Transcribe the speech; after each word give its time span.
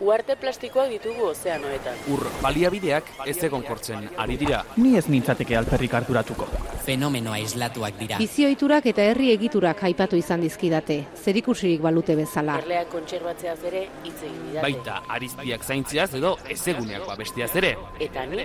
Uarte 0.00 0.34
plastikoak 0.36 0.90
ditugu 0.92 1.30
ozeanoetan. 1.30 1.94
Ur 2.12 2.20
baliabideak 2.42 3.06
ez 3.24 3.36
egon 3.48 3.62
kortzen 3.64 4.10
ari 4.20 4.36
dira. 4.36 4.58
Ni 4.76 4.96
ez 4.98 5.06
nintzateke 5.08 5.56
alperrik 5.56 5.94
harturatuko. 5.96 6.48
Fenomenoa 6.84 7.38
islatuak 7.40 7.96
dira. 7.98 8.18
Bizioiturak 8.20 8.90
eta 8.92 9.06
herri 9.08 9.30
egiturak 9.32 9.80
aipatu 9.88 10.20
izan 10.20 10.44
dizkidate, 10.44 10.98
zerikusirik 11.24 11.80
balute 11.80 12.16
bezala. 12.18 12.58
Erleak 12.60 12.92
kontserbatzeaz 12.92 13.58
ere 13.70 13.86
hitz 14.04 14.18
egin 14.20 14.42
didate. 14.50 14.66
Baita 14.66 15.00
arizpiak 15.16 15.64
zaintziaz 15.64 16.10
edo 16.20 16.36
ezeguneak 16.52 17.08
babestiaz 17.08 17.54
ere. 17.56 17.72
Eta 17.98 18.26
ni, 18.28 18.44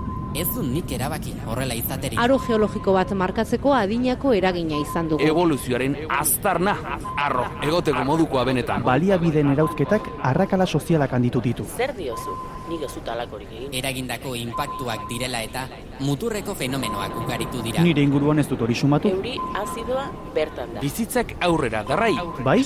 Ez 0.33 0.47
du 0.55 0.61
nik 0.63 0.91
erabaki 0.95 1.33
horrela 1.45 1.75
izaterik. 1.75 2.19
Aro 2.23 2.37
geologiko 2.39 2.93
bat 2.95 3.09
markatzeko 3.11 3.73
adinako 3.75 4.31
eragina 4.37 4.77
izan 4.79 5.09
dugu. 5.11 5.25
Evoluzioaren 5.27 5.97
aztarna, 6.15 6.75
arro, 7.19 7.43
egoteko 7.67 8.05
modukoa 8.07 8.45
benetan. 8.47 8.85
Baliabideen 8.85 9.51
erauzketak 9.51 10.07
arrakala 10.31 10.65
sozialak 10.65 11.11
handitu 11.17 11.41
ditu. 11.43 11.65
Zer 11.75 11.91
diozu? 11.97 12.37
Nik 12.69 12.85
ez 12.87 12.93
egin. 12.95 13.67
Eragindako 13.73 14.35
inpaktuak 14.35 15.03
direla 15.09 15.41
eta 15.43 15.65
muturreko 15.99 16.55
fenomenoak 16.55 17.17
ugaritu 17.25 17.61
dira. 17.61 17.83
Nire 17.83 18.01
inguruan 18.01 18.39
ez 18.39 18.47
dut 18.47 18.61
hori 18.61 18.75
sumatu. 18.75 19.09
Euri 19.09 19.35
azidoa 19.55 20.07
bertan 20.33 20.75
da. 20.75 20.79
Bizitzak 20.79 21.35
aurrera 21.41 21.83
darrai. 21.83 22.15
Bai? 22.43 22.63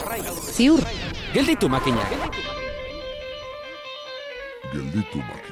Ziur, 0.53 0.85
Gelditu 1.33 1.67
makinak. 1.67 2.13
Gelditu 4.71 5.17
makinak. 5.17 5.44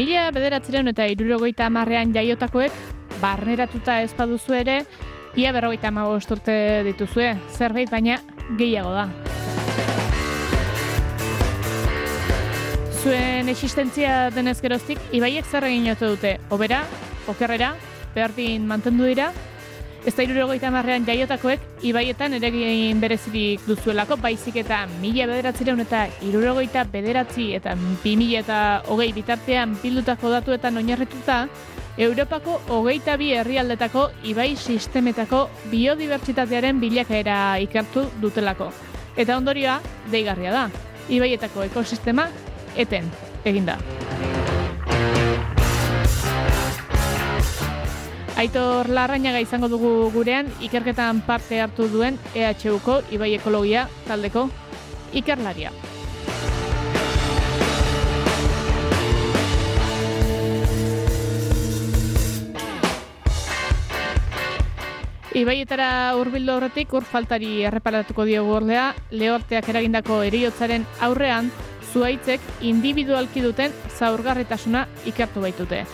Mila 0.00 0.30
bederatzireun 0.32 0.88
eta 0.88 1.04
irurogeita 1.12 1.66
amarrean 1.66 2.14
jaiotakoek, 2.14 2.72
barneratuta 3.20 3.98
ez 4.00 4.14
baduzu 4.16 4.54
ere, 4.56 4.76
ia 5.36 5.52
berrogeita 5.52 5.90
amabost 5.90 6.30
urte 6.32 6.54
dituzue, 6.86 7.34
zerbait 7.52 7.90
baina 7.92 8.16
gehiago 8.56 8.94
da. 8.94 9.04
Zuen 13.02 13.52
existentzia 13.52 14.30
denez 14.32 14.56
geroztik, 14.64 15.00
ibaiek 15.12 15.44
zer 15.44 15.68
egin 15.68 15.92
dute, 16.00 16.38
obera, 16.48 16.84
okerrera, 17.28 17.74
berdin 18.14 18.64
mantendu 18.66 19.04
dira, 19.04 19.32
ez 20.06 20.14
da 20.16 20.24
irurogeita 20.24 20.68
amarrean 20.68 21.04
jaiotakoek, 21.04 21.60
ibaietan 21.84 22.34
eregin 22.38 23.00
berezirik 23.00 23.66
duzuelako, 23.68 24.16
baizik 24.20 24.56
eta 24.62 24.86
mila 25.00 25.26
bederatzireun 25.28 25.84
eta 25.84 26.06
irurogeita 26.26 26.86
bederatzi 26.92 27.50
eta 27.58 27.76
bi 28.04 28.16
mila 28.16 28.40
eta 28.40 28.60
hogei 28.88 29.12
bitartean 29.16 29.76
bildutako 29.82 30.32
datuetan 30.36 30.80
oinarrituta, 30.80 31.44
Europako 32.00 32.60
hogeita 32.72 33.16
bi 33.20 33.32
herrialdetako 33.36 34.06
ibai 34.30 34.54
sistemetako 34.56 35.48
biodibertsitatearen 35.72 36.80
bilakaera 36.80 37.58
ikertu 37.60 38.06
dutelako. 38.22 38.70
Eta 39.16 39.36
ondorioa, 39.36 39.80
deigarria 40.12 40.54
da. 40.54 40.68
Ibaietako 41.10 41.66
ekosistema 41.66 42.28
eten 42.78 43.10
eginda. 43.44 43.76
Aitor 48.40 48.88
Larrañaga 48.88 49.42
izango 49.44 49.68
dugu 49.68 50.08
gurean 50.14 50.46
ikerketan 50.64 51.18
parte 51.26 51.58
hartu 51.60 51.90
duen 51.92 52.14
EHUko 52.32 53.02
Ibai 53.12 53.34
Ekologia 53.36 53.82
taldeko 54.06 54.46
ikerlaria. 55.12 55.68
Ibaietara 65.36 65.90
hurbildu 66.16 66.54
horretik 66.54 66.94
ur 66.96 67.04
faltari 67.04 67.58
erreparatuko 67.68 68.24
diogu 68.24 68.54
ordea, 68.56 68.94
lehorteak 69.12 69.68
eragindako 69.68 70.22
eriotzaren 70.30 70.88
aurrean, 71.04 71.52
zuaitzek 71.92 72.40
individualki 72.72 73.44
duten 73.44 73.76
zaurgarritasuna 73.98 74.86
ikertu 75.12 75.44
baitute. 75.44 75.84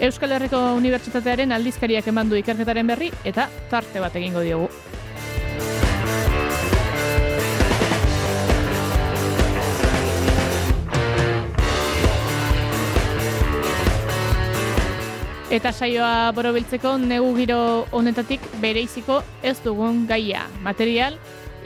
Euskal 0.00 0.32
Herriko 0.32 0.56
Unibertsitatearen 0.78 1.50
aldizkariak 1.52 2.06
eman 2.08 2.30
du 2.30 2.38
ikerketaren 2.40 2.88
berri 2.88 3.10
eta 3.28 3.50
tarte 3.68 4.00
bat 4.00 4.14
egingo 4.16 4.40
diogu. 4.40 4.70
Eta 15.52 15.72
saioa 15.74 16.30
borobiltzeko 16.32 16.96
negu 17.02 17.34
giro 17.36 17.60
honetatik 17.92 18.40
bereiziko 18.62 19.20
ez 19.42 19.58
dugun 19.60 20.06
gaia, 20.08 20.46
material 20.64 21.18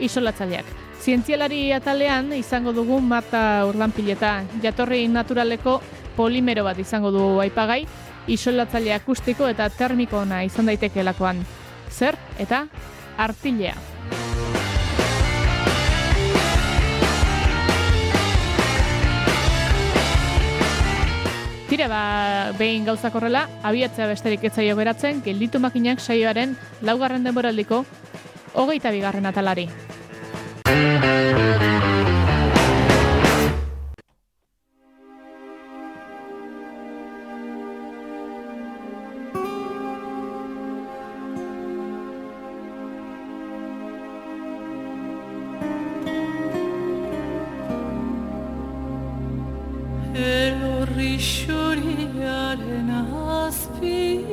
isolatzaileak. 0.03 0.65
Zientzialari 0.99 1.69
atalean 1.71 2.33
izango 2.35 2.73
dugu 2.75 2.99
Marta 2.99 3.63
Urlanpileta, 3.69 4.41
jatorri 4.59 5.05
naturaleko 5.07 5.79
polimero 6.17 6.65
bat 6.65 6.79
izango 6.81 7.11
du 7.13 7.23
aipagai, 7.43 7.85
isolatzaile 8.27 8.93
akustiko 8.95 9.47
eta 9.49 9.69
termiko 9.69 10.19
ona 10.23 10.43
izan 10.43 10.71
daitekeelakoan. 10.71 11.43
Zer 11.91 12.17
eta 12.39 12.65
artilea. 13.17 13.75
Tira, 21.65 21.87
ba, 21.89 22.01
behin 22.59 22.85
gauzak 22.85 23.15
horrela, 23.17 23.47
abiatzea 23.65 24.05
besterik 24.07 24.45
etzaio 24.47 24.77
beratzen, 24.77 25.23
gelditu 25.25 25.59
makinak 25.59 25.99
saioaren 25.99 26.53
laugarren 26.85 27.25
denboraldiko 27.25 27.83
hogeita 28.53 28.93
bigarren 28.95 29.25
atalari. 29.25 29.67
kishori 51.15 51.95
arenas 52.27 53.57
pi 53.79 54.24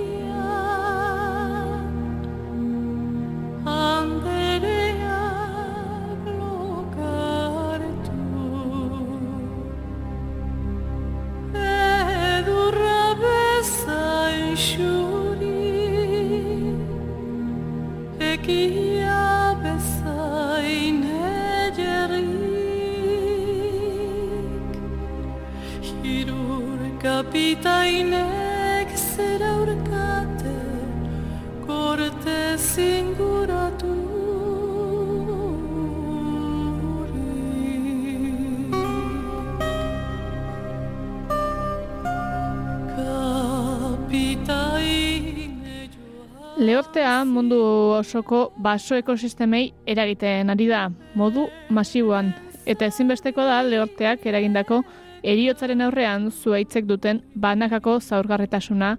osoko 48.12 48.52
baso 48.60 48.98
ekosistemei 49.00 49.72
eragiten 49.88 50.52
ari 50.52 50.66
da, 50.68 50.90
modu 51.16 51.46
masiboan. 51.72 52.32
Eta 52.68 52.84
ezinbesteko 52.90 53.44
da 53.48 53.62
lehorteak 53.64 54.26
eragindako 54.28 54.82
eriotzaren 55.24 55.80
aurrean 55.80 56.28
zuaitzek 56.30 56.84
duten 56.84 57.22
banakako 57.34 57.98
zaurgarretasuna 58.00 58.96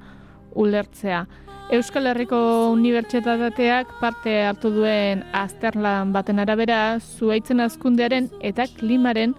ulertzea. 0.56 1.26
Euskal 1.74 2.10
Herriko 2.10 2.40
Unibertsitateak 2.74 3.94
parte 4.02 4.34
hartu 4.48 4.72
duen 4.74 5.22
azterlan 5.34 6.12
baten 6.14 6.42
arabera, 6.42 6.98
zuaitzen 7.00 7.62
azkundearen 7.64 8.32
eta 8.42 8.66
klimaren 8.80 9.36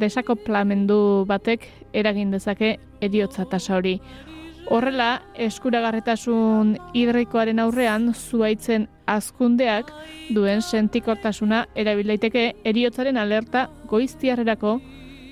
desakoplamendu 0.00 1.26
batek 1.28 1.68
eragin 1.92 2.32
dezake 2.32 2.78
eriotza 3.04 3.44
tasa 3.44 3.76
hori. 3.76 3.98
Horrela, 4.68 5.22
eskuragarretasun 5.40 6.74
hidrikoaren 6.92 7.60
aurrean 7.62 8.10
zuaitzen 8.12 8.84
azkundeak 9.08 9.88
duen 10.36 10.60
sentikortasuna 10.60 11.62
erabilaiteke 11.74 12.42
eriotzaren 12.68 13.16
alerta 13.16 13.68
goiztiarrerako 13.88 14.74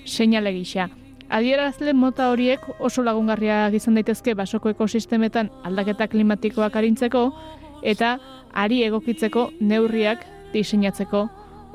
seinale 0.07 0.55
gisa. 0.57 0.89
Adierazle 1.29 1.93
mota 1.93 2.31
horiek 2.33 2.65
oso 2.81 3.05
lagungarriak 3.05 3.75
izan 3.77 3.99
daitezke 3.99 4.33
basoko 4.39 4.73
ekosistemetan 4.73 5.51
aldaketa 5.69 6.09
klimatikoak 6.09 6.77
arintzeko 6.81 7.29
eta 7.83 8.17
ari 8.55 8.85
egokitzeko 8.89 9.51
neurriak 9.61 10.25
diseinatzeko 10.55 11.27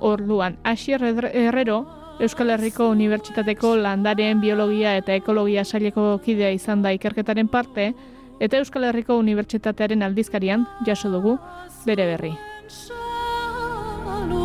orduan. 0.02 0.58
Asier 0.64 1.04
Herrero, 1.04 1.84
Euskal 2.22 2.52
Herriko 2.54 2.86
Unibertsitateko 2.94 3.72
landaren 3.82 4.38
biologia 4.44 4.92
eta 5.00 5.16
ekologia 5.18 5.64
saileko 5.66 6.20
kidea 6.22 6.52
izan 6.54 6.84
da 6.86 6.92
ikerketaren 6.94 7.48
parte, 7.50 7.96
eta 8.38 8.58
Euskal 8.62 8.84
Herriko 8.92 9.18
Unibertsitatearen 9.18 10.06
aldizkarian 10.06 10.68
jaso 10.86 11.10
dugu 11.10 11.40
bere 11.86 12.06
berri. 12.14 12.34
Salutatu 12.70 14.38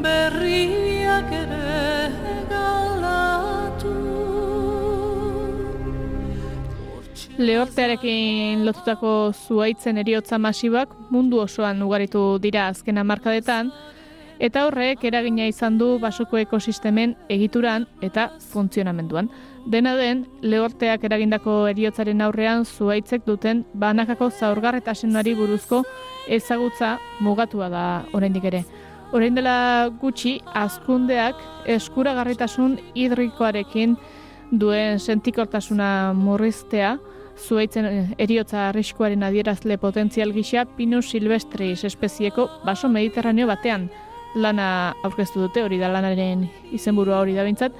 berriak 0.00 1.28
ere 1.42 1.92
Lehortearekin 7.42 8.60
lotutako 8.66 9.32
zuaitzen 9.32 9.96
eriotza 9.98 10.38
masibak 10.38 10.92
mundu 11.10 11.40
osoan 11.40 11.80
ugaritu 11.82 12.38
dira 12.42 12.68
azken 12.68 13.00
hamarkadetan, 13.00 13.72
eta 14.42 14.64
horrek 14.66 15.04
eragina 15.06 15.44
izan 15.46 15.76
du 15.78 16.00
basoko 16.02 16.38
ekosistemen 16.40 17.14
egituran 17.30 17.86
eta 18.02 18.26
funtzionamenduan. 18.50 19.28
Dena 19.70 19.92
den, 19.94 20.24
lehorteak 20.42 21.04
eragindako 21.06 21.68
eriotzaren 21.70 22.24
aurrean 22.26 22.64
zuaitzek 22.66 23.22
duten 23.26 23.62
banakako 23.78 24.30
zaurgarretasenari 24.30 25.36
buruzko 25.38 25.84
ezagutza 26.26 26.96
mugatua 27.20 27.70
da 27.70 27.84
oraindik 28.12 28.50
ere. 28.50 28.64
Orain 29.12 29.36
dela 29.36 29.54
gutxi, 30.00 30.40
azkundeak 30.56 31.38
eskuragarritasun 31.70 32.78
hidrikoarekin 32.98 33.96
duen 34.50 34.98
sentikortasuna 34.98 36.12
murriztea, 36.18 36.96
zuaitzen 37.38 38.14
eriotza 38.18 38.70
arriskuaren 38.70 39.22
adierazle 39.22 39.78
potentzial 39.78 40.32
gisa 40.34 40.64
Pinus 40.76 41.10
silvestris 41.12 41.84
espezieko 41.84 42.48
baso 42.66 42.88
mediterraneo 42.88 43.46
batean 43.46 43.90
lana 44.34 44.94
aurkeztu 45.04 45.46
dute, 45.46 45.62
hori 45.62 45.78
da 45.78 45.90
lanaren 45.92 46.46
izenburua 46.72 47.20
hori 47.20 47.34
da 47.36 47.44
bintzat, 47.44 47.72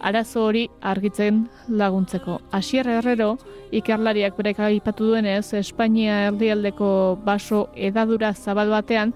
arazo 0.00 0.44
hori 0.46 0.68
argitzen 0.80 1.46
laguntzeko. 1.68 2.38
Asier 2.52 2.86
Herrero, 2.88 3.36
ikerlariak 3.74 4.36
berek 4.38 4.60
aipatu 4.68 5.10
duenez, 5.12 5.52
Espainia 5.58 6.28
erdialdeko 6.28 7.18
baso 7.24 7.68
edadura 7.74 8.32
zabal 8.34 8.70
batean, 8.70 9.12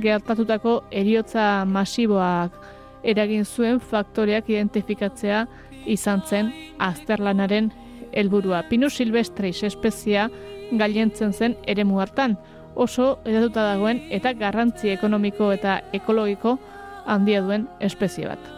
gertatutako 0.00 0.82
eriotza 0.90 1.64
masiboak 1.68 2.56
eragin 3.02 3.44
zuen 3.44 3.80
faktoreak 3.80 4.48
identifikatzea 4.48 5.44
izan 5.86 6.22
zen 6.26 6.52
azterlanaren 6.78 7.70
helburua. 8.12 8.62
Pinus 8.70 8.94
silvestris 8.96 9.62
espezia 9.66 10.28
gailentzen 10.72 11.32
zen 11.32 11.56
eremu 11.66 12.00
hartan, 12.00 12.38
oso 12.74 13.18
edatuta 13.24 13.64
dagoen 13.72 14.02
eta 14.10 14.32
garrantzi 14.32 14.90
ekonomiko 14.94 15.52
eta 15.52 15.80
ekologiko 15.92 16.58
handia 17.06 17.42
duen 17.42 17.68
espezie 17.80 18.28
bat. 18.28 18.50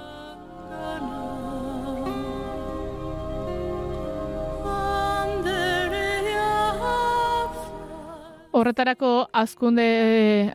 Horretarako 8.55 9.09
azkunde, 9.35 9.85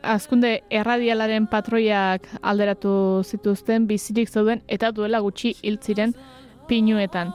azkunde 0.02 0.54
erradialaren 0.72 1.44
patroiak 1.52 2.24
alderatu 2.40 2.92
zituzten 3.28 3.84
bizirik 3.86 4.30
zeuden 4.32 4.62
eta 4.68 4.88
duela 4.96 5.20
gutxi 5.20 5.52
hiltziren 5.60 6.14
pinuetan. 6.66 7.34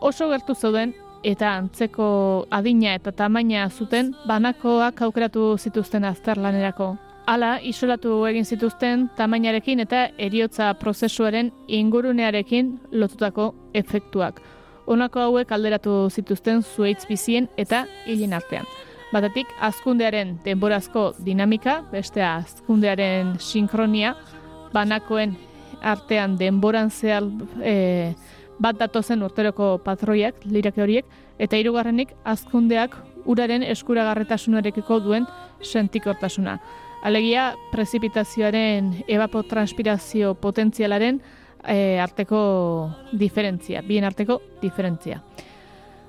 Oso 0.00 0.28
gertu 0.30 0.54
zeuden 0.54 0.94
eta 1.24 1.54
antzeko 1.58 2.06
adina 2.52 2.94
eta 2.98 3.12
tamaina 3.12 3.68
zuten 3.70 4.12
banakoak 4.28 5.02
aukeratu 5.02 5.56
zituzten 5.58 6.04
azterlanerako. 6.04 6.94
Hala, 7.26 7.56
isolatu 7.64 8.18
egin 8.28 8.44
zituzten 8.44 9.06
tamainarekin 9.16 9.80
eta 9.80 10.08
eriotza 10.20 10.74
prozesuaren 10.76 11.50
ingurunearekin 11.68 12.74
lotutako 12.92 13.54
efektuak. 13.74 14.42
Honako 14.86 15.20
hauek 15.20 15.52
alderatu 15.56 16.10
zituzten 16.12 16.60
zuaitz 16.62 17.06
bizien 17.08 17.48
eta 17.56 17.86
hilen 18.06 18.36
artean. 18.36 18.68
Batetik, 19.14 19.48
azkundearen 19.62 20.36
denborazko 20.44 21.14
dinamika, 21.24 21.78
bestea 21.92 22.34
azkundearen 22.42 23.36
sinkronia, 23.40 24.14
banakoen 24.74 25.36
artean 25.80 26.36
denboran 26.36 26.90
zehal 26.90 27.30
e, 27.62 28.12
bat 28.58 28.78
datozen 28.78 29.22
urteroko 29.22 29.78
patroiak, 29.84 30.44
lirake 30.44 30.82
horiek, 30.82 31.06
eta 31.38 31.58
hirugarrenik 31.58 32.14
azkundeak 32.24 32.96
uraren 33.26 33.64
eskuragarretasunarekiko 33.66 35.00
duen 35.00 35.26
sentikortasuna. 35.62 36.58
Alegia, 37.04 37.52
prezipitazioaren 37.72 38.92
evapotranspirazio 39.08 40.34
potentzialaren 40.40 41.20
e, 41.66 41.98
arteko 42.00 42.38
diferentzia, 43.12 43.82
bien 43.84 44.04
arteko 44.04 44.40
diferentzia. 44.62 45.20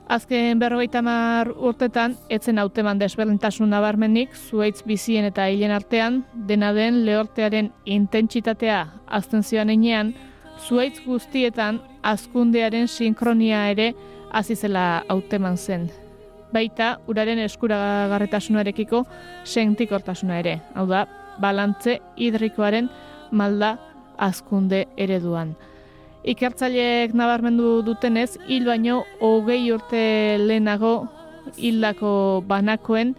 Azken 0.07 0.59
berrogeita 0.62 1.01
mar 1.01 1.50
urtetan, 1.50 2.13
etzen 2.30 2.62
hauteman 2.62 3.00
desberdintasun 3.01 3.71
nabarmenik, 3.74 4.36
zuaitz 4.38 4.83
bizien 4.86 5.25
eta 5.25 5.47
hilen 5.50 5.74
artean, 5.74 6.21
dena 6.47 6.69
den 6.77 7.01
lehortearen 7.07 7.71
intentsitatea 7.89 8.83
azten 9.07 9.42
zioan 9.42 9.74
enean, 9.74 10.13
zuaitz 10.62 11.00
guztietan 11.07 11.81
azkundearen 12.06 12.88
sinkronia 12.88 13.66
ere 13.74 13.94
azizela 14.31 15.04
hauteman 15.10 15.57
zen. 15.57 15.90
Baita, 16.54 16.96
uraren 17.10 17.42
eskuragarretasunarekiko 17.44 19.04
sentikortasuna 19.44 20.40
ere. 20.40 20.60
Hau 20.75 20.86
da, 20.88 21.06
balantze 21.42 22.00
hidrikoaren 22.16 22.90
malda 23.31 23.75
azkunde 24.18 24.86
ereduan. 24.98 25.56
Ikertzaileek 26.25 27.13
nabarmendu 27.13 27.81
dutenez, 27.86 28.38
hil 28.48 28.66
baino 28.66 29.04
hogei 29.19 29.72
urte 29.74 30.02
lehenago 30.42 30.96
hildako 31.57 32.42
banakoen 32.47 33.14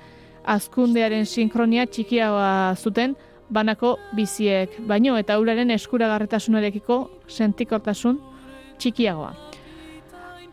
azkundearen 0.46 1.26
sinkronia 1.26 1.86
txikiagoa 1.86 2.74
zuten 2.74 3.14
banako 3.50 3.96
biziek, 4.16 4.72
baino 4.88 5.14
eta 5.18 5.38
uraren 5.38 5.70
eskuragarretasunarekiko 5.70 6.98
sentikortasun 7.30 8.18
txikiagoa. 8.78 9.34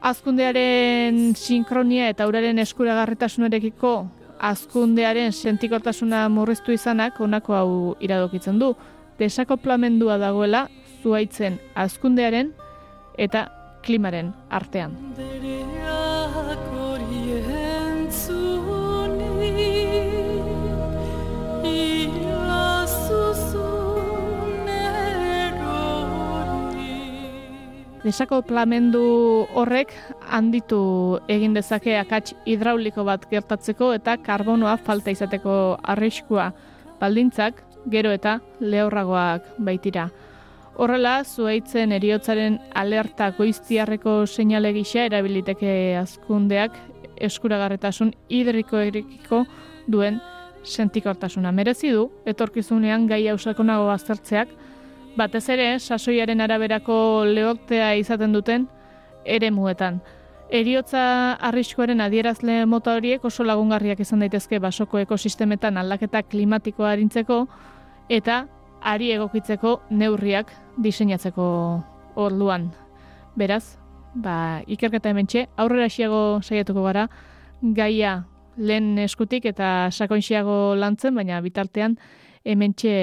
Azkundearen 0.03 1.31
sinkronia 1.39 2.09
eta 2.11 2.27
uraren 2.27 2.59
eskuragarretasunarekiko 2.59 3.93
azkundearen 4.43 5.31
sentikortasuna 5.31 6.25
murriztu 6.29 6.75
izanak 6.75 7.19
honako 7.23 7.55
hau 7.55 7.69
iradokitzen 8.03 8.59
du. 8.59 8.73
Desakoplamendua 9.19 10.17
dagoela 10.19 10.65
zuaitzen 11.03 11.59
azkundearen 11.75 12.51
eta 13.17 13.47
klimaren 13.83 14.33
artean. 14.49 14.97
Desakoplamendu 28.03 29.01
horrek 29.55 29.93
handitu 30.27 30.79
egin 31.31 31.53
dezake 31.55 31.95
akats 31.95 32.33
hidrauliko 32.43 33.05
bat 33.07 33.23
gertatzeko 33.31 33.93
eta 33.95 34.17
karbonoa 34.19 34.75
falta 34.75 35.13
izateko 35.13 35.53
arriskua 35.93 36.49
baldintzak 36.99 37.61
gero 37.93 38.11
eta 38.11 38.39
lehorragoak 38.59 39.47
baitira. 39.57 40.09
Horrela, 40.75 41.21
zuaitzen 41.23 41.93
eriotzaren 41.95 42.57
alerta 42.75 43.29
goiztiarreko 43.37 44.23
seinale 44.25 44.73
gisa 44.73 45.05
erabiliteke 45.05 45.95
azkundeak 46.01 46.75
eskuragarretasun 47.23 48.11
hidriko 48.27 48.81
erikiko 48.81 49.43
duen 49.87 50.19
sentikortasuna. 50.63 51.51
Merezi 51.51 51.91
du, 51.93 52.09
etorkizunean 52.25 53.07
gai 53.07 53.27
hausakonago 53.31 53.91
aztertzeak, 53.93 54.49
batez 55.17 55.47
ere, 55.53 55.67
sasoiaren 55.79 56.41
araberako 56.41 57.25
lehortea 57.29 57.93
izaten 57.99 58.33
duten 58.33 58.67
ere 59.25 59.51
muetan. 59.51 60.01
Eriotza 60.53 61.33
arriskuaren 61.41 62.01
adierazle 62.01 62.65
mota 62.69 62.93
horiek 62.97 63.23
oso 63.25 63.43
lagungarriak 63.43 64.03
izan 64.03 64.21
daitezke 64.21 64.59
basoko 64.61 64.99
ekosistemetan 65.01 65.77
aldaketa 65.81 66.21
klimatikoa 66.29 66.91
harintzeko 66.93 67.45
eta 68.09 68.43
ari 68.81 69.11
egokitzeko 69.15 69.79
neurriak 69.89 70.51
diseinatzeko 70.83 71.45
orduan. 72.19 72.69
Beraz, 73.35 73.79
ba, 74.13 74.61
ikerketa 74.67 75.09
hementxe, 75.09 75.47
aurrera 75.57 75.89
xiago 75.89 76.41
saiatuko 76.43 76.83
gara, 76.85 77.07
gaia 77.63 78.25
lehen 78.57 78.99
eskutik 79.01 79.47
eta 79.49 79.89
sakoinxiago 79.89 80.75
lantzen, 80.77 81.15
baina 81.15 81.39
bitartean 81.41 81.97
hementxe 82.43 82.93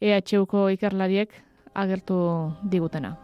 EHUko 0.00 0.68
ikerlariek 0.74 1.30
agertu 1.78 2.50
digutena. 2.62 3.14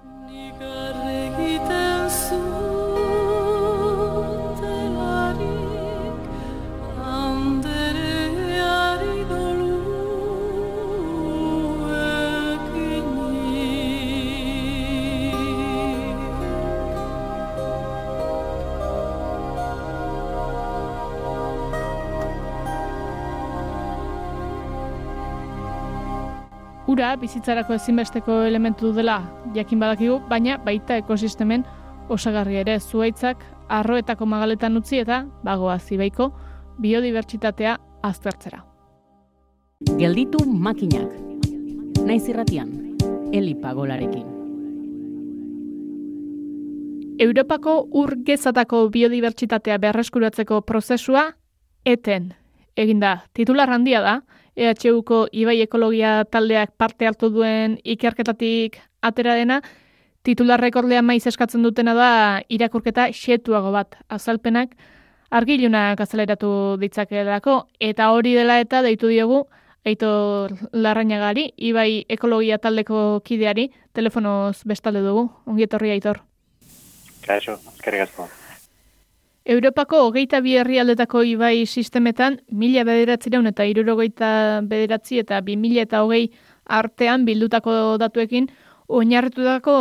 Ura 26.86 27.14
bizitzarako 27.16 27.78
ezinbesteko 27.78 28.42
elementu 28.44 28.92
dela 28.92 29.22
jakin 29.54 29.80
badakigu, 29.80 30.18
baina 30.28 30.58
baita 30.60 30.98
ekosistemen 31.00 31.64
osagarri 32.12 32.58
ere 32.60 32.76
zuaitzak 32.80 33.40
arroetako 33.72 34.26
magaletan 34.28 34.76
utzi 34.76 35.00
eta 35.00 35.22
bagoa 35.44 35.78
zibaiko 35.78 36.28
biodibertsitatea 36.80 37.78
aztertzera. 38.04 38.60
Gelditu 39.98 40.44
makinak. 40.44 41.08
Naiz 42.04 42.28
irratian, 42.28 42.70
Eli 43.32 43.54
Pagolarekin. 43.54 44.26
Europako 47.18 47.78
ur 47.92 48.16
gezatako 48.26 48.88
biodibertsitatea 48.92 49.78
berreskuratzeko 49.78 50.60
prozesua 50.66 51.30
eten 51.84 52.32
eginda. 52.76 53.22
Titular 53.32 53.70
handia 53.70 54.00
da, 54.02 54.14
EHUko 54.56 55.26
Ibai 55.32 55.60
Ekologia 55.62 56.24
taldeak 56.24 56.76
parte 56.78 57.06
hartu 57.06 57.30
duen 57.30 57.78
ikerketatik 57.84 58.78
atera 59.02 59.34
dena, 59.34 59.60
titularrek 60.24 60.76
ordea 60.76 61.02
maiz 61.02 61.26
eskatzen 61.26 61.62
dutena 61.62 61.94
da 61.94 62.10
irakurketa 62.48 63.10
xetuago 63.12 63.72
bat 63.74 63.98
azalpenak 64.08 64.76
argilunak 65.34 66.00
azaleratu 66.00 66.78
ditzakelako 66.80 67.64
eta 67.80 68.10
hori 68.14 68.34
dela 68.38 68.60
eta 68.62 68.82
deitu 68.82 69.10
diogu 69.10 69.44
Aitor 69.84 70.54
Larrañagari, 70.72 71.50
Ibai 71.60 72.06
Ekologia 72.08 72.56
taldeko 72.56 73.20
kideari, 73.20 73.66
telefonoz 73.92 74.62
bestalde 74.64 75.02
dugu. 75.04 75.26
Ongi 75.44 75.66
etorri 75.66 75.92
Aitor. 75.92 76.22
Kaixo, 77.26 77.58
eskerrik 77.74 78.06
asko. 78.06 78.30
Europako 79.44 79.98
hogeita 80.06 80.40
bi 80.40 80.54
herrialdetako 80.56 81.20
ibai 81.28 81.66
sistemetan, 81.66 82.38
mila 82.48 82.80
bederatzireun 82.88 83.50
eta 83.50 83.66
irurogeita 83.68 84.28
bederatzi 84.64 85.18
eta 85.20 85.42
bi 85.44 85.58
mila 85.60 85.82
eta 85.84 86.00
hogei 86.00 86.30
artean 86.64 87.26
bildutako 87.28 87.98
datuekin, 88.00 88.48
oinarritutako 88.88 89.74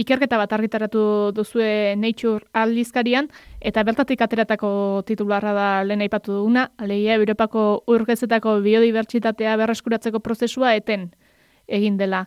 ikerketa 0.00 0.38
bat 0.40 0.52
argitaratu 0.56 1.02
duzue 1.36 1.94
Nature 2.00 2.48
aldizkarian, 2.56 3.28
eta 3.60 3.84
bertatik 3.84 4.24
ateratako 4.24 5.04
titularra 5.06 5.52
da 5.52 5.68
lehen 5.84 6.00
aipatu 6.00 6.40
duguna, 6.40 6.70
alegia 6.78 7.20
Europako 7.20 7.84
urgezetako 7.86 8.56
biodibertsitatea 8.64 9.58
berreskuratzeko 9.60 10.24
prozesua 10.24 10.74
eten 10.80 11.10
egin 11.68 12.00
dela. 12.00 12.24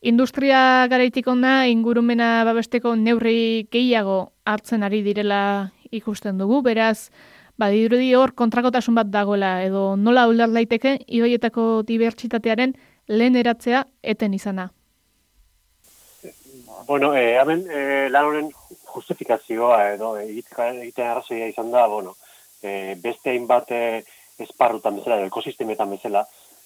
Industria 0.00 0.86
garaitik 0.88 1.28
ona 1.28 1.66
ingurumena 1.68 2.42
babesteko 2.48 2.96
neurri 2.96 3.68
gehiago 3.70 4.32
hartzen 4.44 4.82
ari 4.82 5.02
direla 5.02 5.72
ikusten 5.96 6.38
dugu, 6.38 6.62
beraz, 6.62 7.10
badirudi 7.58 8.12
hor 8.14 8.34
kontrakotasun 8.36 8.96
bat 8.98 9.10
dagoela, 9.12 9.62
edo 9.64 9.96
nola 9.96 10.26
uler 10.28 10.52
daiteke 10.52 10.98
ibaietako 11.06 11.82
dibertsitatearen 11.88 12.74
lehen 13.08 13.36
eratzea 13.36 13.84
eten 14.02 14.34
izana. 14.34 14.70
Bueno, 16.86 17.14
eh, 17.16 17.34
hemen 17.40 17.64
eh, 17.66 18.08
lan 18.10 18.28
honen 18.28 18.50
justifikazioa 18.94 19.80
edo 19.96 20.14
egiten 20.20 21.06
arrazoia 21.06 21.48
izan 21.50 21.72
da, 21.72 21.86
bueno, 21.90 22.14
eh, 22.62 22.94
beste 23.02 23.32
hainbat 23.32 23.72
eh, 23.74 24.04
esparrutan 24.38 25.00
bezala, 25.00 25.24
ekosistemetan 25.26 25.90
bezala, 25.90 26.22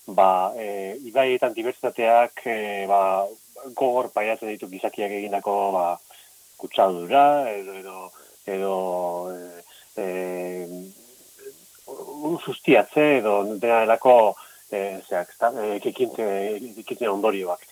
ba, 0.07 0.53
eh, 0.59 0.97
ibaietan 1.09 1.55
dibertsitateak 1.55 2.43
eh, 2.47 2.87
ba, 2.91 3.01
gogor 3.77 4.11
paiatzen 4.15 4.51
ditu 4.53 4.69
gizakiak 4.69 5.13
egindako 5.21 5.57
ba, 5.77 5.85
kutsadura, 6.61 7.25
edo, 7.53 7.77
edo, 7.81 8.11
edo 8.47 9.33
eh, 9.35 9.63
eh, 9.97 10.69
sustiatze, 12.45 13.19
edo 13.19 13.43
dena 13.57 13.81
delako 13.85 14.37
eh, 14.71 15.01
zeak, 15.09 15.35
ezta, 15.35 15.53
eh, 15.63 15.77
ekikintze, 15.81 16.27
ekikintze 16.57 17.09
ondorioak. 17.11 17.67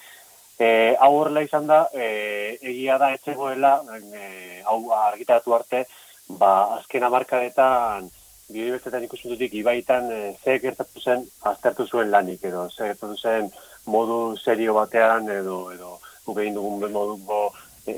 E, 0.59 0.69
hau 0.99 1.13
horrela 1.21 1.45
izan 1.47 1.69
da, 1.71 1.85
e, 1.95 2.59
egia 2.67 2.97
da 2.99 3.13
etzegoela, 3.15 3.77
e, 3.95 4.63
hau 4.67 4.81
argitaratu 4.91 5.55
arte, 5.55 5.85
ba, 6.41 6.75
azken 6.79 7.07
amarkadetan 7.07 8.09
biodibertsitatean 8.49 9.07
ikuspuntutik 9.07 9.55
ibaitan 9.61 10.11
e, 10.11 10.19
ze 10.43 10.59
gertatu 10.59 11.01
zen 11.05 11.23
aztertu 11.53 11.87
zuen 11.87 12.11
lanik, 12.11 12.43
edo 12.51 12.67
ze 12.71 12.91
gertatu 12.91 13.15
zen 13.17 13.53
modu 13.87 14.37
serio 14.43 14.75
batean, 14.75 15.31
edo, 15.31 15.61
edo 15.77 15.95
guk 16.27 16.43
egin 16.43 16.59
dugun 16.59 16.93
moduko 16.93 17.41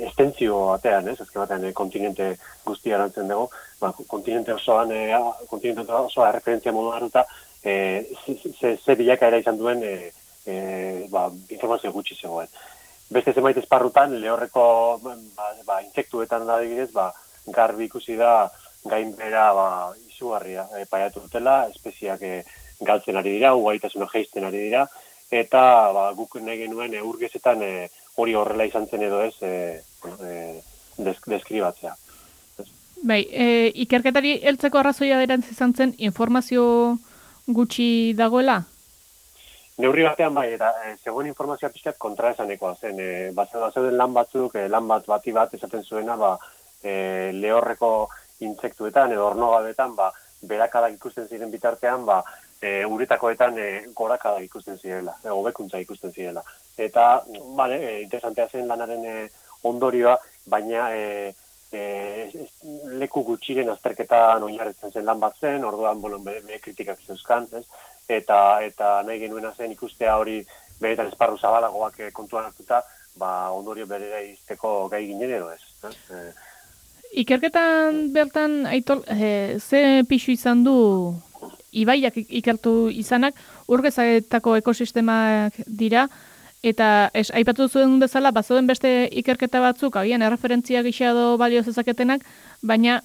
estentzio 0.09 0.59
batean, 0.73 1.09
ez, 1.09 1.18
azken 1.20 1.42
batean 1.42 1.64
e, 1.68 1.73
kontinente 1.76 2.30
guztia 2.66 2.97
erantzen 2.97 3.28
dugu, 3.28 3.49
ba, 3.80 3.92
kontinente 4.06 4.54
osoan, 4.54 4.92
e, 4.92 5.06
kontinente 5.50 5.92
osoa 5.92 6.32
referentzia 6.37 6.73
modu 6.73 6.92
hartuta, 6.94 7.26
e, 7.62 8.06
ze, 8.25 8.37
ze, 8.59 8.76
ze 8.76 8.97
bilakaera 8.97 9.40
izan 9.42 9.59
duen 9.59 9.82
e, 9.85 10.12
e, 10.47 11.06
ba, 11.11 11.28
informazio 11.49 11.92
gutxi 11.92 12.16
zegoen. 12.20 12.49
Beste 13.11 13.35
zenbait 13.35 13.59
esparrutan, 13.59 14.14
lehorreko 14.23 14.64
ba, 15.02 15.16
ba, 15.66 15.80
insektuetan 15.82 16.47
da 16.47 16.61
adibidez, 16.61 16.90
ba, 16.94 17.11
garbi 17.47 17.88
ikusi 17.90 18.16
da 18.16 18.50
gainbera 18.85 19.52
ba, 19.54 19.68
izugarria 20.09 20.66
e, 20.78 20.87
paiatu 20.90 21.25
dutela, 21.26 21.64
espeziak 21.75 22.23
e, 22.23 22.42
galtzen 22.80 23.18
ari 23.20 23.37
dira, 23.37 23.54
ugaitasuna 23.59 24.09
geisten 24.12 24.47
ari 24.49 24.68
dira, 24.68 24.87
eta 25.30 25.62
ba, 25.97 26.11
guk 26.16 26.38
nahi 26.40 26.64
genuen 26.64 26.94
e, 26.94 27.02
urgezetan 27.04 27.62
e, 27.62 27.73
hori 28.20 28.36
horrela 28.38 28.66
izan 28.68 28.86
zen 28.86 29.02
edo 29.08 29.22
ez 29.24 29.34
e, 29.42 29.80
e, 30.06 30.34
desk, 30.98 31.28
deskribatzea. 31.32 31.94
Bai, 33.02 33.22
e, 33.32 33.46
ikerketari 33.86 34.34
heltzeko 34.44 34.80
arrazoia 34.80 35.18
berantz 35.22 35.48
izan 35.54 35.72
zen 35.72 35.94
informazio 35.98 36.64
gutxi 37.48 38.12
dagoela? 38.18 38.60
Neurri 39.80 40.04
batean 40.04 40.34
bai, 40.36 40.50
eta 40.54 40.70
e, 40.84 40.96
zegoen 41.00 41.30
informazioa 41.30 41.70
pixkat 41.72 41.96
kontra 41.98 42.34
esanekoa 42.34 42.74
zen. 42.76 43.00
E, 43.00 43.30
Bazeuden 43.36 43.96
lan 43.96 44.12
batzuk, 44.16 44.56
e, 44.60 44.66
lan 44.68 44.88
bat 44.90 45.06
bati 45.08 45.32
bat 45.32 45.54
esaten 45.56 45.86
zuena, 45.86 46.16
ba, 46.20 46.34
e, 46.82 47.30
lehorreko 47.36 47.92
intsektuetan 48.44 49.14
edo 49.16 49.30
ornogabetan, 49.30 49.96
ba, 49.96 50.10
berakadak 50.50 50.98
ikusten 50.98 51.28
ziren 51.28 51.52
bitartean, 51.52 52.04
ba, 52.08 52.20
e, 52.60 52.84
uretakoetan 52.84 53.58
e, 53.58 53.68
gorakadak 53.96 54.44
ikusten 54.44 54.78
zirela, 54.78 55.16
e, 55.24 55.28
hobekuntza 55.28 55.78
ikusten 55.78 56.12
zirela. 56.12 56.42
Eta, 56.78 57.22
bale, 57.56 57.78
e, 57.80 58.00
interesantea 58.02 58.48
zen 58.48 58.68
lanaren 58.68 59.04
e, 59.04 59.28
ondorioa, 59.68 60.16
baina 60.50 60.88
e, 60.96 61.34
e, 61.72 61.82
leku 63.00 63.22
gutxiren 63.24 63.70
azterketan 63.72 64.42
oinarritzen 64.48 64.92
zen 64.92 65.06
lan 65.08 65.20
bat 65.20 65.38
zen, 65.40 65.64
orduan, 65.64 66.00
bueno, 66.00 66.18
be, 66.24 66.40
be 66.46 66.60
kritikak 66.62 67.00
zeuzkan, 67.06 67.48
ez? 67.56 67.64
eta 68.10 68.60
eta 68.66 69.00
nahi 69.06 69.20
genuena 69.22 69.52
zen 69.56 69.72
ikustea 69.72 70.16
hori 70.18 70.40
beretan 70.80 71.10
esparru 71.12 71.38
zabalagoak 71.38 72.00
eh, 72.00 72.12
kontuan 72.12 72.48
hartuta, 72.48 72.82
ba 73.20 73.50
ondorio 73.54 73.86
berera 73.86 74.20
izteko 74.24 74.88
gai 74.92 75.04
ginen 75.06 75.34
edo 75.38 75.50
ez. 75.52 75.60
Eh? 75.84 76.30
Ikerketan 77.22 78.12
bertan 78.14 78.64
aitor 78.70 79.02
e, 79.06 79.58
ze 79.58 80.02
pixu 80.08 80.32
izan 80.32 80.64
du 80.64 80.76
ibaiak 81.72 82.16
ikertu 82.28 82.90
izanak 82.90 83.34
urgezaetako 83.68 84.56
ekosistemak 84.60 85.54
dira 85.66 86.08
eta 86.62 87.10
es, 87.14 87.30
aipatu 87.30 87.68
zuen 87.68 87.98
bezala 88.00 88.32
bazoden 88.36 88.66
beste 88.66 89.08
ikerketa 89.22 89.60
batzuk 89.60 89.96
agian 89.96 90.22
erreferentzia 90.22 90.82
gisa 90.82 91.12
edo 91.14 91.38
balio 91.38 91.62
zezaketenak 91.62 92.26
baina 92.62 93.00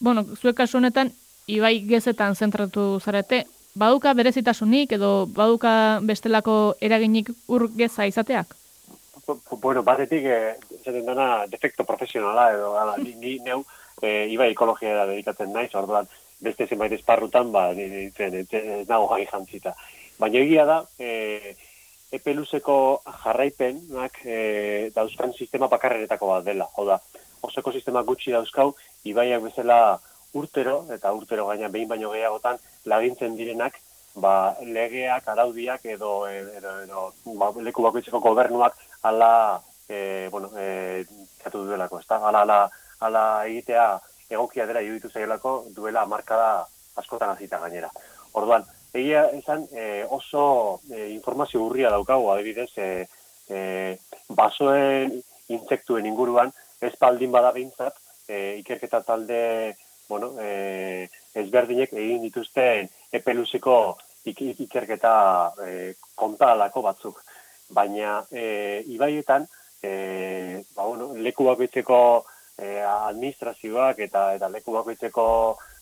bueno 0.00 0.24
zuek 0.36 0.56
kasu 0.56 0.78
honetan 0.78 1.12
ibai 1.46 1.80
gezetan 1.88 2.36
zentratu 2.36 3.00
zarete 3.00 3.44
baduka 3.74 4.14
berezitasunik 4.14 4.92
edo 4.92 5.26
baduka 5.26 6.00
bestelako 6.02 6.74
eraginik 6.80 7.30
urgeza 7.48 8.06
izateak? 8.06 8.56
Bueno, 9.62 9.82
batetik, 9.82 10.24
eh, 10.24 10.56
zaten 10.84 11.06
dana, 11.06 11.46
defekto 11.46 11.84
profesionala 11.84 12.50
edo, 12.52 12.72
ala, 12.78 12.96
ni, 12.98 13.14
ni 13.14 13.38
neu, 13.38 13.62
eh, 14.02 14.26
iba 14.32 14.48
ekologia 14.50 15.06
dedikatzen 15.06 15.52
naiz, 15.52 15.70
orduan, 15.74 16.08
beste 16.40 16.66
zenbait 16.66 16.92
esparrutan, 16.92 17.52
ba, 17.52 17.70
ez 17.72 18.86
nago 18.88 19.08
gai 19.12 19.26
jantzita. 19.30 19.74
Baina 20.20 20.40
egia 20.40 20.66
da, 20.68 20.78
eh, 20.98 21.56
epe 22.12 22.34
luzeko 22.34 22.76
jarraipenak 23.22 24.20
eh, 24.24 24.90
dauzkan 24.94 25.32
sistema 25.32 25.68
bakarrenetako 25.68 26.32
bat 26.32 26.44
dela. 26.44 26.66
Hau 26.76 26.86
da, 26.88 26.98
oso 27.42 27.60
ekosistema 27.60 28.02
gutxi 28.02 28.34
dauzkau, 28.34 28.74
ibaiak 29.04 29.44
bezala 29.46 30.00
urtero, 30.34 30.84
eta 30.94 31.12
urtero 31.14 31.46
gaina 31.48 31.68
behin 31.68 31.88
baino 31.88 32.10
gehiagotan, 32.12 32.58
lagintzen 32.90 33.36
direnak, 33.38 33.78
ba, 34.20 34.56
legeak, 34.60 35.28
araudiak 35.28 35.86
edo, 35.86 36.26
edo, 36.28 36.76
edo 36.84 37.06
ba, 37.38 37.50
leku 37.62 37.82
bakoitzeko 37.86 38.20
gobernuak 38.20 38.76
ala, 39.06 39.60
e, 39.88 40.28
bueno, 40.30 40.50
e, 40.58 41.04
katu 41.42 41.64
duelako, 41.66 42.00
ez 42.00 42.08
da? 42.08 42.20
Ala, 42.28 42.42
ala, 42.46 42.60
ala 43.00 43.24
egitea 43.46 43.86
egokia 44.30 44.66
dela 44.66 44.82
iruditu 44.82 45.10
zailako 45.10 45.64
duela 45.76 46.06
markada 46.06 46.66
askotan 46.96 47.34
hasita 47.34 47.58
gainera. 47.58 47.90
Orduan, 48.32 48.64
egia 48.94 49.26
esan 49.36 49.66
e, 49.72 50.04
oso 50.08 50.80
e, 50.90 51.10
informazio 51.10 51.64
urria 51.64 51.90
daukagu, 51.90 52.30
adibidez, 52.30 52.70
e, 52.78 53.06
e, 53.48 53.98
basoen 54.28 55.18
intsektuen 55.50 56.06
inguruan, 56.06 56.52
ez 56.80 56.94
baldin 57.00 57.32
bada 57.34 57.52
behintzat, 57.52 57.96
e, 58.28 58.56
ikerketa 58.62 59.02
talde 59.02 59.40
bueno, 60.08 60.34
e, 60.42 61.08
ezberdinek 61.34 61.92
egin 61.94 62.22
dituzten 62.26 62.88
epeluzeko 63.14 63.96
ik 64.30 64.42
ikerketa 64.66 65.14
e, 65.66 65.94
kontalako 66.18 66.82
batzuk. 66.84 67.22
Baina 67.70 68.18
e, 68.30 68.82
ibaietan, 68.90 69.46
e, 69.82 70.62
ba, 70.74 70.84
bueno, 70.84 71.12
leku 71.14 71.46
bakoitzeko 71.46 72.00
e, 72.60 72.80
administrazioak 72.84 73.98
eta 74.06 74.34
eta 74.36 74.48
leku 74.52 74.76
bakoitzeko 74.76 75.26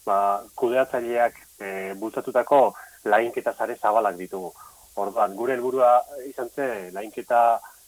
ba, 0.06 0.18
kudeatzaileak 0.54 1.40
e, 1.58 1.70
bultzatutako 1.98 2.62
lainketa 3.10 3.54
zare 3.54 3.76
zabalak 3.76 4.16
ditugu. 4.16 4.52
Orduan, 4.98 5.34
gure 5.38 5.54
helburua 5.54 5.92
izan 6.26 6.48
zen, 6.54 6.92
lainketa 6.94 7.42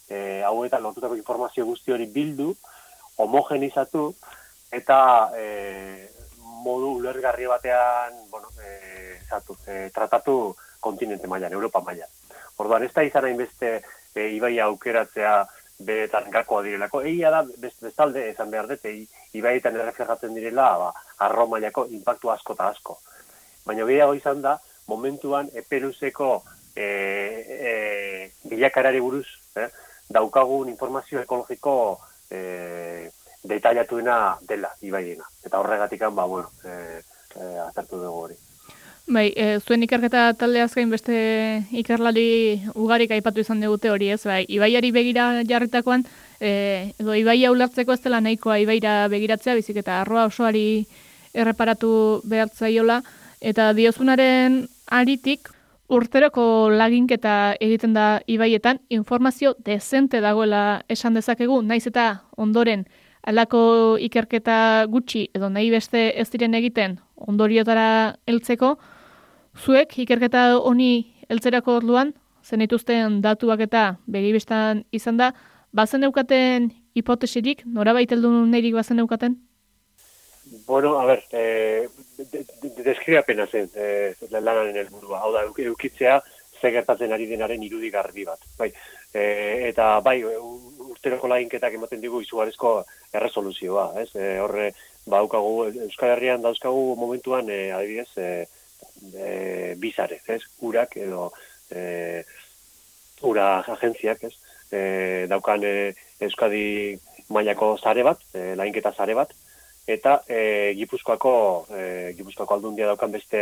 e, 0.07 0.41
hauetan 0.47 0.83
lortutako 0.83 1.17
informazio 1.19 1.65
guzti 1.67 1.91
hori 1.91 2.07
bildu, 2.11 2.53
homogenizatu, 3.19 4.11
eta 4.71 4.99
e, 5.35 5.47
modu 6.63 6.95
ulergarri 6.99 7.47
batean, 7.51 8.15
bueno, 8.31 8.51
e, 8.63 9.19
zatu, 9.27 9.57
e, 9.67 9.89
tratatu 9.93 10.55
kontinente 10.79 11.27
mailan, 11.27 11.53
Europa 11.53 11.81
mailan. 11.85 12.09
Orduan, 12.57 12.85
ez 12.85 12.93
da 12.93 13.03
izan 13.03 13.27
hainbeste 13.27 13.73
e, 14.15 14.29
ibai 14.37 14.57
aukeratzea 14.59 15.35
beretan 15.85 16.29
gakoa 16.31 16.63
direlako. 16.65 17.01
Egia 17.07 17.31
da, 17.33 17.43
best, 17.57 17.81
bestalde, 17.83 18.27
esan 18.31 18.51
behar 18.51 18.67
dute, 18.69 18.93
ibaietan 19.37 19.77
erreflejatzen 19.77 20.35
direla, 20.37 20.67
ba, 20.81 20.91
arro 21.27 21.47
mailako 21.47 21.87
impactu 21.97 22.31
asko 22.33 22.57
eta 22.57 22.69
asko. 22.73 22.97
Baina 23.65 23.85
gehiago 23.85 24.17
izan 24.17 24.41
da, 24.41 24.57
momentuan 24.87 25.49
eperuzeko 25.63 26.31
e, 26.75 26.85
e, 26.85 27.73
bilakarari 28.49 28.99
buruz, 28.99 29.27
eh, 29.55 29.69
daukagun 30.11 30.69
informazio 30.69 31.21
ekologiko 31.21 31.75
e, 32.29 33.09
detailatuena 33.43 34.37
dela, 34.47 34.71
ibaiena. 34.81 35.27
Eta 35.45 35.59
horregatik 35.59 36.07
ba, 36.11 36.25
bueno, 36.25 36.51
e, 36.63 37.01
e, 37.35 37.57
azartu 37.67 37.97
dugu 37.97 38.25
hori. 38.25 38.39
Bai, 39.11 39.33
e, 39.35 39.59
zuen 39.59 39.81
ikerketa 39.83 40.29
talde 40.39 40.61
azkain 40.63 40.91
beste 40.93 41.13
ikerlari 41.75 42.61
ugarik 42.79 43.11
aipatu 43.11 43.41
izan 43.43 43.59
digute 43.59 43.89
hori 43.91 44.07
ez, 44.13 44.21
bai, 44.23 44.45
ibaiari 44.47 44.91
begira 44.95 45.25
jarritakoan, 45.49 46.05
e, 46.39 46.51
edo 46.95 47.17
ibaia 47.19 47.49
ulertzeko 47.51 47.91
ez 47.91 47.99
dela 48.05 48.21
nahikoa 48.23 48.61
ibaira 48.63 48.93
begiratzea, 49.11 49.57
bizik 49.59 49.81
eta 49.81 49.97
arroa 49.99 50.29
osoari 50.29 50.85
erreparatu 51.33 51.89
behartzaiola, 52.23 53.01
eta 53.41 53.73
diozunaren 53.75 54.61
aritik, 54.87 55.51
urteroko 55.91 56.45
laginketa 56.71 57.57
egiten 57.59 57.91
da 57.97 58.21
ibaietan, 58.31 58.79
informazio 58.87 59.57
dezente 59.59 60.23
dagoela 60.23 60.85
esan 60.87 61.19
dezakegu, 61.19 61.59
naiz 61.61 61.83
eta 61.91 62.07
ondoren 62.39 62.87
alako 63.27 63.97
ikerketa 63.99 64.87
gutxi 64.87 65.27
edo 65.35 65.51
nahi 65.51 65.69
beste 65.69 66.07
ez 66.15 66.29
diren 66.31 66.55
egiten 66.55 66.95
ondoriotara 67.27 68.15
heltzeko, 68.25 68.77
zuek 69.57 69.97
ikerketa 70.03 70.57
honi 70.57 71.13
heltzerako 71.29 71.77
orduan, 71.81 72.13
zen 72.43 72.61
ituzten 72.61 73.21
datuak 73.21 73.61
eta 73.67 73.95
begibestan 74.07 74.83
izan 74.91 75.17
da, 75.17 75.31
bazen 75.71 76.03
eukaten 76.03 76.71
hipotesirik, 76.95 77.63
nora 77.65 77.93
baiteldu 77.93 78.31
nahirik 78.51 78.75
bazen 78.75 78.99
eukaten? 78.99 79.37
Bueno, 80.67 80.99
a 80.99 81.05
ver, 81.05 81.23
eh, 81.31 81.87
deskria 82.83 83.21
pena 83.23 83.47
zen 83.47 83.69
eh, 83.75 84.15
lanaren 84.31 84.75
helburua. 84.75 85.21
Hau 85.23 85.31
da, 85.31 85.45
eukitzea, 85.45 86.19
ze 86.61 86.71
gertatzen 86.71 87.13
ari 87.13 87.25
denaren 87.29 87.63
irudi 87.63 87.89
garbi 87.89 88.25
bat. 88.25 88.41
Bai, 88.57 88.71
eh, 89.13 89.69
eta 89.69 89.99
bai, 90.03 90.17
urteroko 90.91 91.29
lainketak 91.31 91.77
ematen 91.77 92.01
digu 92.01 92.21
izugarrizko 92.21 92.73
erresoluzioa, 93.13 93.85
ez? 94.03 94.09
E, 94.15 94.33
horre, 94.43 94.71
ba, 95.09 95.21
Euskal 95.23 96.13
Herrian 96.13 96.43
dauzkagu 96.43 96.95
momentuan, 96.99 97.49
e, 97.49 97.71
adibidez, 97.71 98.09
e, 98.17 98.45
e, 99.13 99.75
bizare, 99.81 100.21
ez? 100.27 100.41
Urak 100.59 100.97
edo 100.97 101.31
e, 101.69 102.23
ura 103.21 103.59
agentziak, 103.75 104.23
ez? 104.29 104.33
E, 104.71 104.81
daukan 105.29 105.63
e, 105.63 105.93
Euskadi 106.21 106.97
mailako 107.29 107.75
zare 107.77 108.03
bat, 108.03 108.21
e, 108.33 108.53
lainketa 108.59 108.93
zare 108.97 109.15
bat, 109.17 109.33
eta 109.87 110.21
e, 110.27 110.73
Gipuzkoako 110.77 111.33
e, 111.73 112.13
Gipuzkoako 112.17 112.55
aldundia 112.55 112.87
daukan 112.87 113.11
beste 113.11 113.41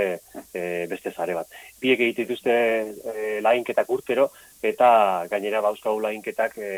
e, 0.54 0.88
beste 0.90 1.12
zare 1.12 1.36
bat. 1.36 1.50
Biek 1.82 2.00
egite 2.00 2.26
dituzte 2.26 2.56
e, 2.56 3.40
lainketak 3.44 3.90
urtero 3.92 4.30
eta 4.64 5.26
gainera 5.32 5.62
bauzkagu 5.66 6.00
lainketak 6.06 6.58
e, 6.58 6.72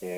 e, 0.00 0.12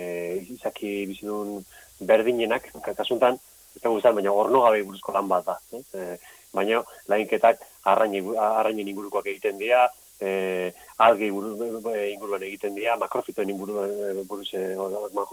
izaki 0.54 1.06
bizidun 1.10 1.62
berdinenak, 2.02 2.68
kasuntan, 2.96 3.38
ez 3.76 3.82
da 3.82 4.12
baina 4.12 4.32
orno 4.32 4.62
gabe 4.66 4.82
buruzko 4.82 5.12
lan 5.12 5.28
bat 5.28 5.46
da. 5.46 5.58
E, 5.94 6.16
baina 6.52 6.82
lainketak 7.08 7.62
arrainen 7.84 8.88
ingurukoak 8.88 9.26
egiten 9.26 9.58
dira, 9.58 9.88
e, 10.22 10.72
alge 11.02 11.26
inguruan 11.26 12.44
egiten 12.46 12.76
dira, 12.78 12.96
makrofitoen 13.00 13.50
inguruan, 13.50 14.22
buruz, 14.28 14.48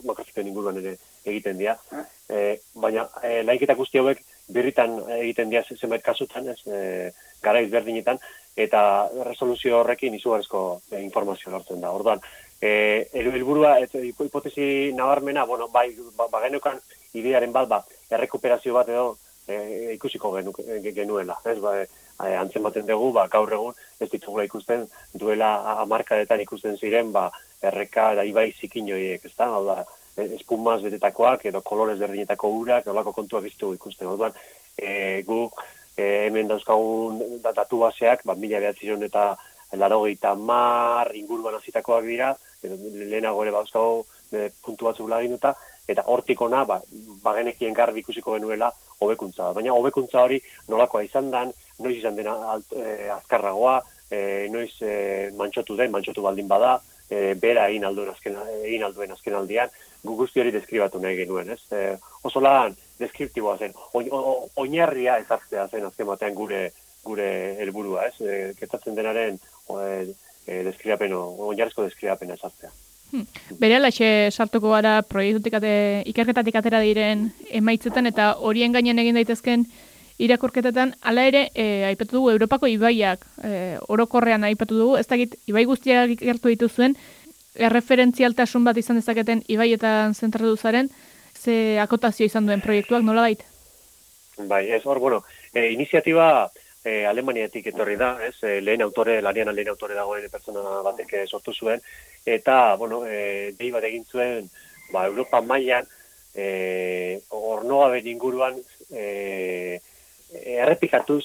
makrofitoen 0.09 0.49
inguruan 0.49 0.81
ere 0.81 0.95
egiten 1.25 1.59
dira. 1.61 1.77
E, 2.29 2.59
baina 2.73 3.05
e, 3.23 3.39
laiketa 3.45 3.77
guzti 3.77 4.01
hauek 4.01 4.23
birritan 4.49 4.97
egiten 5.19 5.53
dira 5.53 5.63
zenbait 5.77 6.03
kasutan, 6.05 6.49
ez, 6.49 6.59
e, 6.65 7.11
gara 7.43 7.61
izberdinetan, 7.65 8.19
eta 8.59 8.81
resoluzio 9.27 9.79
horrekin 9.79 10.17
izugarrizko 10.17 10.81
informazio 10.99 11.53
lortzen 11.53 11.81
da. 11.85 11.93
Orduan, 11.95 12.21
e, 12.61 13.07
helburua 13.13 13.77
et, 13.79 13.95
hipotesi 13.95 14.91
nabarmena, 14.97 15.45
bueno, 15.45 15.69
bai, 15.69 15.93
ba, 16.17 16.27
ba 16.27 16.47
idearen 17.13 17.51
bat, 17.51 17.67
ba, 17.67 17.83
errekuperazio 18.09 18.73
bat 18.73 18.89
edo 18.89 19.17
e, 19.47 19.93
ikusiko 19.95 20.33
genu, 20.35 20.53
genuela. 20.93 21.39
Ez, 21.45 21.57
ba, 21.63 21.77
e, 21.81 21.87
antzen 22.19 22.63
baten 22.63 22.87
dugu, 22.87 23.11
ba, 23.15 23.27
gaur 23.31 23.53
egun, 23.53 23.77
ez 23.99 24.09
ditugula 24.11 24.43
ikusten, 24.47 24.85
duela 25.13 25.53
amarkadetan 25.79 26.41
ikusten 26.43 26.77
ziren, 26.77 27.13
ba, 27.15 27.29
erreka 27.63 28.13
da 28.15 28.25
ibai 28.27 28.51
zikin 28.51 28.87
joiek, 28.87 29.25
ez 29.25 29.35
da, 29.37 29.49
hau 29.55 29.63
da, 29.67 29.83
espumaz 30.25 30.81
betetakoak 30.83 31.45
edo 31.49 31.61
kolorez 31.65 31.97
berdinetako 31.99 32.51
urak, 32.59 32.87
olako 32.91 33.13
kontuak 33.15 33.45
iztu 33.47 33.71
ikusten. 33.75 34.09
Orduan, 34.11 34.35
e, 34.75 35.21
gu 35.27 35.45
e, 35.95 36.03
hemen 36.25 36.49
dauzkagun 36.51 37.39
datu 37.45 37.79
baseak, 37.85 38.25
ba, 38.25 38.35
mila 38.35 38.59
behatziron 38.59 39.03
eta 39.07 39.31
larogeita 39.79 40.33
mar 40.35 41.11
inguruan 41.15 41.59
azitakoak 41.59 42.05
dira, 42.05 42.33
lehenago 42.63 43.43
ere 43.45 43.55
bauzkago 43.55 44.05
e, 44.33 44.49
puntu 44.63 44.89
batzuk 44.89 45.09
laginuta, 45.11 45.53
eta 45.89 46.05
hortik 46.11 46.41
ona, 46.41 46.65
ba, 46.65 46.81
bagenekien 47.23 47.73
garbi 47.73 48.03
ikusiko 48.03 48.35
genuela, 48.35 48.71
hobekuntza. 48.99 49.53
Baina 49.55 49.73
hobekuntza 49.73 50.25
hori 50.25 50.39
nolakoa 50.67 51.05
izan 51.07 51.31
dan, 51.31 51.53
noiz 51.79 51.97
izan 51.97 52.15
dena 52.15 52.35
alt, 52.53 52.73
e, 52.73 53.09
azkarragoa, 53.15 53.79
e, 54.09 54.47
noiz 54.51 54.71
e, 54.81 54.95
mantxotu 55.37 55.77
den, 55.79 55.91
mantxotu 55.91 56.23
baldin 56.25 56.47
bada, 56.47 56.79
e, 57.09 57.33
bera 57.41 57.67
egin 57.69 57.87
alduen 57.87 58.11
azken, 58.13 58.37
egin 58.63 58.83
alduen 58.87 59.15
azken 59.15 59.37
aldian, 59.39 59.71
gu 60.03 60.15
guzti 60.19 60.41
hori 60.41 60.53
deskribatu 60.55 61.01
nahi 61.01 61.17
genuen, 61.19 61.49
ez? 61.55 61.61
E, 61.75 61.95
oso 62.23 62.41
lan, 62.43 62.75
deskriptiboa 62.99 63.57
zen, 63.57 63.73
oinarria 63.93 65.17
ezartzea 65.23 65.67
zen 65.71 65.87
azken 65.89 66.07
batean 66.11 66.37
gure 66.37 66.69
gure 67.03 67.55
helburua, 67.63 68.09
ez? 68.09 68.15
E, 68.21 68.37
ketatzen 68.59 68.97
denaren 68.97 69.39
e, 69.39 69.87
e, 70.45 70.61
deskribapeno, 70.67 71.21
oinarrizko 71.49 71.85
deskribapena 71.87 72.35
ezartzea. 72.39 72.71
Hmm. 73.09 73.25
Bere 73.57 73.79
alaxe 73.79 74.07
sartuko 74.29 74.69
gara 74.75 74.99
proiektutik 75.01 75.55
ate, 75.57 75.71
ikerketatik 76.11 76.59
atera 76.59 76.81
diren 76.85 77.29
emaitzetan 77.49 78.05
eta 78.05 78.35
horien 78.45 78.75
gainen 78.75 79.01
egin 79.01 79.17
daitezken 79.17 79.65
irakurketetan, 80.19 80.93
hala 81.01 81.25
ere, 81.29 81.45
e, 81.55 81.85
aipatu 81.87 82.17
dugu, 82.17 82.31
Europako 82.35 82.67
ibaiak 82.67 83.23
e, 83.43 83.77
orokorrean 83.87 84.43
aipatu 84.43 84.77
dugu, 84.77 84.97
ez 84.99 85.07
dakit, 85.07 85.37
ibai 85.47 85.63
guztiak 85.69 86.11
ikertu 86.17 86.51
dituzuen, 86.51 86.95
erreferentzialtasun 87.55 88.67
bat 88.67 88.77
izan 88.77 88.99
dezaketen 88.99 89.43
ibaietan 89.47 90.13
zentratu 90.13 90.55
zaren, 90.57 90.91
ze 91.39 91.79
akotazio 91.79 92.27
izan 92.27 92.47
duen 92.47 92.61
proiektuak 92.61 93.03
nola 93.03 93.23
baita? 93.27 93.47
Bai, 94.47 94.65
ez 94.71 94.83
hor, 94.85 94.99
bueno, 94.99 95.23
e, 95.53 95.69
iniziatiba 95.71 96.49
e, 96.83 97.05
Alemaniatik 97.07 97.71
etorri 97.71 97.95
da, 97.99 98.13
ez, 98.27 98.35
e, 98.43 98.59
lehen 98.61 98.83
autore, 98.83 99.21
lanian 99.23 99.53
lehen 99.55 99.71
autore 99.71 99.95
dagoen 99.95 100.27
pertsona 100.31 100.81
batek 100.83 101.15
sortu 101.27 101.55
zuen, 101.55 101.81
eta, 102.25 102.75
bueno, 102.75 103.05
e, 103.07 103.55
dei 103.59 103.71
bat 103.71 103.87
egin 103.87 104.05
zuen, 104.11 104.51
ba, 104.91 105.07
Europa 105.07 105.41
mailan 105.41 105.87
e, 106.35 107.21
ornogabe 107.29 108.01
inguruan 108.05 108.59
e, 108.91 109.79
errepikatuz, 110.33 111.23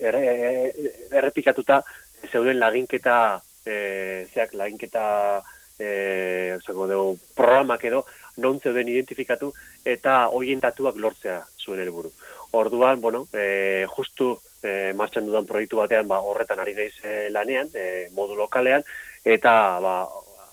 erre, 0.00 0.72
errepikatuta 1.10 1.82
zeuden 2.30 2.58
laginketa, 2.60 3.40
e, 3.64 4.26
zeak 4.32 4.54
laginketa 4.54 5.42
e, 5.78 6.58
zako 6.64 6.86
dugu, 6.86 7.18
programak 7.36 7.84
edo, 7.84 8.04
non 8.36 8.60
zeuden 8.60 8.88
identifikatu 8.88 9.52
eta 9.84 10.26
hoien 10.32 10.60
datuak 10.60 10.96
lortzea 10.96 11.42
zuen 11.58 11.80
helburu. 11.80 12.12
Orduan, 12.52 13.00
bueno, 13.00 13.26
e, 13.32 13.86
justu 13.96 14.34
e, 14.62 14.92
martxan 14.96 15.26
dudan 15.26 15.48
proiektu 15.48 15.80
batean, 15.80 16.08
ba, 16.08 16.20
horretan 16.20 16.60
ari 16.60 16.74
naiz 16.76 16.94
e, 17.04 17.30
lanean, 17.32 17.70
e, 17.74 18.08
modu 18.16 18.36
lokalean, 18.36 18.84
eta 19.24 19.80
ba, 19.80 19.96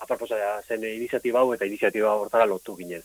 aproposa 0.00 0.38
zen 0.66 0.84
iniziatiba 0.88 1.42
hau 1.42 1.52
eta 1.54 1.68
iniziatiba 1.68 2.16
hortara 2.16 2.48
lotu 2.48 2.76
ginen. 2.78 3.04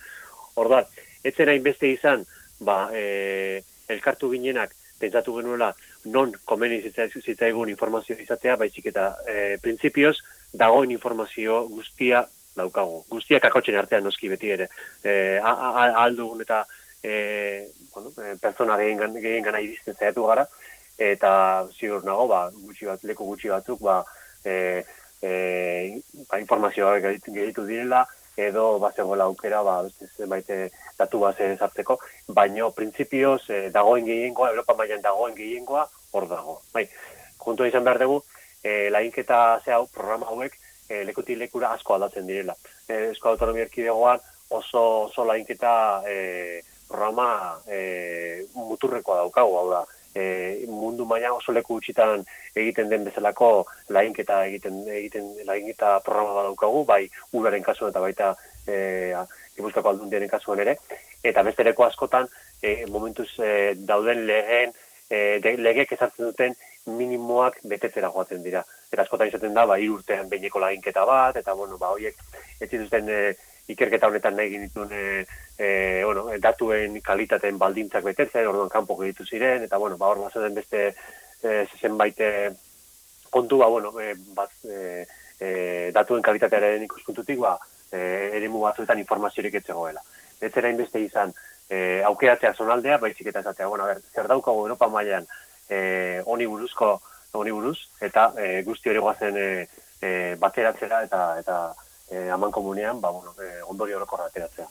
Orduan, 0.55 0.87
etzen 1.23 1.51
hainbeste 1.51 1.91
izan, 1.91 2.23
ba, 2.63 2.89
e, 2.95 3.61
elkartu 3.91 4.31
ginenak, 4.31 4.73
pentsatu 4.99 5.35
genuela, 5.37 5.73
non 6.05 6.31
komeni 6.45 6.81
zitzaigun 6.85 7.69
informazio 7.69 8.15
izatea, 8.19 8.55
baizik 8.55 8.87
eta 8.93 9.09
e, 9.27 9.57
printzipioz, 9.61 10.15
dagoen 10.53 10.91
informazio 10.91 11.65
guztia 11.67 12.25
daukagu. 12.55 13.03
Guztiak 13.11 13.45
akotxen 13.49 13.77
artean 13.79 14.05
noski 14.07 14.29
beti 14.31 14.53
ere. 14.55 14.69
E, 15.03 15.39
aldugun 15.43 16.41
eta 16.45 16.63
e, 17.03 17.67
bueno, 17.93 18.11
pertsona 18.41 18.77
gehien 18.79 19.43
gana 19.43 19.61
irizten 19.61 19.97
zaitu 19.99 20.25
gara, 20.25 20.47
eta 20.97 21.31
ziur 21.75 22.05
nago, 22.07 22.27
ba, 22.31 22.45
gutxi 22.55 22.87
bat, 22.89 23.03
leku 23.03 23.27
gutxi 23.27 23.51
batzuk, 23.51 23.81
ba, 23.83 23.99
e, 24.43 24.83
e, 25.21 25.31
ba, 26.29 26.39
informazioa 26.39 26.99
gehitu 27.03 27.67
direla, 27.67 28.05
edo 28.37 28.79
bazegoela 28.79 29.25
aukera, 29.29 29.61
ba, 29.63 29.77
zenbait 30.17 30.49
e, 30.49 30.69
datu 30.99 31.19
base 31.19 31.55
sartzeko, 31.57 31.99
baino 32.27 32.71
printzipioz 32.75 33.41
e, 33.49 33.61
dagoen 33.71 34.05
gehiengoa, 34.05 34.51
Europa 34.51 34.75
mailan 34.75 35.03
dagoen 35.03 35.35
gehiengoa, 35.35 35.87
hor 36.13 36.27
dago. 36.29 36.59
Bai, 36.73 36.85
juntu 37.39 37.67
izan 37.67 37.83
behar 37.87 38.01
dugu, 38.03 38.21
e, 38.63 38.89
lainketa 38.91 39.61
ze 39.63 39.75
hau, 39.75 39.85
programa 39.87 40.27
hauek, 40.31 40.57
e, 40.89 41.03
lekutik 41.07 41.39
lekura 41.39 41.73
asko 41.73 41.95
aldatzen 41.95 42.27
direla. 42.27 42.55
E, 42.87 43.11
Esko 43.11 43.33
autonomia 43.33 43.65
erkidegoan 43.67 44.19
oso, 44.49 44.85
oso 45.07 45.25
lainketa 45.25 45.75
e, 46.07 46.61
programa 46.87 47.59
e, 47.67 48.45
muturrekoa 48.55 49.23
daukagu, 49.23 49.57
hau 49.61 49.69
da. 49.71 49.85
E, 50.15 50.65
mundu 50.71 51.05
maila 51.05 51.33
oso 51.35 51.51
leku 51.51 51.75
utxitan 51.79 52.23
egiten 52.55 52.89
den 52.89 53.03
bezalako 53.03 53.65
lainketa 53.89 54.45
egiten 54.47 54.77
egiten 54.87 55.25
lainketa 55.45 55.99
programa 56.05 56.37
bat 56.37 56.47
daukagu, 56.49 56.85
bai 56.85 57.01
uraren 57.33 57.63
kasuan 57.63 57.91
eta 57.91 58.03
baita 58.05 58.29
e, 58.67 58.77
Gipuzkoako 59.55 59.91
aldundiaren 59.91 60.31
kasuan 60.31 60.61
ere, 60.63 60.77
eta 61.23 61.43
bestereko 61.43 61.85
askotan 61.85 62.27
e, 62.61 62.85
momentuz 62.91 63.29
e, 63.39 63.75
dauden 63.75 64.25
lehen 64.27 64.73
e, 65.09 65.55
legek 65.59 65.93
ezartzen 65.95 66.31
duten 66.31 66.55
minimoak 66.85 67.59
betetzera 67.71 68.11
joatzen 68.13 68.43
dira. 68.43 68.63
Eta 68.91 69.03
askotan 69.05 69.31
izaten 69.31 69.55
da, 69.57 69.65
ba, 69.69 69.77
irurtean 69.81 70.29
behineko 70.29 70.61
laginketa 70.61 71.05
bat, 71.07 71.37
eta, 71.41 71.55
bueno, 71.57 71.79
ba, 71.81 71.91
horiek, 71.95 72.19
ez 72.59 72.69
zituzten 72.69 73.09
e, 73.09 73.19
ikerketa 73.71 74.07
honetan 74.07 74.35
nahi 74.37 74.51
genituen 74.51 74.91
e, 74.91 75.25
e, 75.57 75.67
bueno, 76.03 76.27
datuen 76.41 76.99
kalitateen 77.01 77.57
baldintzak 77.57 78.03
betetzen, 78.05 78.47
orduan 78.47 78.69
kanpo 78.69 78.97
geditu 78.99 79.25
ziren, 79.25 79.63
eta, 79.65 79.77
bueno, 79.81 79.97
ba, 79.97 80.11
hor 80.11 80.25
bazen 80.25 80.53
beste 80.53 80.87
e, 81.41 81.65
zenbait 81.79 82.19
e, 82.21 82.51
kontu, 83.29 83.57
ba, 83.63 83.67
bueno, 83.67 83.93
e, 83.99 84.13
bat, 84.37 84.53
e, 84.65 85.05
e, 85.39 85.49
datuen 85.95 86.21
kalitatearen 86.21 86.85
ikuspuntutik, 86.85 87.39
ba, 87.41 87.57
e, 87.91 88.31
ere 88.37 88.51
batzuetan 88.53 88.99
informaziorik 88.99 89.61
etzegoela. 89.61 90.03
Ez 90.41 90.51
zera 90.53 90.69
inbeste 90.69 91.01
izan, 91.01 91.33
e, 91.69 92.01
aukeratzea 92.05 92.53
zonaldea, 92.53 92.99
baizik 93.01 93.27
eta 93.31 93.41
esatea, 93.41 93.67
bueno, 93.67 93.85
ber, 93.85 94.01
zer 94.13 94.27
daukago 94.27 94.65
Europa 94.65 94.87
mailan 94.87 95.25
e, 95.69 96.21
oni 96.25 96.45
buruzko, 96.45 96.99
oni 97.33 97.51
buruz, 97.51 97.77
eta 98.01 98.31
e, 98.37 98.61
guzti 98.63 98.89
hori 98.89 99.01
guazen 99.03 99.37
e, 99.37 99.47
e, 100.01 100.35
bateratzera 100.39 101.03
eta 101.07 101.23
eta 101.39 101.57
e, 102.15 102.29
aman 102.31 102.53
komunean, 102.55 103.01
ba, 103.01 103.11
bueno, 103.11 103.35
e, 103.41 103.59
ondori 103.67 103.93
horoko 103.93 104.21
ateratzea. 104.23 104.67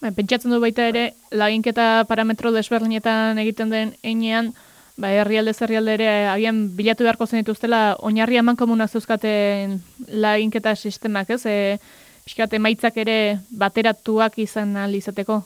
Ba, 0.00 0.12
pentsatzen 0.14 0.54
du 0.54 0.60
baita 0.62 0.88
ere, 0.88 1.12
laginketa 1.30 2.06
parametro 2.08 2.52
desberdinetan 2.54 3.38
egiten 3.44 3.70
den 3.74 3.94
einean, 4.02 4.54
ba, 4.96 5.12
herrialde 5.12 5.54
zerrialde 5.54 5.98
ere 5.98 6.10
agian 6.32 6.64
bilatu 6.78 7.06
beharko 7.06 7.28
zen 7.28 7.44
dituztela, 7.44 7.82
oinarri 8.00 8.40
aman 8.40 8.56
komuna 8.56 8.88
zeuzkaten 8.88 9.78
laginketa 10.08 10.76
sistemak, 10.76 11.36
ez? 11.36 11.44
E, 11.46 11.56
Piskate 12.28 12.58
maitzak 12.60 12.98
ere 13.00 13.38
bateratuak 13.56 14.34
izan 14.42 14.74
izateko? 14.92 15.38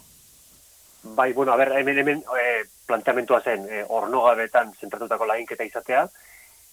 Bai, 1.14 1.28
bueno, 1.32 1.52
a 1.52 1.56
ber, 1.60 1.70
hemen, 1.78 2.00
hemen 2.02 2.24
e, 2.42 2.46
planteamentua 2.90 3.38
zen 3.38 3.68
e, 3.70 3.84
ornogabetan 3.86 4.72
zentratutako 4.80 5.28
laginketa 5.30 5.62
izatea, 5.68 6.08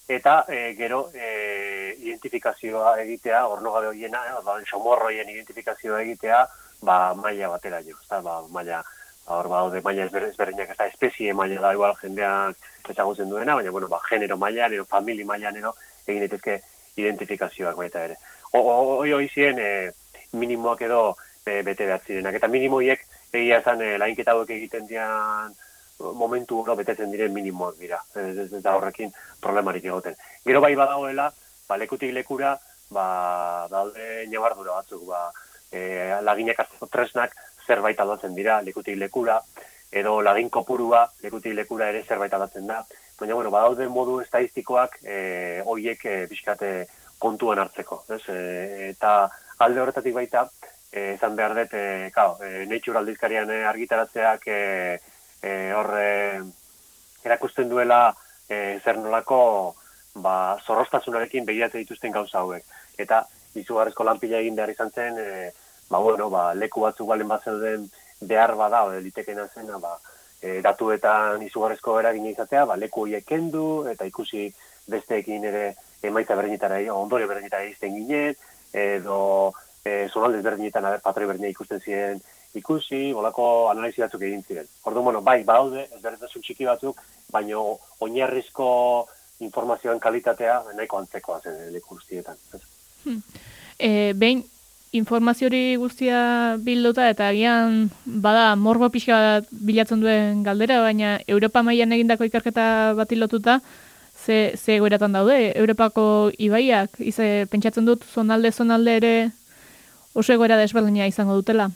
eta 0.09 0.43
e, 0.49 0.73
gero 0.73 1.11
e, 1.13 1.95
identifikazioa 2.01 2.95
egitea, 3.03 3.45
ornogabe 3.47 3.91
horiena, 3.91 4.23
e, 4.25 4.41
ba, 4.43 4.55
somorroien 4.65 5.29
identifikazioa 5.29 6.01
egitea, 6.01 6.39
ba, 6.81 7.13
maila 7.13 7.51
batera 7.53 7.83
jo, 7.85 7.93
eta 8.01 8.17
ba, 8.25 8.39
maila, 8.49 8.81
hor 9.29 9.47
ba, 9.51 9.61
de 9.69 9.83
maila 9.85 10.07
ezberdinak, 10.09 10.73
ez 10.73 10.77
da, 10.79 10.89
espezie 10.89 11.37
maila 11.37 11.61
da, 11.61 11.75
igual 11.77 11.93
jendeak 12.01 12.89
ezagutzen 12.89 13.29
duena, 13.29 13.53
baina, 13.53 13.69
bueno, 13.69 13.87
ba, 13.87 14.01
genero 14.09 14.35
maila, 14.41 14.67
nero, 14.73 14.89
famili 14.89 15.23
maila, 15.23 15.53
nero, 15.53 15.75
egin 16.07 16.25
daitezke 16.25 16.57
identifikazioak 16.97 17.77
baita 17.77 18.07
ere. 18.09 18.17
Hoi 18.57 19.13
hoi 19.13 19.27
ziren, 19.29 19.61
e, 19.61 20.25
minimoak 20.33 20.81
edo 20.89 21.03
e, 21.45 21.61
bete 21.61 21.85
behar 21.85 22.01
zirenak, 22.01 22.41
eta 22.41 22.49
minimoiek, 22.49 23.05
egia 23.29 23.61
esan 23.61 23.85
e, 23.85 23.93
lainketa 24.01 24.33
hauek 24.33 24.57
egiten 24.57 24.89
dian 24.89 25.53
momentu 25.99 26.62
oro 26.62 26.75
betetzen 26.79 27.12
diren 27.12 27.33
minimoak 27.33 27.77
dira. 27.79 27.99
Ez, 28.15 28.38
ez, 28.45 28.62
da 28.63 28.75
horrekin 28.77 29.12
problemarik 29.41 29.85
egoten. 29.85 30.15
Gero 30.45 30.62
bai 30.63 30.73
badagoela, 30.79 31.29
ba, 31.67 31.77
lekutik 31.77 32.13
lekura, 32.15 32.55
ba, 32.95 33.67
daude 33.71 34.25
nabardura 34.31 34.79
batzuk, 34.79 35.05
ba, 35.09 35.27
e, 35.71 35.81
laginak 36.25 36.63
hartzeko 36.63 36.88
tresnak 36.88 37.35
zerbait 37.67 37.99
aldatzen 37.99 38.33
dira 38.35 38.62
lekutik 38.65 38.97
lekura, 38.97 39.39
edo 39.91 40.19
lagin 40.21 40.49
kopurua 40.49 41.03
lekutik 41.23 41.53
lekura 41.57 41.89
ere 41.89 42.03
zerbait 42.07 42.33
aldatzen 42.33 42.67
da. 42.67 42.83
Baina, 43.19 43.35
bueno, 43.35 43.51
badaude 43.51 43.88
modu 43.91 44.19
estadistikoak 44.23 45.01
e, 45.03 45.62
oiek 45.65 46.05
e, 46.05 46.17
bizkate 46.31 46.73
kontuan 47.19 47.59
hartzeko. 47.59 48.03
Ez? 48.15 48.23
E, 48.31 48.91
eta 48.93 49.13
alde 49.59 49.81
horretatik 49.83 50.15
baita, 50.15 50.47
eh 50.91 51.13
izan 51.15 51.35
behar 51.35 51.53
dut 51.55 51.73
claro 52.13 52.38
eh 52.41 52.65
Nature 52.65 52.97
aldizkarian 52.97 53.49
eh, 53.51 53.65
argitaratzeak 53.65 54.47
eh 54.47 54.99
eh 55.41 55.71
hor 55.73 55.89
eh, 55.99 56.41
erakusten 57.23 57.69
duela 57.69 58.15
eh 58.49 58.80
zer 58.84 58.97
nolako 58.97 59.75
ba 60.15 60.58
zorrostasunarekin 60.65 61.45
begirate 61.45 61.78
dituzten 61.78 62.12
gauza 62.12 62.39
hauek. 62.39 62.63
Eta 62.97 63.25
izugarrizko 63.56 64.04
lanpila 64.04 64.39
egin 64.39 64.56
behar 64.56 64.69
izan 64.69 64.91
zen 64.91 65.17
eh 65.17 65.52
ba 65.89 65.97
bueno 65.99 66.30
ba 66.30 66.54
leku 66.54 66.82
batzuk 66.82 67.08
balen 67.08 67.28
bazen 67.28 67.89
behar 68.21 68.56
bada 68.56 68.84
o 68.86 68.91
litekena 68.99 69.47
zena 69.47 69.78
ba 69.78 69.97
e, 70.41 70.62
datuetan 70.62 71.41
izugarrizko 71.41 71.99
eragin 71.99 72.25
izatea 72.25 72.65
ba 72.65 72.75
leku 72.75 73.06
hoiek 73.06 73.25
kendu 73.25 73.88
eta 73.91 74.06
ikusi 74.06 74.54
besteekin 74.88 75.45
ere 75.52 75.75
emaitza 76.04 76.36
berdinetara 76.36 76.80
ondorio 76.93 77.28
berdinetara 77.28 77.63
izten 77.63 77.95
ginen 77.95 78.36
edo 78.73 79.54
e, 79.84 80.08
zonalde 80.13 80.39
ezberdinetan 80.39 81.02
patroi 81.04 81.28
berdina 81.28 81.49
ikusten 81.49 81.82
ziren 81.82 82.21
ikusi, 82.55 83.12
bolako 83.13 83.69
analizi 83.69 84.01
batzuk 84.01 84.23
egin 84.25 84.43
ziren. 84.47 84.67
Orduan, 84.83 85.05
bueno, 85.05 85.21
bai, 85.21 85.43
baude, 85.43 85.85
ezberdintasun 85.95 86.41
txiki 86.45 86.65
batzuk, 86.65 87.01
baino 87.31 87.77
oinarrizko 87.99 88.69
informazioan 89.45 89.99
kalitatea 89.99 90.62
nahiko 90.75 90.99
antzekoa 90.99 91.39
zen 91.43 91.59
leku 91.73 91.95
guztietan. 91.95 92.39
E, 93.79 94.13
behin, 94.15 94.43
informaziori 94.91 95.75
guztia 95.77 96.57
bilduta 96.65 97.09
eta 97.09 97.29
agian 97.29 97.89
bada 98.05 98.55
morbo 98.57 98.89
pixka 98.89 99.41
bilatzen 99.51 100.01
duen 100.01 100.41
galdera, 100.43 100.81
baina 100.81 101.19
Europa 101.27 101.63
mailan 101.63 101.93
egindako 101.95 102.27
ikerketa 102.27 102.95
bat 102.97 103.13
lotuta, 103.13 103.59
ze, 104.25 104.55
ze 104.57 104.79
goeratan 104.79 105.13
daude, 105.13 105.53
Europako 105.55 106.31
ibaiak, 106.38 106.99
ize, 106.99 107.45
pentsatzen 107.51 107.85
dut, 107.85 108.03
zonalde, 108.03 108.51
zonalde 108.51 108.95
ere 108.97 109.13
oso 110.13 110.33
egoera 110.33 110.57
desberdina 110.57 111.07
izango 111.07 111.38
dutela. 111.38 111.69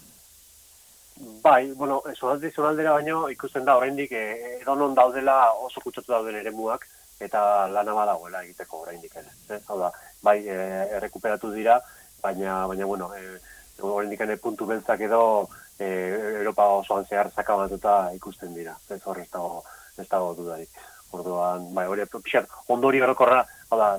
Bai, 1.44 1.74
bueno, 1.74 2.02
zonalde 2.16 2.50
zonaldera 2.56 2.94
baino 2.96 3.26
ikusten 3.28 3.66
da 3.68 3.76
oraindik 3.76 4.14
eh, 4.16 4.60
edo 4.62 4.76
non 4.80 4.94
daudela 4.96 5.52
oso 5.66 5.82
kutsatu 5.84 6.14
dauden 6.14 6.38
eremuak 6.40 6.86
eta 7.20 7.68
lana 7.68 7.96
badagoela 7.98 8.44
egiteko 8.46 8.80
oraindik 8.86 9.18
ere. 9.20 9.34
Eh? 9.52 9.60
Hau 9.68 9.78
da, 9.82 9.90
bai, 10.24 10.38
eh, 10.48 10.86
errekuperatu 11.00 11.52
dira, 11.52 11.76
baina 12.24 12.62
baina 12.72 12.88
bueno, 12.88 13.10
eh, 13.18 13.36
oraindik 13.82 14.24
puntu 14.40 14.70
beltzak 14.70 15.04
edo 15.10 15.50
eh, 15.80 16.16
Europa 16.40 16.70
osoan 16.78 17.06
zehar 17.10 17.32
sakabatuta 17.36 18.14
ikusten 18.16 18.56
dira. 18.56 18.78
Ez 18.90 19.02
hor 19.04 19.20
ez 19.20 19.28
dago 19.34 19.66
ez 20.00 20.08
dago 20.08 20.32
dudarik. 20.40 20.70
Orduan, 21.12 21.68
bai, 21.76 21.86
hori 21.92 22.08
pixat 22.08 22.48
ondori 22.70 23.04
orokorra, 23.04 23.44
hau 23.70 23.78
da, 23.78 23.90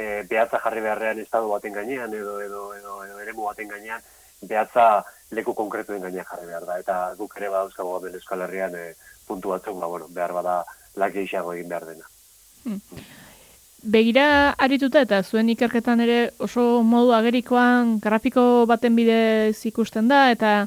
e, 0.00 0.22
behatza 0.30 0.58
jarri 0.64 0.80
beharrean 0.80 1.20
estadu 1.22 1.52
baten 1.52 1.76
gainean 1.76 2.14
edo 2.14 2.40
edo 2.40 2.64
edo, 2.74 2.96
edo 3.04 3.20
eremu 3.26 3.46
baten 3.50 3.68
gainean 3.68 4.02
behatza 4.42 5.04
leku 5.30 5.54
konkretuen 5.54 6.02
gainean 6.02 6.26
jarri 6.26 6.46
behar 6.46 6.66
da. 6.66 6.78
Eta 6.82 6.98
guk 7.18 7.36
ere 7.38 7.50
badauzkago 7.52 7.98
hemen 7.98 8.18
Euskal 8.18 8.44
Herrian 8.46 8.74
e, 8.74 8.92
puntu 9.26 9.54
batzuk, 9.54 9.78
ba, 9.80 9.86
bueno, 9.86 10.08
behar 10.10 10.34
bada 10.34 10.60
laki 10.96 11.26
isago 11.28 11.54
egin 11.54 11.68
behar 11.68 11.86
dena. 11.86 12.06
Begira 13.80 14.52
arituta 14.58 15.00
eta 15.00 15.22
zuen 15.22 15.48
ikerketan 15.54 16.02
ere 16.04 16.18
oso 16.38 16.82
modu 16.84 17.14
agerikoan 17.16 17.98
grafiko 18.00 18.66
baten 18.68 18.96
bidez 18.96 19.56
ikusten 19.70 20.10
da 20.10 20.28
eta 20.34 20.66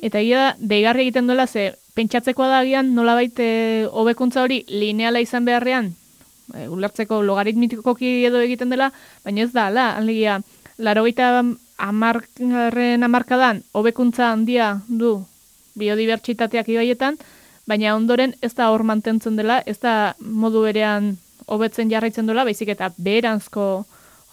eta 0.00 0.20
egia 0.20 0.42
da 0.42 0.50
deigarri 0.74 1.06
egiten 1.06 1.26
duela 1.28 1.46
ze 1.46 1.70
pentsatzekoa 1.94 2.48
da 2.48 2.58
agian 2.64 2.94
nolabait 2.94 3.38
e, 3.40 3.86
hobekuntza 3.92 4.42
hori 4.42 4.64
lineala 4.68 5.20
izan 5.20 5.44
beharrean 5.44 5.92
e, 6.54 6.68
ulertzeko 6.68 7.22
logaritmikoki 7.22 8.12
edo 8.28 8.40
egiten 8.44 8.72
dela, 8.72 8.90
baina 9.24 9.44
ez 9.44 9.52
da, 9.52 9.66
ala, 9.68 9.90
alegia, 9.96 10.40
larogeita 10.78 11.42
amarren 11.80 13.02
amarkadan 13.06 13.62
hobekuntza 13.72 14.30
handia 14.32 14.72
du 14.88 15.18
biodibertsitateak 15.80 16.68
ibaietan, 16.68 17.16
baina 17.68 17.94
ondoren 17.96 18.34
ez 18.42 18.52
da 18.58 18.70
hor 18.72 18.84
mantentzen 18.84 19.36
dela, 19.38 19.60
ez 19.66 19.78
da 19.80 20.14
modu 20.20 20.64
berean 20.66 21.14
hobetzen 21.50 21.90
jarraitzen 21.90 22.28
duela, 22.28 22.44
baizik 22.44 22.72
eta 22.74 22.90
beheranzko 22.98 23.66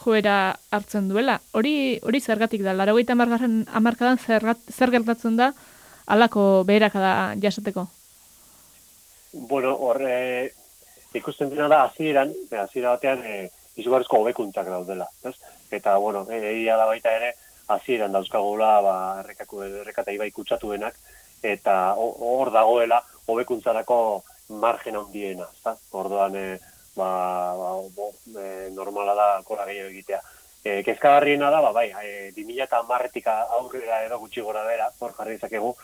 joera 0.04 0.56
hartzen 0.72 1.10
duela. 1.10 1.40
Hori 1.58 1.98
hori 2.06 2.22
zergatik 2.22 2.64
da, 2.66 2.76
larogeita 2.78 3.16
amargarren 3.18 3.64
amarkadan 3.80 4.20
zergat, 4.22 4.62
zer 4.72 4.94
gertatzen 4.94 5.38
da 5.40 5.52
alako 6.08 6.64
beherakada 6.68 7.36
jasateko? 7.44 7.88
Bueno, 9.50 9.74
hor, 9.76 10.02
e, 10.02 10.52
ikusten 11.18 11.50
dena 11.52 11.68
da, 11.72 11.84
hasieran, 11.88 12.32
hasiera 12.64 12.96
batean, 12.96 13.24
e, 13.26 13.50
izugarrizko 13.78 14.22
hobekuntzak 14.22 14.70
daudela. 14.72 15.10
Ez? 15.28 15.36
Eta, 15.71 15.97
bueno, 15.97 16.25
e, 16.30 16.38
egia 16.53 16.77
da 16.77 16.86
baita 16.86 17.12
ere, 17.15 17.34
hasieran 17.67 18.12
dauzkagula, 18.12 18.80
ba, 18.82 18.95
errekako, 19.23 19.63
errekata 19.63 20.12
ibai 20.12 20.32
kutsatuenak, 20.32 20.95
eta 21.43 21.93
ho- 21.93 22.15
hor 22.19 22.51
dagoela, 22.51 23.01
hobekuntzarako 23.27 24.23
margen 24.49 24.95
handiena. 24.95 25.47
ezta? 25.53 25.75
Orduan, 25.91 26.36
e, 26.36 26.60
ba, 26.95 27.53
ba, 27.58 27.71
bo, 27.95 28.12
e, 28.39 28.69
normala 28.71 29.13
da 29.13 29.41
kola 29.43 29.65
gehiago 29.65 29.89
egitea. 29.89 30.21
E, 30.63 30.84
kezkagarriena 30.84 31.49
da, 31.51 31.62
ba, 31.62 31.71
bai, 31.71 31.91
e, 32.03 32.32
2000 32.36 32.63
eta 32.63 32.82
marretik 32.84 33.27
aurrera 33.27 34.03
edo 34.06 34.19
gutxi 34.19 34.41
gora 34.41 34.63
bera, 34.63 34.89
hor 34.99 35.13
jarri 35.17 35.36
dezakegu, 35.38 35.75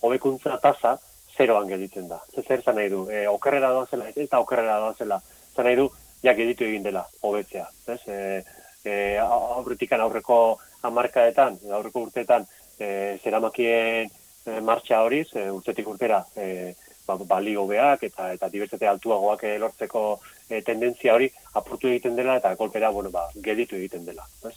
hobekuntza 0.00 0.58
tasa 0.58 0.98
zeroan 1.36 1.68
gelditzen 1.68 2.08
da. 2.08 2.20
Ze 2.34 2.42
zer 2.42 2.62
zan 2.62 2.76
nahi 2.76 2.88
du, 2.88 3.06
e, 3.10 3.26
okerrera 3.28 3.70
doazela, 3.70 4.08
ez 4.08 4.28
da 4.28 4.40
okerrera 4.40 4.78
doazela, 4.80 5.20
zan 5.54 5.64
nahi 5.68 5.76
du, 5.76 5.90
ja 6.22 6.32
gelditu 6.34 6.64
egin 6.64 6.82
dela, 6.82 7.06
hobetzea. 7.22 7.68
Ez? 7.86 8.00
E, 8.08 8.44
e, 8.86 9.18
aurretikan 9.18 10.00
aurreko 10.00 10.58
hamarkaetan, 10.86 11.58
aurreko 11.78 12.06
urteetan, 12.06 12.46
e, 12.78 13.18
zeramakien 13.22 14.10
e, 14.10 14.60
martxa 14.60 15.02
hori, 15.02 15.24
ze 15.24 15.50
urtetik 15.50 15.88
urtera, 15.88 16.24
e, 16.36 16.74
ba, 17.06 17.16
balio 17.28 17.66
beak 17.66 18.02
eta 18.08 18.30
eta 18.34 18.48
dibertsitate 18.52 18.88
altuagoak 18.90 19.44
eh, 19.46 19.56
lortzeko 19.62 20.02
eh, 20.48 20.62
tendentzia 20.66 21.14
hori 21.14 21.28
apurtu 21.60 21.90
egiten 21.92 22.16
dela 22.18 22.36
eta 22.40 22.54
kolpera 22.56 22.90
bueno 22.90 23.10
ba 23.10 23.28
gelditu 23.36 23.76
egiten 23.76 24.04
dela, 24.04 24.26
ez? 24.44 24.54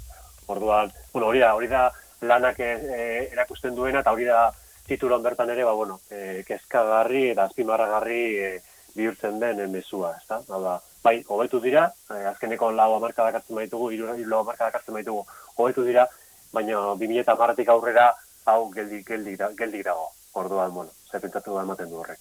Orduan, 0.50 0.92
bueno, 1.14 1.28
hori 1.28 1.40
da, 1.40 1.54
hori 1.54 1.68
da 1.70 1.90
lanak 2.26 2.60
eh, 2.66 3.30
erakusten 3.32 3.76
duena 3.76 4.02
eta 4.02 4.14
hori 4.16 4.26
da 4.26 4.50
titulon 4.88 5.24
bertan 5.24 5.50
ere 5.54 5.64
ba 5.64 5.76
bueno, 5.78 6.00
eh, 6.10 6.44
kezkagarri 6.48 7.30
eta 7.36 7.46
azpimarragarri 7.46 8.24
eh, 8.46 8.56
bihurtzen 8.96 9.40
den 9.40 9.62
mezua, 9.72 10.16
ezta? 10.18 10.42
Da, 10.50 10.80
bai, 11.04 11.24
hobetu 11.28 11.60
dira, 11.60 11.92
eh, 12.12 12.26
azkeneko 12.32 12.72
lau 12.72 12.96
hamarkadak 12.96 13.40
hartzen 13.40 13.56
baitugu, 13.56 13.92
hiru 13.92 14.16
lau 14.28 14.44
hamarkadak 14.44 14.80
hartzen 14.80 14.94
baitugu, 14.94 15.26
hobetu 15.58 15.84
dira, 15.84 16.08
baina 16.54 16.96
2010 17.00 17.70
aurrera 17.70 18.14
hau 18.46 18.70
geldi 18.74 19.04
geldi 19.04 19.38
geldi 19.58 19.84
dago. 19.84 20.10
Orduan, 20.34 20.74
bueno, 20.74 20.92
ze 21.12 21.20
pentsatu 21.20 21.56
da 21.56 21.64
ematen 21.64 21.90
du 21.90 21.96
horrek. 22.02 22.20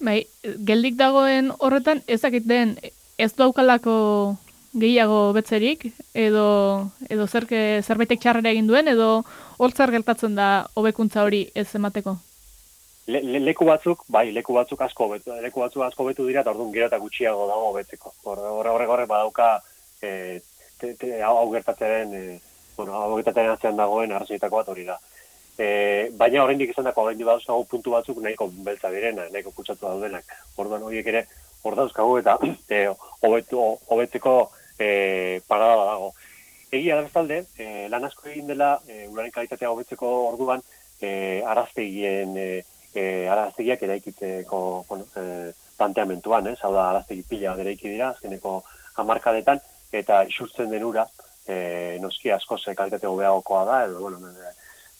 Bai, 0.00 0.26
geldik 0.42 0.96
dagoen 0.96 1.52
horretan 1.58 2.02
ez 2.06 2.20
dakit 2.20 2.44
den 2.46 2.76
ez 3.18 3.32
daukalako 3.38 4.36
gehiago 4.74 5.32
betzerik 5.32 5.86
edo 6.14 6.90
edo 7.08 7.26
zerke 7.26 7.80
zerbaitek 7.82 8.20
txarrera 8.20 8.50
egin 8.50 8.66
duen 8.66 8.90
edo 8.90 9.22
hortzar 9.58 9.92
gertatzen 9.94 10.34
da 10.34 10.66
hobekuntza 10.74 11.22
hori 11.22 11.46
ez 11.54 11.68
emateko. 11.74 12.16
Le, 13.06 13.20
le, 13.20 13.38
leku 13.44 13.66
batzuk, 13.68 14.06
bai, 14.08 14.30
leku 14.32 14.54
batzuk 14.56 14.80
asko 14.80 15.10
hobetu, 15.10 15.34
leku 15.44 15.60
batzuk 15.60 15.82
asko 15.84 16.06
hobetu 16.06 16.24
dira, 16.26 16.40
eta 16.40 16.54
orduan 16.54 16.72
gero 16.72 16.86
eta 16.88 17.00
gutxiago 17.02 17.46
dago 17.50 17.66
hobetzeko. 17.72 18.14
Horre, 18.30 18.48
horre, 18.72 18.86
horre, 18.88 19.06
badauka, 19.10 19.48
e, 20.00 20.40
te, 20.80 20.94
te, 21.00 21.10
hau 21.22 21.50
gertatzearen, 21.52 22.14
e, 22.16 22.38
bueno, 22.78 22.96
hau 22.96 23.18
gertatzearen 23.18 23.52
atzean 23.52 23.76
dagoen 23.76 24.14
arrazoitako 24.16 24.62
bat 24.62 24.72
hori 24.72 24.88
da. 24.88 24.96
E, 25.54 25.66
baina 26.18 26.42
oraindik 26.46 26.72
izan 26.72 26.88
dako, 26.88 27.04
oraindik 27.04 27.28
badauzkagu 27.28 27.68
puntu 27.70 27.92
batzuk 27.94 28.24
nahiko 28.24 28.48
beltza 28.64 28.90
direna, 28.90 29.28
nahiko 29.30 29.52
kutsatu 29.58 29.84
daudenak. 29.84 30.32
Orduan 30.56 30.88
horiek 30.88 31.12
ere, 31.12 31.26
hor 31.62 31.76
dauzkagu 31.76 32.18
eta 32.22 32.38
e, 32.74 32.86
hobetu, 33.20 33.60
hobetzeko 33.92 34.36
e, 34.78 35.40
parada 35.46 35.90
dago. 35.92 36.14
Egia 36.74 36.96
da 36.96 37.04
bestalde, 37.04 37.44
e, 37.60 37.86
lan 37.92 38.08
asko 38.08 38.32
egin 38.32 38.48
dela, 38.48 38.78
e, 38.88 39.04
uraren 39.12 39.34
kalitatea 39.34 39.70
hobetzeko 39.70 40.14
orduan, 40.32 40.64
e, 41.00 41.42
araztegien, 41.46 42.32
e, 42.40 42.64
e, 42.94 43.26
araztegiak 43.28 43.82
eraikitzeko 43.82 44.60
bueno, 44.88 45.06
e, 45.16 45.52
planteamentuan, 45.76 46.48
ez? 46.52 46.58
Hau 46.62 46.72
da, 46.74 46.88
araztegi 46.90 47.24
pila 47.28 47.56
eraiki 47.60 47.90
dira, 47.90 48.12
azkeneko 48.14 48.60
hamarkadetan, 49.02 49.60
eta 49.92 50.22
isurtzen 50.30 50.70
den 50.70 50.84
ura, 50.86 51.06
e, 51.46 51.98
noski 52.02 52.30
asko 52.30 52.58
ze 52.58 52.74
kalitate 52.74 53.10
hobeagokoa 53.10 53.64
da, 53.68 53.80
edo, 53.88 54.00
bueno, 54.00 54.30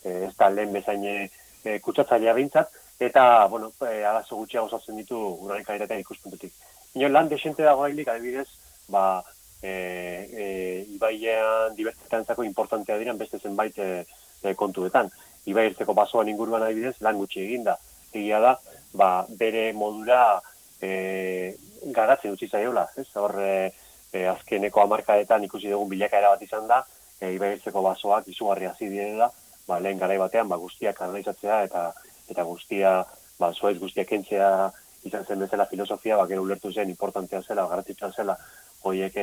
e, 0.04 0.24
ez 0.28 0.34
da 0.38 0.50
lehen 0.50 0.74
bezain 0.74 1.04
e, 1.06 1.78
kutsatzailea 1.80 2.34
bintzat, 2.34 2.74
eta, 3.00 3.46
bueno, 3.50 3.72
e, 3.86 4.02
arazo 4.04 4.36
gutxiago 4.42 4.68
sortzen 4.68 4.98
ditu 5.00 5.20
uraren 5.46 5.64
kalitatea 5.64 6.02
ikuspuntutik. 6.02 6.52
Ino, 6.94 7.08
lan 7.08 7.30
desente 7.30 7.64
dago 7.66 7.86
hailik, 7.86 8.10
adibidez, 8.10 8.48
ba, 8.88 9.22
e, 9.62 9.70
e, 9.70 10.46
ibaian 10.94 11.74
dibertsitateantzako 11.78 12.44
importantea 12.44 12.98
diren 13.00 13.18
beste 13.18 13.40
zenbait 13.40 13.78
e, 13.78 14.54
kontuetan. 14.60 15.08
Ibai 15.50 15.66
ertzeko 15.70 15.94
basoan 15.94 16.28
inguruan 16.32 16.64
adibidez, 16.64 16.96
lan 17.04 17.18
gutxi 17.20 17.42
eginda. 17.44 17.76
Egia 18.14 18.40
da, 18.40 18.54
ba, 18.94 19.08
bere 19.38 19.72
modura 19.76 20.40
e, 20.80 21.54
garatzen 21.96 22.32
utzi 22.36 22.48
zaiola, 22.48 22.86
ez? 22.96 23.08
Hor, 23.20 23.34
e, 23.42 23.72
e, 24.12 24.26
azkeneko 24.30 24.84
hamarkadetan 24.84 25.44
ikusi 25.48 25.72
dugun 25.72 25.90
bilakaera 25.90 26.30
bat 26.34 26.44
izan 26.46 26.68
da, 26.70 26.80
e, 27.20 27.32
ibai 27.34 27.54
ertzeko 27.56 27.82
basoak 27.84 28.30
izugarri 28.32 28.70
hasi 28.70 28.88
direla, 28.92 29.30
ba, 29.68 29.80
lehen 29.80 30.00
garai 30.00 30.18
batean, 30.22 30.48
ba, 30.48 30.60
guztiak 30.60 30.96
kanalizatzea 31.00 31.62
eta 31.68 31.90
eta 32.30 32.46
guztia, 32.48 32.94
ba, 33.40 33.52
zuaiz 33.52 33.76
guztiak 33.82 34.08
kentzea 34.08 34.70
izan 35.04 35.26
zen 35.28 35.42
bezala 35.44 35.66
filosofia, 35.68 36.16
ba, 36.16 36.28
gero 36.30 36.46
ulertu 36.46 36.72
zen 36.72 36.88
importantea 36.88 37.42
zela, 37.42 37.66
garrantzitsua 37.68 38.12
zela, 38.16 38.38
hoiek 38.84 39.18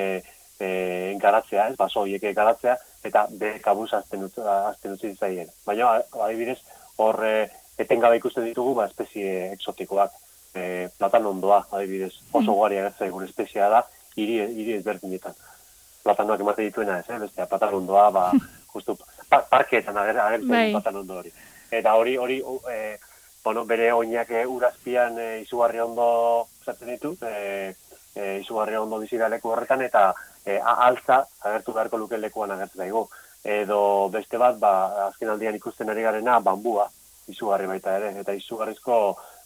e, 0.61 1.17
garatzea, 1.21 1.67
ez, 1.71 1.77
baso 1.79 2.03
hoiek 2.05 2.27
garatzea, 2.37 2.77
eta 3.07 3.25
be 3.39 3.55
kabuz 3.63 3.89
azten, 3.97 4.27
ut, 4.27 4.37
azten 4.45 4.95
utzi 4.97 5.13
zaien. 5.15 5.49
Baina, 5.65 5.95
adibidez, 6.27 6.59
hor 7.01 7.19
e, 7.25 7.35
etengabe 7.81 8.19
ikusten 8.21 8.45
ditugu, 8.45 8.75
ba, 8.77 8.87
espezie 8.91 9.51
exotikoak, 9.55 10.13
e, 10.53 10.89
platanondoa, 10.99 11.63
adibidez, 11.71 12.13
oso 12.37 12.57
gari 12.61 12.81
agertzen 12.81 13.13
gure 13.15 13.29
espeziea 13.29 13.69
da, 13.73 13.85
hiri, 14.15 14.41
hiri 14.45 14.77
ezberdinetan. 14.79 15.37
Platanoak 16.01 16.41
emate 16.41 16.65
dituena 16.65 16.99
ez, 17.01 17.07
eh? 17.09 17.19
bestea, 17.21 17.47
platanondoa, 17.49 18.09
ba, 18.13 18.27
justu, 18.73 18.97
pa, 19.29 19.41
parkeetan 19.49 19.97
ager, 19.97 20.19
agertzen 20.25 20.57
Bai. 20.57 20.67
platanondo 20.75 21.21
hori. 21.21 21.33
Eta 21.71 21.95
hori, 21.95 22.17
hori, 22.17 22.41
e, 22.69 22.97
bueno, 23.43 23.65
bere 23.65 23.91
oinak 23.93 24.29
e, 24.31 24.45
urazpian 24.45 25.17
e, 25.19 25.29
izugarri 25.45 25.81
ondo 25.81 26.09
zaten 26.65 26.91
ditu, 26.93 27.15
e, 27.25 27.73
e, 28.13 28.37
izugarri 28.41 28.77
ondo 28.77 28.99
bizi 29.01 29.17
da 29.17 29.29
leku 29.31 29.53
horretan, 29.53 29.81
eta 29.87 30.11
e, 30.45 30.57
a- 30.57 30.77
altza 30.87 31.25
agertu 31.41 31.73
beharko 31.73 31.97
luke 31.97 32.17
lekuan 32.17 32.51
agertzen 32.51 32.83
daigu. 32.83 33.07
Edo 33.43 34.09
beste 34.13 34.37
bat, 34.37 34.57
ba, 34.61 34.71
azken 35.07 35.29
aldian 35.29 35.55
ikusten 35.57 35.89
ari 35.89 36.03
garena, 36.05 36.39
bambua, 36.39 36.87
izugarri 37.27 37.67
baita 37.67 37.95
ere, 37.97 38.11
eta 38.21 38.33
izugarrizko 38.37 38.97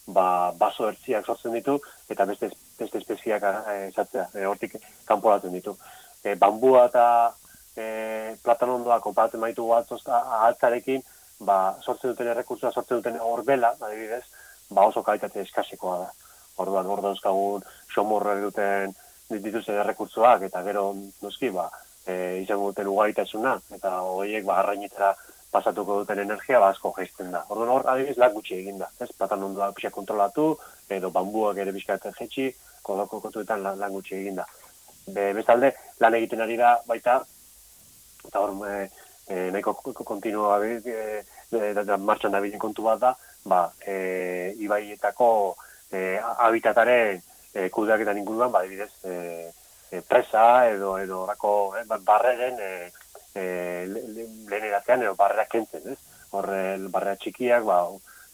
ba, 0.08 0.51
baso 0.60 0.89
ertziak 0.89 1.25
sortzen 1.25 1.55
ditu, 1.55 1.77
eta 2.10 2.25
beste, 2.25 2.51
beste 2.79 2.99
espeziak 2.99 3.43
e, 3.43 3.77
esatzea, 3.88 4.29
e, 4.36 4.45
hortik 4.45 4.77
kanporatzen 5.08 5.53
ditu. 5.55 5.75
E, 6.23 6.36
bambua 6.36 6.86
eta 6.89 7.05
e, 7.75 8.36
platanondoa 8.43 8.99
konparatzen 9.03 9.41
baitu 9.41 9.69
altzarekin, 9.73 11.03
ba, 11.39 11.77
sortzen 11.81 12.13
duten 12.13 12.34
errekursoa, 12.34 12.71
sortzen 12.71 13.01
duten 13.01 13.19
orbela, 13.21 13.75
adibidez, 13.79 14.23
ba 14.69 14.88
oso 14.89 15.03
kalitate 15.03 15.41
eskasikoa 15.41 15.97
da. 16.03 16.12
Orduan, 16.63 16.88
hor 16.88 17.01
dauzkagun 17.03 17.65
somorre 17.93 18.39
duten 18.41 18.95
dituzten 19.29 19.79
errekurtsoak, 19.81 20.45
eta 20.47 20.61
gero, 20.65 20.89
noski, 21.23 21.49
ba, 21.53 21.69
e, 22.05 22.41
izango 22.43 22.71
duten 22.71 22.89
ugaritasuna, 22.91 23.55
eta 23.77 23.93
horiek, 24.05 24.45
ba, 24.45 24.59
arrainetara 24.61 25.13
pasatuko 25.51 26.01
duten 26.01 26.21
energia, 26.25 26.59
ba, 26.59 26.69
asko 26.73 26.93
jaisten 26.97 27.31
da. 27.33 27.45
Orduan, 27.49 27.71
hor, 27.73 27.88
adibidez, 27.93 28.17
lak 28.21 28.35
gutxi 28.35 28.59
egin 28.59 28.77
da. 28.81 28.89
Ez, 29.01 29.09
platanondoa 29.17 29.71
pixka 29.75 29.93
kontrolatu, 29.95 30.51
edo 30.91 31.11
bambuak 31.15 31.57
ere 31.63 31.73
bizkaten 31.75 32.13
jetxi, 32.19 32.51
kodako 32.85 33.21
kontuetan 33.23 33.63
lan, 33.65 33.79
lan 33.81 33.95
gutxi 33.95 34.19
egin 34.19 34.41
da. 34.41 34.45
Be, 35.07 35.31
bestalde, 35.38 35.71
lan 36.01 36.17
egiten 36.17 36.43
ari 36.45 36.57
da 36.59 36.75
baita, 36.88 37.19
eta 38.27 38.41
hor, 38.41 38.55
e, 38.67 38.89
e, 39.27 39.51
nahiko 39.51 39.73
kontinua 40.03 40.59
e, 40.65 40.81
e, 41.51 41.73
da, 41.73 41.97
martxan 41.97 42.33
da 42.35 42.41
bilen 42.43 42.61
kontu 42.61 42.85
bat 42.85 42.99
da, 43.01 43.13
ba, 43.45 43.61
e, 43.85 44.53
ibaietako 44.65 45.29
e, 45.91 46.19
habitataren 46.21 47.21
e, 47.55 47.69
kudeaketan 47.71 48.19
inguruan, 48.19 48.51
ba, 48.51 48.65
ebidez, 48.67 48.91
e, 49.07 49.15
e, 49.89 50.01
presa 50.03 50.67
edo 50.67 50.97
edo 50.99 51.21
orako 51.23 51.53
e, 51.79 51.85
barreren 52.03 52.59
e, 52.59 52.71
e, 53.33 53.45
lehen 53.87 54.67
eratzean 54.71 55.05
edo 55.07 55.15
barrera 55.15 55.47
kentzen, 55.51 55.87
ez? 55.95 56.27
Horre, 56.35 56.61
barrera 56.91 57.15
txikiak, 57.21 57.63
ba, 57.63 57.79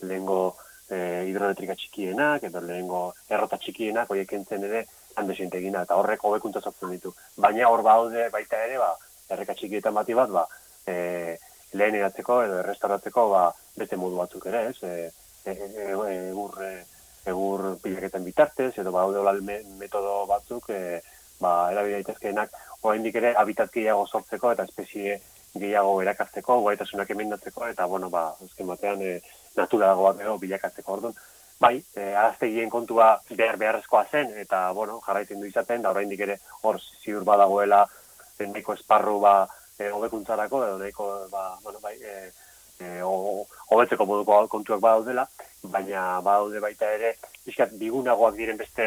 lehengo 0.10 0.41
e, 0.89 0.97
hidroelectrika 1.29 1.77
txikienak, 1.77 2.49
edo 2.49 2.63
lehengo 2.65 3.03
errota 3.29 3.62
txikienak, 3.62 4.10
horiek 4.10 4.29
kentzen 4.34 4.65
ere, 4.65 4.88
hande 5.15 5.36
egina, 5.38 5.84
eta 5.84 5.97
horrek 5.99 6.23
hobekuntza 6.25 6.62
sortzen 6.62 6.89
ditu. 6.95 7.13
Baina 7.38 7.69
hor 7.69 7.84
baude 7.86 8.29
baita 8.34 8.63
ere, 8.65 8.79
ba, 8.81 8.95
erreka 9.29 9.53
txikietan 9.53 9.93
bati 9.93 10.17
bat, 10.17 10.34
ba, 10.34 10.47
e, 10.88 11.38
lehen 11.77 11.99
edo 11.99 12.41
errestauratzeko 12.41 13.29
ba, 13.29 13.43
beste 13.77 13.99
modu 13.99 14.17
batzuk 14.17 14.47
ere, 14.49 14.71
ez? 14.71 14.84
E, 14.84 15.12
e, 15.45 15.51
e, 15.51 15.75
e, 15.93 16.17
egur, 16.31 16.57
e, 16.63 16.73
egur 17.25 17.77
pilaketan 17.84 18.23
bitartez, 18.23 18.71
edo 18.79 18.91
ba, 18.91 19.05
me, 19.41 19.62
metodo 19.79 20.25
batzuk, 20.27 20.69
e, 20.69 21.01
ba, 21.39 21.71
erabide 21.71 22.01
daitezkeenak, 22.01 22.55
oraindik 22.81 23.15
ere, 23.21 23.36
habitat 23.38 23.71
gehiago 23.73 24.07
sortzeko 24.07 24.51
eta 24.51 24.63
espezie 24.63 25.19
gehiago 25.53 26.01
erakazteko, 26.01 26.62
guaitasunak 26.62 27.10
emendatzeko, 27.12 27.67
eta, 27.67 27.86
bueno, 27.86 28.10
ba, 28.10 28.29
azken 28.43 28.67
batean, 28.67 29.01
e, 29.01 29.21
naturalagoak 29.57 30.21
edo 30.21 30.38
bilakatzeko 30.41 30.97
orduan. 30.97 31.15
Bai, 31.62 31.75
e, 31.95 32.13
araztegien 32.15 32.69
kontua 32.73 33.13
behar 33.29 33.57
beharrezkoa 33.62 34.05
zen, 34.10 34.31
eta, 34.41 34.71
bueno, 34.73 34.99
jarraitzen 35.05 35.39
du 35.39 35.49
izaten, 35.49 35.81
da 35.81 35.91
oraindik 35.93 36.23
ere 36.25 36.39
hor 36.63 36.79
ziur 37.03 37.25
badagoela, 37.27 37.86
nahiko 38.41 38.73
esparru 38.73 39.19
ba, 39.21 39.36
e, 39.81 39.89
hobekuntzarako 39.89 40.63
edo 40.65 40.77
nahiko 40.77 41.07
ba 41.31 41.57
bueno 41.63 41.79
bai 41.81 41.95
e, 42.01 42.31
e, 42.79 43.01
hobetzeko 43.01 44.05
moduko 44.05 44.47
kontuak 44.47 44.81
badaudela 44.81 45.27
baina 45.63 46.21
badaude 46.21 46.60
baita 46.60 46.93
ere 46.93 47.15
pixkat 47.45 47.74
bigunagoak 47.80 48.36
diren 48.36 48.58
beste 48.58 48.86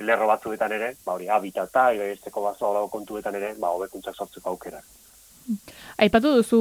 lerro 0.00 0.26
batzuetan 0.26 0.72
ere 0.72 0.96
ba 1.06 1.14
hori 1.14 1.28
habitata 1.28 1.92
ibesteko 1.94 2.42
baso 2.42 2.88
kontuetan 2.92 3.34
ere 3.34 3.54
ba 3.58 3.72
hobekuntzak 3.76 4.14
sortzeko 4.14 4.50
aukera 4.50 4.82
Aipatu 6.00 6.30
duzu 6.38 6.58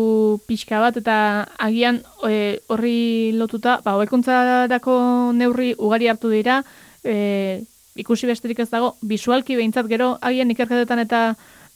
pixka 0.48 0.80
bat 0.84 0.98
eta 1.00 1.16
agian 1.66 2.02
e, 2.28 2.60
horri 2.68 3.32
lotuta, 3.40 3.78
ba, 3.86 3.94
hobekuntzarako 3.96 4.96
neurri 5.38 5.70
ugari 5.80 6.10
hartu 6.12 6.30
dira, 6.34 6.58
e, 7.04 7.64
ikusi 7.96 8.28
besterik 8.28 8.60
ez 8.60 8.70
dago, 8.70 8.94
visualki 9.02 9.56
behintzat 9.56 9.88
gero 9.88 10.18
agian 10.22 10.52
ikerketetan 10.52 11.00
eta 11.06 11.22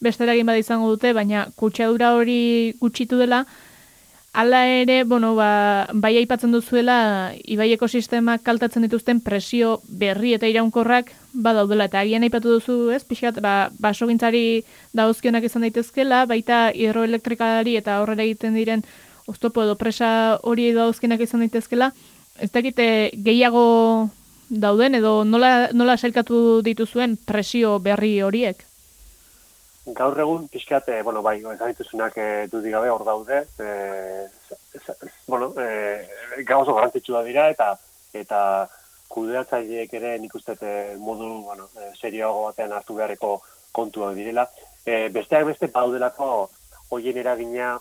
bestera 0.04 0.36
egin 0.36 0.52
bada 0.52 0.60
izango 0.60 0.92
dute, 0.92 1.14
baina 1.16 1.48
kutsadura 1.56 2.12
hori 2.20 2.76
gutxitu 2.82 3.18
dela, 3.24 3.46
Hala 4.38 4.68
ere, 4.70 5.04
bueno, 5.04 5.34
ba, 5.34 5.90
bai 5.98 6.12
aipatzen 6.20 6.52
duzuela, 6.54 7.34
ibai 7.50 7.72
ekosistemak 7.74 8.44
kaltatzen 8.46 8.84
dituzten 8.86 9.18
presio 9.26 9.80
berri 9.90 10.36
eta 10.36 10.46
iraunkorrak 10.46 11.10
badaudela. 11.34 11.88
Eta 11.90 12.04
agian 12.06 12.22
aipatu 12.22 12.54
duzu, 12.54 12.76
ez, 12.94 13.02
pixkat, 13.02 13.40
ba, 13.42 13.72
baso 13.82 14.06
gintzari 14.06 14.62
dauzkionak 14.94 15.50
izan 15.50 15.66
daitezkela, 15.66 16.22
baita 16.30 16.68
hidroelektrikari 16.70 17.80
eta 17.82 17.98
horrela 18.04 18.28
egiten 18.30 18.54
diren 18.54 18.86
oztopo 19.26 19.66
edo 19.66 19.74
presa 19.74 20.12
hori 20.44 20.70
dauzkionak 20.78 21.26
izan 21.26 21.42
daitezkela. 21.42 21.90
Ez 22.38 22.52
dakite 22.54 22.88
gehiago 23.18 23.66
dauden 24.54 25.02
edo 25.02 25.24
nola, 25.26 25.72
nola 25.74 25.98
sailkatu 25.98 26.62
dituzuen 26.62 27.18
presio 27.26 27.80
berri 27.82 28.20
horiek? 28.22 28.68
Gaur 29.96 30.20
egun 30.20 30.48
pixkat, 30.52 30.90
bueno, 31.04 31.22
bai, 31.24 31.38
esan 31.40 31.72
dituzunak 31.72 32.18
e, 32.18 32.48
dudik 32.52 32.74
gabe 32.74 32.90
hor 32.92 33.06
daude, 33.08 33.44
e, 33.60 34.28
bueno, 35.28 35.54
e, 35.58 36.44
oso 36.56 36.74
garantzitsua 36.74 37.24
dira, 37.24 37.50
eta 37.50 37.78
eta 38.14 38.40
kudeatzaileek 39.08 39.94
ere 40.00 40.18
nik 40.20 40.36
uste 40.36 40.56
modu, 41.00 41.30
bueno, 41.46 41.70
e, 41.80 41.92
serioago 41.96 42.48
batean 42.50 42.74
hartu 42.76 42.96
beharreko 42.96 43.38
kontuak 43.72 44.16
direla. 44.16 44.48
E, 44.86 45.08
besteak 45.14 45.46
beste 45.48 45.72
baudelako 45.72 46.50
hoien 46.92 47.18
eragina 47.18 47.78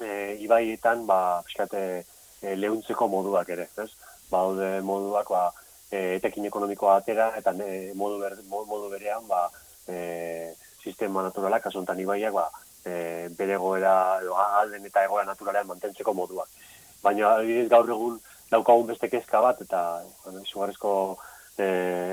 e, 0.00 0.36
ibaietan, 0.44 1.06
ba, 1.06 1.42
pixkat, 1.46 1.74
e, 1.74 2.54
lehuntzeko 2.56 3.08
moduak 3.08 3.48
ere, 3.56 3.68
ez? 3.82 3.90
Baude 4.30 4.80
moduak, 4.84 5.32
ba, 5.32 5.48
e, 5.90 6.16
etekin 6.18 6.48
ekonomikoa 6.50 6.98
atera, 7.00 7.30
eta 7.38 7.54
e, 7.64 7.92
modu, 7.94 8.20
ber, 8.20 8.36
modu 8.50 8.90
berean, 8.92 9.24
ba, 9.30 9.46
e, 9.88 10.52
sistema 10.86 11.24
naturalak, 11.26 11.66
kasu 11.66 11.80
honetan 11.80 12.00
ibaiak, 12.04 12.34
ba, 12.36 12.46
e, 12.86 13.28
bere 13.38 13.58
goera, 13.62 13.94
alden 14.60 14.86
eta 14.86 15.04
egoera 15.06 15.26
naturalean 15.28 15.68
mantentzeko 15.70 16.14
moduak. 16.14 16.50
Baina, 17.02 17.34
adibidez, 17.34 17.68
gaur 17.72 17.90
egun 17.96 18.20
daukagun 18.50 18.86
beste 18.92 19.10
kezka 19.10 19.42
bat, 19.42 19.62
eta 19.66 19.82
sugarrezko 20.44 20.92
e, 21.58 21.66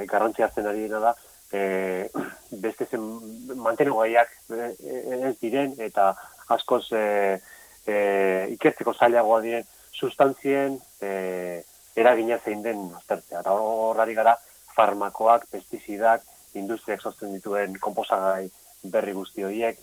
garrantzi 0.09 0.45
hartzen 0.45 0.69
ari 0.69 0.87
dena 0.87 1.01
da, 1.07 1.13
e, 1.53 2.09
beste 2.65 2.87
zen 2.89 3.05
mantenu 3.61 3.99
gaiak 4.01 4.33
e, 4.49 4.71
ez 5.29 5.35
diren, 5.41 5.77
eta 5.89 6.13
askoz 6.57 6.85
e, 6.97 7.05
e, 7.85 7.95
ikertzeko 8.57 8.95
zailagoa 8.97 9.41
diren 9.45 9.69
sustantzien 9.93 10.79
e, 11.01 11.61
eragina 11.95 12.39
zein 12.41 12.65
den 12.65 12.87
aztertzea. 12.97 13.43
Eta 13.43 13.53
horrari 13.53 14.17
gara, 14.17 14.35
farmakoak, 14.73 15.45
pestizidak, 15.53 16.25
industriak 16.57 17.01
sortzen 17.01 17.33
dituen 17.33 17.77
komposagai 17.81 18.49
berri 18.83 19.13
guzti 19.13 19.43
horiek. 19.43 19.79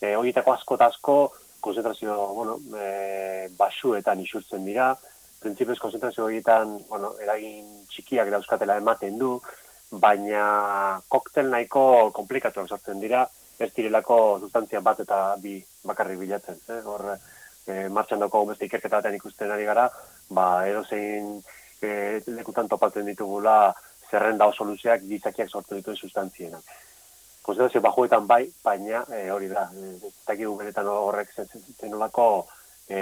E, 0.00 0.14
horietako 0.16 0.54
asko 0.54 0.78
eta 0.78 0.88
asko, 0.92 1.16
konzentrazio, 1.64 2.14
bueno, 2.36 2.58
e, 2.78 3.48
basuetan 3.58 4.20
isurtzen 4.20 4.64
dira. 4.68 4.92
Printzipioz 5.40 5.78
konzentrazio 5.80 6.26
horietan, 6.26 6.78
bueno, 6.88 7.14
eragin 7.20 7.84
txikiak 7.92 8.30
dauzkatela 8.32 8.76
ematen 8.80 9.18
du, 9.20 9.38
baina 10.00 11.00
koktel 11.08 11.50
nahiko 11.52 12.10
komplikatuak 12.16 12.68
sortzen 12.68 13.00
dira, 13.00 13.24
ez 13.58 13.70
direlako 13.76 14.18
sustantzia 14.42 14.80
bat 14.80 15.00
eta 15.04 15.18
bi 15.40 15.58
bakarrik 15.84 16.20
bilatzen. 16.24 16.60
Eh? 16.68 16.80
Hor, 16.84 17.10
e, 17.66 17.88
martxan 17.88 18.24
dako 18.24 18.44
beste 18.52 18.68
ikerketa 18.68 19.02
ikusten 19.14 19.52
ari 19.52 19.64
gara, 19.64 19.88
ba, 20.30 20.66
edo 20.68 20.84
zein 20.84 21.38
e, 21.80 22.20
lekutan 22.26 22.68
topatzen 22.68 23.06
ditugula 23.06 23.72
zerrenda 24.10 24.46
oso 24.46 24.64
luzeak 24.64 25.06
gizakiak 25.08 25.48
sortu 25.50 25.76
dituen 25.76 25.96
sustantzienak 25.96 26.64
konzentrazio 27.44 27.80
bajuetan 27.84 28.26
bai, 28.26 28.44
baina 28.64 29.04
e, 29.12 29.28
hori 29.30 29.50
da, 29.52 29.68
ez 30.08 30.12
dakigu 30.26 30.56
benetan 30.56 30.88
horrek 30.88 31.32
zenolako 31.80 32.28
e, 32.88 33.00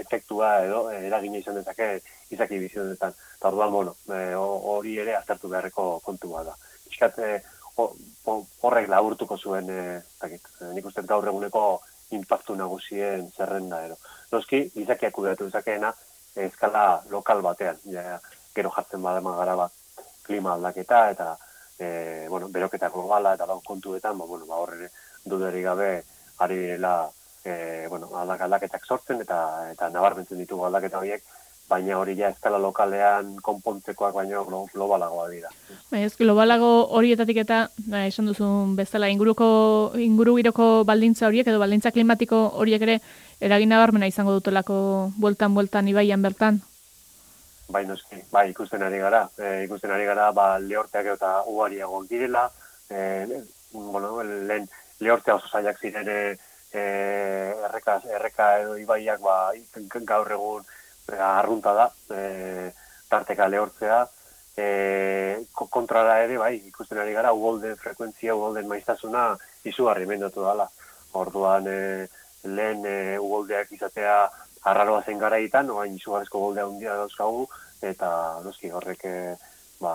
efektua 0.00 0.52
edo 0.64 0.86
eragina 0.92 1.40
izan 1.40 1.58
dezake 1.60 1.88
izaki 2.32 2.60
bizionetan. 2.62 3.12
Eta 3.36 3.50
orduan, 3.52 3.72
bueno, 3.74 3.96
e, 4.08 4.22
hori 4.36 4.96
ere 5.04 5.16
aztertu 5.18 5.52
beharreko 5.52 5.86
kontua 6.04 6.46
da. 6.48 6.56
Iskat, 6.90 7.18
e, 7.18 7.42
horrek 7.76 8.88
laburtuko 8.88 9.36
zuen, 9.36 9.68
e, 9.68 10.00
dakit, 10.20 10.48
nik 10.72 10.88
uste 10.88 11.04
gaur 11.08 11.28
eguneko 11.28 11.66
impactu 12.16 12.56
nagusien 12.56 13.28
zerrenda 13.36 13.84
edo. 13.84 14.00
Noski, 14.32 14.64
izakiak 14.80 15.12
kudeatu 15.16 15.48
izakeena 15.48 15.92
eskala 16.40 17.02
lokal 17.12 17.44
batean, 17.44 17.80
ja, 17.92 18.18
gero 18.56 18.72
jartzen 18.72 19.02
badema 19.04 19.36
gara 19.36 19.56
bat 19.56 19.72
klima 20.24 20.54
aldaketa 20.54 21.08
eta 21.12 21.32
e, 21.78 22.26
bueno, 22.28 22.48
beroketa 22.48 22.88
globala 22.88 23.34
eta 23.34 23.46
lau 23.46 23.60
kontuetan, 23.64 24.18
ba, 24.18 24.24
bueno, 24.26 24.46
ba, 24.46 24.56
horre 24.56 24.90
duderi 25.24 25.62
gabe 25.62 25.90
ari 26.38 26.58
dela 26.74 27.10
e, 27.44 27.86
bueno, 27.88 28.10
aldak 28.16 28.40
aldaketak 28.46 28.84
sortzen 28.86 29.20
eta 29.20 29.70
eta 29.72 29.90
nabarmentzen 29.90 30.38
ditugu 30.38 30.66
aldaketa 30.66 30.98
horiek, 30.98 31.22
baina 31.68 31.98
hori 31.98 32.16
ja 32.18 32.30
eskala 32.32 32.58
lokalean 32.60 33.36
konpontzekoak 33.42 34.14
baino 34.14 34.44
globalagoa 34.72 35.28
dira. 35.30 35.52
Bai, 35.90 36.02
ez 36.04 36.14
globalago 36.18 36.70
horietatik 36.98 37.42
eta 37.44 37.62
ba, 37.86 38.04
esan 38.06 38.28
duzun 38.30 38.74
bezala 38.76 39.08
inguruko 39.08 39.92
inguru 39.96 40.36
baldintza 40.84 41.26
horiek 41.26 41.46
edo 41.46 41.58
baldintza 41.58 41.90
klimatiko 41.90 42.42
horiek 42.54 42.82
ere 42.82 43.00
eragin 43.40 43.68
nabarmena 43.68 44.06
izango 44.06 44.32
dutelako 44.32 45.12
bueltan 45.16 45.54
bueltan 45.54 45.88
ibaian 45.88 46.22
bertan 46.22 46.60
bai 47.72 47.84
noski, 47.88 48.20
bai 48.30 48.50
ikusten 48.50 48.82
ari 48.84 49.00
gara, 49.00 49.22
e, 49.38 49.64
ikusten 49.64 49.90
ari 49.90 50.06
gara 50.08 50.30
ba 50.36 50.46
lehorteak 50.60 51.08
eta 51.14 51.32
ugariago 51.48 52.02
direla, 52.10 52.44
e, 52.90 53.42
bueno, 53.72 54.22
lehen 54.22 54.68
lehortea 55.00 55.36
oso 55.38 55.48
zailak 55.48 55.80
ziren 55.80 56.08
e, 56.08 56.20
e, 56.72 56.82
erreka, 57.68 58.00
erreka 58.18 58.48
edo 58.60 58.76
ibaiak 58.80 59.20
ba 59.24 59.36
gaur 60.12 60.32
egun 60.38 60.64
e, 61.08 61.16
arrunta 61.16 61.74
da, 61.80 61.88
e, 62.16 62.72
tarteka 63.08 63.48
lehortzea, 63.48 64.02
e, 64.56 65.46
kontrara 65.52 66.20
ere, 66.24 66.38
bai, 66.38 66.54
ikusten 66.68 67.00
ari 67.00 67.16
gara, 67.16 67.32
ugolden 67.32 67.76
frekuentzia, 67.80 68.36
ugolden 68.36 68.68
maiztasuna 68.68 69.32
izugarri 69.64 70.06
mendatu 70.06 70.44
dala. 70.44 70.68
Orduan, 71.12 71.66
e, 71.68 72.08
lehen 72.44 72.86
e, 72.88 72.96
ugoldeak 73.20 73.72
izatea 73.72 74.16
arraroa 74.64 75.02
zen 75.02 75.18
garaitan, 75.18 75.70
oain 75.70 75.96
izugarrezko 75.96 76.38
goldea 76.38 76.66
hundia 76.66 76.94
dauzkagu, 77.00 77.46
eta 77.82 78.08
noski 78.44 78.70
horrek 78.70 79.04
eh, 79.04 79.34
ba, 79.82 79.94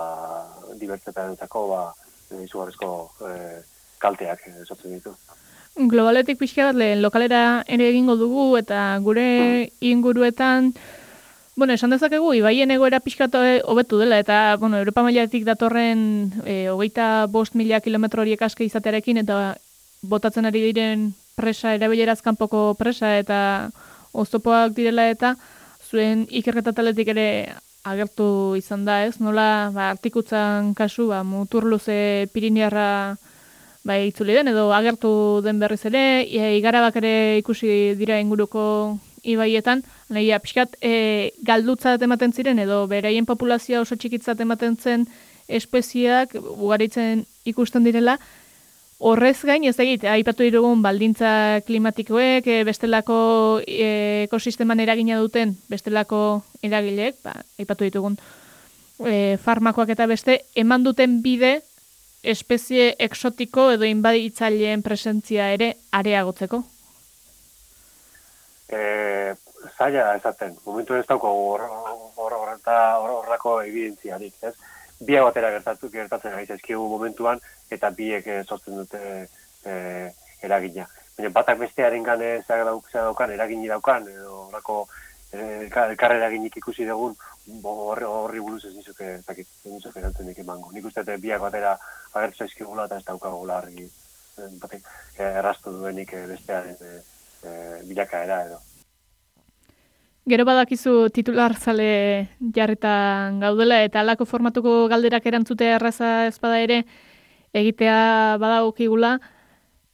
dibertzetan 0.80 1.34
entzako 1.34 1.64
ba, 1.72 1.82
izugarrezko 2.44 2.92
e, 3.24 3.34
kalteak 4.04 4.46
esotzen 4.64 4.98
ditu. 4.98 5.16
globaletik 5.78 6.40
pixka 6.40 6.72
bat 6.72 6.76
lehen 6.76 7.02
lokalera 7.02 7.64
ere 7.68 7.90
egingo 7.92 8.16
dugu 8.18 8.58
eta 8.58 8.98
gure 9.06 9.28
inguruetan 9.80 10.74
Bueno, 11.58 11.74
esan 11.74 11.90
dezakegu, 11.90 12.36
ibaien 12.38 12.70
egoera 12.70 13.00
pixkatu 13.02 13.40
hobetu 13.66 13.98
dela, 13.98 14.20
eta, 14.22 14.58
bueno, 14.62 14.78
Europa 14.78 15.02
mailatik 15.02 15.42
datorren 15.42 16.30
e, 16.46 16.70
hogeita 16.70 17.26
bost 17.34 17.56
mila 17.58 17.80
kilometro 17.82 18.22
horiek 18.22 18.44
aske 18.46 18.62
izatearekin, 18.68 19.18
eta 19.24 19.56
botatzen 20.06 20.46
ari 20.46 20.62
diren 20.68 21.08
presa, 21.34 21.74
erabileraz 21.74 22.22
kanpoko 22.22 22.76
presa, 22.78 23.16
eta 23.18 23.40
oztopoak 24.14 24.76
direla, 24.76 25.10
eta 25.10 25.36
zuen 25.90 26.26
ikerketa 26.30 26.74
taletik 26.74 27.08
ere 27.16 27.30
agertu 27.88 28.56
izan 28.60 28.84
da, 28.86 29.04
ez? 29.06 29.18
Nola, 29.24 29.72
ba, 29.74 29.90
artikutzan 29.94 30.74
kasu, 30.76 31.08
ba, 31.12 31.24
mutur 31.24 31.66
luze 31.66 32.28
Pirinearra 32.34 33.18
ba, 33.88 33.98
itzuli 34.04 34.36
den, 34.36 34.52
edo 34.52 34.70
agertu 34.76 35.42
den 35.46 35.62
berriz 35.64 35.86
ere, 35.88 36.04
e, 36.28 36.58
igarabak 36.60 37.00
ere 37.00 37.14
ikusi 37.40 37.96
dira 38.00 38.20
inguruko 38.20 38.98
ibaietan, 39.28 39.84
Nahia, 40.12 40.40
pixkat, 40.40 40.78
e, 40.84 41.32
galdutzat 41.48 42.04
ematen 42.04 42.34
ziren, 42.34 42.60
edo 42.64 42.86
beraien 42.92 43.26
populazioa 43.28 43.84
oso 43.84 43.98
txikitzat 44.00 44.40
ematen 44.44 44.78
zen 44.78 45.08
espeziak, 45.48 46.36
ugaritzen 46.36 47.26
ikusten 47.48 47.88
direla, 47.88 48.18
horrez 48.98 49.38
gain, 49.46 49.64
ez 49.70 49.78
egit, 49.80 50.04
aipatu 50.10 50.44
dirugun 50.46 50.82
baldintza 50.82 51.62
klimatikoek, 51.68 52.48
e, 52.48 52.64
bestelako 52.66 53.18
e, 53.62 54.26
ekosisteman 54.26 54.82
eragina 54.82 55.20
duten, 55.22 55.56
bestelako 55.70 56.42
eragileek, 56.66 57.20
ba, 57.24 57.36
aipatu 57.62 57.86
ditugun 57.86 58.18
e, 59.06 59.38
farmakoak 59.44 59.94
eta 59.94 60.08
beste, 60.10 60.42
eman 60.56 60.84
duten 60.88 61.22
bide 61.22 61.60
espezie 62.24 62.96
exotiko 63.00 63.70
edo 63.76 63.86
inbaditzaileen 63.86 64.82
presentzia 64.84 65.52
ere 65.54 65.76
areagotzeko. 65.96 66.64
Eh, 68.68 69.36
zaila 69.78 70.16
esaten. 70.18 70.58
Momentu 70.66 70.98
ez 70.98 71.06
dauko 71.08 71.30
horrako 72.18 73.62
evidentziarik, 73.62 74.34
ez? 74.42 74.56
Biak 75.00 75.28
batera 75.30 75.52
gertatu, 75.54 75.90
gertatzen 75.94 76.34
ari 76.34 76.48
zaizkigu 76.48 76.88
momentuan, 76.90 77.42
eta 77.70 77.92
biek 77.94 78.28
eh, 78.28 78.44
sortzen 78.46 78.80
dute 78.80 79.02
e, 79.66 79.74
eragina. 80.42 80.88
Baina 81.18 81.30
batak 81.34 81.60
bestearen 81.60 82.04
gane 82.04 82.32
daukan, 82.48 83.34
eragini 83.34 83.68
daukan, 83.68 84.08
edo 84.10 84.48
horrako 84.48 84.88
e, 85.32 85.68
elkar 85.68 86.16
eraginik 86.16 86.58
ikusi 86.58 86.86
dugun, 86.90 87.16
horri, 87.64 88.40
buruz 88.40 88.66
ez 88.66 88.74
nizuke, 88.76 89.20
zakit, 89.26 89.48
ez 89.66 89.72
nizuke 89.72 90.00
erantzen 90.00 90.32
dik 90.32 90.40
emango. 90.40 90.72
Nik 90.72 90.86
uste 90.90 91.04
biak 91.18 91.42
batera 91.42 91.78
agertu 92.14 92.46
zaizkigula 92.46 92.86
eta 92.90 92.98
ez 92.98 93.06
daukagula 93.06 93.60
argi, 93.62 93.90
batek, 94.62 94.90
errastu 95.18 95.74
duenik 95.78 96.14
bestearen 96.34 96.82
e, 96.82 96.98
e, 97.44 97.54
bilakaera 97.86 98.42
edo. 98.48 98.62
Gero 100.28 100.44
badakizu 100.44 101.08
titular 101.16 101.54
zale 101.56 102.28
jarretan 102.56 103.40
gaudela 103.40 103.78
eta 103.86 104.02
alako 104.02 104.26
formatuko 104.28 104.90
galderak 104.92 105.26
erantzutea 105.30 105.78
erraza 105.78 106.10
ezpada 106.28 106.58
ere 106.60 106.82
egitea 107.56 108.36
badagokigula 108.42 109.14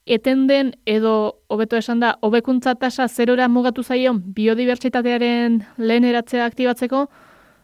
eten 0.05 0.47
den 0.47 0.71
edo 0.89 1.13
hobeto 1.53 1.77
esan 1.77 2.01
da 2.01 2.15
hobekuntza 2.21 2.73
tasa 2.81 3.07
zerora 3.07 3.47
mugatu 3.47 3.84
zaion 3.84 4.23
biodibertsitatearen 4.39 5.61
lehen 5.77 6.09
eratzea 6.09 6.49
aktibatzeko 6.49 7.05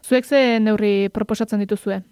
zuek 0.05 0.25
ze 0.25 0.59
neurri 0.59 1.09
proposatzen 1.09 1.65
dituzue? 1.65 2.03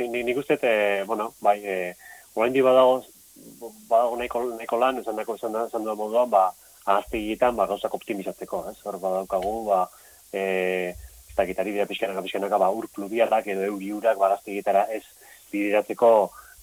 Ni 0.00 0.24
nik 0.24 0.42
uste, 0.42 0.58
e, 0.60 1.04
bueno, 1.06 1.30
bai, 1.40 1.60
e, 1.62 1.94
orain 2.34 2.52
di 2.52 2.60
badago, 2.60 3.04
badago 3.88 4.16
nahiko, 4.18 4.42
nahiko 4.58 4.76
lan, 4.76 4.98
esan 4.98 5.16
dako 5.16 5.36
esan 5.38 5.52
da, 5.52 5.66
esan 5.70 5.84
da 5.86 5.94
moduan, 5.94 6.28
ba, 6.30 6.48
ahaztegietan 6.84 7.56
ba, 7.56 7.66
gauzak 7.70 7.94
optimizatzeko, 7.94 8.64
ez? 8.70 8.76
Hor 8.84 8.98
badaukagu, 9.02 9.54
ba, 9.68 9.82
e, 10.32 10.94
ez 11.28 11.36
dakit, 11.36 11.58
ari 11.58 11.74
dira 11.74 11.86
pixkanaka, 11.90 12.22
pixkanaka, 12.22 12.60
ba, 12.60 12.70
ur 12.70 12.88
plubialak 12.94 13.48
edo 13.52 13.64
euri 13.66 13.92
urak 13.92 14.18
ba, 14.18 14.36
ez 14.88 15.02
bidiratzeko 15.52 16.10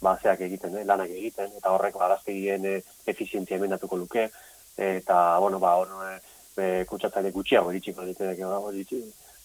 ba, 0.02 0.18
zeak 0.22 0.42
egiten, 0.42 0.78
eh, 0.78 0.86
lanak 0.86 1.10
egiten, 1.10 1.52
eta 1.58 1.72
horrek 1.72 1.98
ba, 1.98 2.08
ahaztegien 2.08 2.66
e, 2.66 2.78
efizientzia 3.06 3.58
emendatuko 3.58 3.98
luke, 3.98 4.30
eta, 4.78 5.38
bueno, 5.40 5.60
ba, 5.60 5.76
hor, 5.78 5.90
e, 6.58 6.86
kutsatzaile 6.90 7.32
gutxiago 7.32 7.72
eritxiko, 7.72 8.06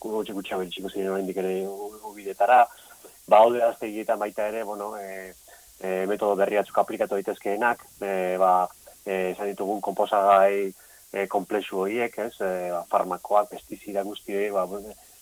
gutxi 0.00 0.32
gutxiago 0.32 0.62
eritxiko 0.62 0.88
ziren 0.90 1.12
orain 1.12 1.26
dikere 1.26 1.66
ubidetara, 1.66 2.64
ba, 3.26 3.42
hau 3.42 3.52
ahaztegietan 3.54 4.18
baita 4.18 4.48
ere, 4.48 4.64
bueno, 4.64 4.96
e, 4.98 5.34
e, 5.80 6.06
metodo 6.06 6.36
berriatzuk 6.36 6.78
aplikatu 6.78 7.18
daitezkeenak, 7.18 7.84
e, 8.00 8.36
ba, 8.40 8.52
eh, 8.64 8.75
esan 9.06 9.52
ditugun 9.52 9.80
komposagai 9.80 10.72
eh, 11.12 11.26
komplexu 11.28 11.80
horiek, 11.84 12.18
ez, 12.18 12.34
eh, 12.40 12.70
ba, 12.72 12.84
farmakoak, 12.90 13.50
pestizida 13.50 14.02
guzti 14.02 14.36
hori, 14.36 14.50
ba, 14.50 14.66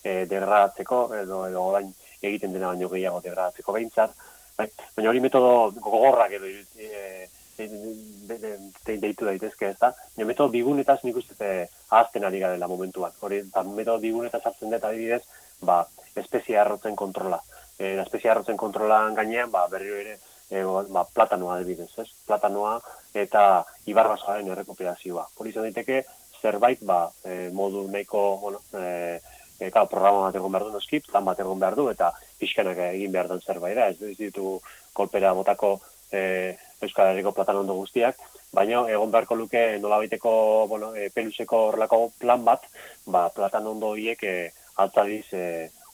eh, 0.03 0.25
degradatzeko, 0.31 1.05
edo, 1.21 1.45
edo 1.49 1.63
orain 1.71 1.93
egiten 2.23 2.53
dena 2.53 2.73
baino 2.73 2.89
gehiago 2.89 3.21
degradatzeko 3.25 3.77
behintzat. 3.77 4.15
Bai, 4.59 4.69
baina 4.97 5.11
hori 5.11 5.21
metodo 5.21 5.73
gogorrak 5.83 6.37
edo 6.39 6.51
eh, 6.79 7.29
deitu 7.57 9.27
daitezke, 9.29 9.71
ez 9.71 9.79
da? 9.81 9.93
Baina 10.17 10.29
metodo 10.31 10.53
bigunetaz 10.55 11.01
nik 11.05 11.19
uste 11.21 11.51
ahazten 11.91 12.25
ari 12.25 12.41
garela 12.43 12.69
momentuan. 12.71 13.15
Hori, 13.21 13.43
eta 13.49 13.65
metodo 13.67 14.01
bigunetaz 14.03 14.43
hartzen 14.45 14.73
dut 14.75 14.85
adibidez, 14.85 15.23
ba, 15.63 15.83
espezia 16.17 16.63
arrotzen 16.63 16.97
kontrola. 16.97 17.41
E, 17.79 17.97
espezia 18.03 18.33
arrotzen 18.33 18.59
kontrolan 18.59 19.15
gainean, 19.19 19.51
ba, 19.51 19.67
berriro 19.71 19.99
ere, 20.03 20.19
e, 20.51 20.63
ba, 20.65 21.05
platanoa 21.15 21.59
adibidez, 21.59 21.91
ez? 22.03 22.09
Platanoa 22.27 22.79
eta 23.15 23.65
ibarbasoaren 23.91 24.51
errekuperazioa. 24.55 25.27
Hori 25.39 25.53
izan 25.53 25.69
daiteke, 25.69 26.03
zerbait, 26.41 26.83
ba, 26.85 27.09
e, 27.25 27.49
modu 27.53 27.87
nahiko, 27.91 28.25
bueno, 28.43 28.61
e, 28.75 29.21
e, 29.59 29.71
kao, 29.71 29.89
programa 29.91 30.27
bat 30.27 30.39
egon 30.41 30.53
behar 30.53 30.67
du 30.69 30.75
noski, 30.77 31.01
plan 31.07 31.25
bat 31.25 31.41
egon 31.41 31.61
behar 31.61 31.77
du, 31.79 31.89
eta 31.93 32.13
pixkanak 32.41 32.81
egin 32.91 33.13
behar 33.13 33.31
den 33.33 33.43
zerbait 33.45 33.77
da, 33.77 33.89
ez, 33.93 34.01
ez 34.03 34.17
ditu 34.19 34.59
kolpera 34.93 35.33
botako 35.37 35.79
e, 36.13 36.55
Euskal 36.85 37.13
Herriko 37.13 37.33
platanondo 37.33 37.77
guztiak, 37.79 38.21
baina 38.55 38.85
egon 38.93 39.15
beharko 39.15 39.39
luke 39.39 39.63
nolabaiteko, 39.81 40.35
bueno, 40.69 40.93
e, 40.95 41.09
peluseko 41.15 41.69
horrelako 41.71 42.05
plan 42.21 42.45
bat, 42.45 42.69
ba, 43.07 43.29
platanondo 43.35 43.95
hiek 44.01 44.23
e, 44.29 44.37
altzadiz 44.85 45.27
e, 45.33 45.45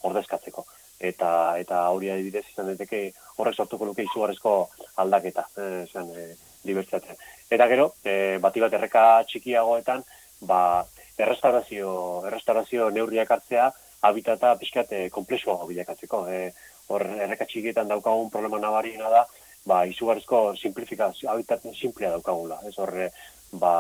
ordezkatzeko. 0.03 0.67
Eta 1.01 1.57
eta 1.57 1.81
hori 1.95 2.11
adibidez 2.13 2.45
izan 2.51 2.69
daiteke 2.69 3.01
horrek 3.41 3.57
sortuko 3.57 3.89
luke 3.89 4.05
izugarrezko 4.05 4.55
aldaketa, 5.03 5.47
eh, 5.57 5.85
esan 5.87 6.11
eh, 6.13 6.35
Eta 7.51 7.67
gero, 7.67 7.95
eh, 8.05 8.39
bati 8.41 8.63
bat 8.63 8.75
erreka 8.79 9.05
txikiagoetan, 9.29 10.05
ba, 10.49 10.61
errestaurazio, 11.19 11.93
errestaurazio 12.31 12.91
neurriak 12.95 13.31
hartzea, 13.35 13.71
habitata 14.09 14.55
pixkat 14.61 14.93
eh, 14.97 15.09
komplexuago 15.11 15.67
bilakatzeko. 15.69 16.23
Eh, 16.31 16.53
hor, 16.89 17.07
erreka 17.27 17.49
txikietan 17.51 17.91
daukagun 17.91 18.31
problema 18.31 18.63
nabariena 18.63 19.11
da, 19.11 19.25
ba, 19.67 19.83
izugarrezko 19.91 20.55
simplifikazio, 20.63 21.29
habitat 21.33 21.67
simplea 21.75 22.15
daukagula. 22.15 22.61
Ez 22.71 22.77
horre, 22.79 23.11
ba, 23.53 23.75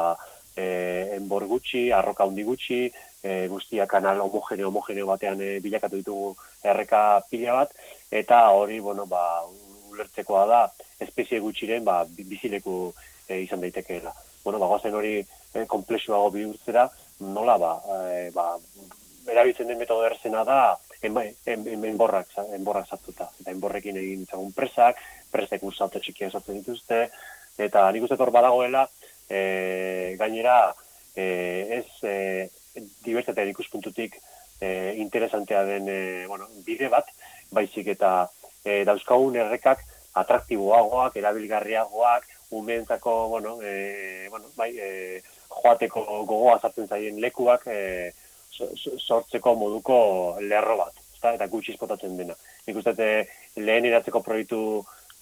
eh, 0.56 1.16
enbor 1.16 1.46
gutxi, 1.46 1.88
arroka 1.94 2.26
handi 2.26 2.44
gutxi, 2.44 2.82
e, 3.22 3.48
guztia 3.48 3.86
kanal 3.86 4.20
homogeneo 4.20 4.68
homogeneo 4.68 5.06
batean 5.06 5.40
e, 5.40 5.60
bilakatu 5.60 6.00
ditugu 6.00 6.34
erreka 6.64 7.20
pila 7.30 7.60
bat 7.60 7.74
eta 8.10 8.40
hori 8.56 8.80
bueno 8.80 9.06
ba 9.06 9.44
ulertzekoa 9.92 10.46
da 10.46 10.60
espezie 11.00 11.40
gutxiren 11.40 11.84
ba 11.84 12.04
bizileku 12.08 12.92
e, 13.30 13.40
izan 13.46 13.60
daitekeela. 13.60 14.12
Bueno 14.44 14.58
ba 14.58 14.66
hori 14.66 15.18
e, 15.54 15.66
komplexuago 15.66 16.30
bihurtzera 16.30 16.88
nola 17.20 17.56
ba 17.58 17.72
e, 17.86 18.30
ba 18.34 18.56
erabiltzen 19.30 19.68
den 19.68 19.78
metodo 19.78 20.06
erzena 20.06 20.44
da 20.44 20.76
enborrak 21.02 22.28
enborrak 22.52 22.88
sartuta. 22.88 23.30
Eta 23.40 23.50
enborrekin 23.50 23.96
egin 23.96 24.26
zagun 24.26 24.52
presak 24.52 24.96
presek 25.30 25.62
salto 25.76 26.00
txikia 26.00 26.30
sortzen 26.30 26.58
dituzte 26.58 27.10
eta 27.58 27.90
nik 27.92 28.02
uste 28.02 28.16
hor 28.18 28.30
badagoela 28.30 28.88
e, 29.28 30.16
gainera 30.18 30.74
e, 31.14 31.24
ez 31.78 31.86
e, 32.02 32.50
dibertsatea 33.04 33.50
ikuspuntutik 33.52 34.16
e, 34.60 34.94
interesantea 34.96 35.64
den 35.64 35.88
e, 35.88 36.26
bueno, 36.26 36.48
bide 36.66 36.88
bat, 36.88 37.08
baizik 37.50 37.88
eta 37.96 38.28
e, 38.64 38.84
dauzkagun 38.84 39.38
errekak 39.40 39.82
atraktiboagoak, 40.20 41.16
erabilgarriagoak, 41.16 42.26
umeentzako, 42.50 43.28
bueno, 43.28 43.58
e, 43.62 44.26
bueno, 44.30 44.46
bai, 44.56 44.70
e, 44.78 45.22
joateko 45.48 46.02
gogoa 46.26 46.58
zartzen 46.58 46.88
zaien 46.88 47.20
lekuak 47.22 47.66
e, 47.66 48.12
sortzeko 48.98 49.54
moduko 49.54 50.00
lerro 50.42 50.76
bat, 50.82 50.98
eta, 51.18 51.34
eta 51.38 51.48
gutxi 51.52 51.74
espotatzen 51.76 52.16
dena. 52.18 52.34
Nik 52.66 52.80
uste 52.82 52.94
lehen 53.56 53.86
iratzeko 53.88 54.22
proiektu 54.26 54.60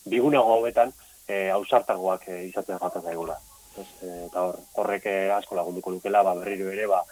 bigunago 0.09 0.59
hobetan, 0.59 0.93
e, 1.29 1.49
ausartagoak 1.55 2.29
e, 2.29 2.43
izaten 2.49 2.81
jatzen 2.81 3.05
zaigula. 3.05 3.39
eta 3.79 4.43
hor, 4.43 4.57
horrek 4.75 5.05
asko 5.37 5.55
lagunduko 5.55 5.93
dukela, 5.95 6.25
ba, 6.27 6.35
berriro 6.35 6.73
ere, 6.73 6.89
ba, 6.91 7.05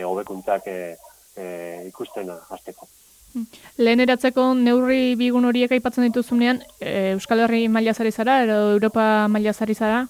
hobekuntzak 0.00 0.66
e, 0.66 0.96
e, 1.36 1.46
ikustena 1.88 2.38
hasteko. 2.50 2.88
Lehen 3.78 4.00
eratzeko 4.04 4.52
neurri 4.54 5.14
bigun 5.16 5.44
horiek 5.48 5.72
aipatzen 5.72 6.08
dituzunean, 6.08 6.62
e, 6.80 7.12
Euskal 7.12 7.44
Herri 7.44 7.68
maila 7.68 7.94
zari 7.94 8.12
zara, 8.12 8.42
edo 8.44 8.58
Europa 8.74 9.28
maila 9.28 9.52
zari 9.52 9.74
zara? 9.74 10.02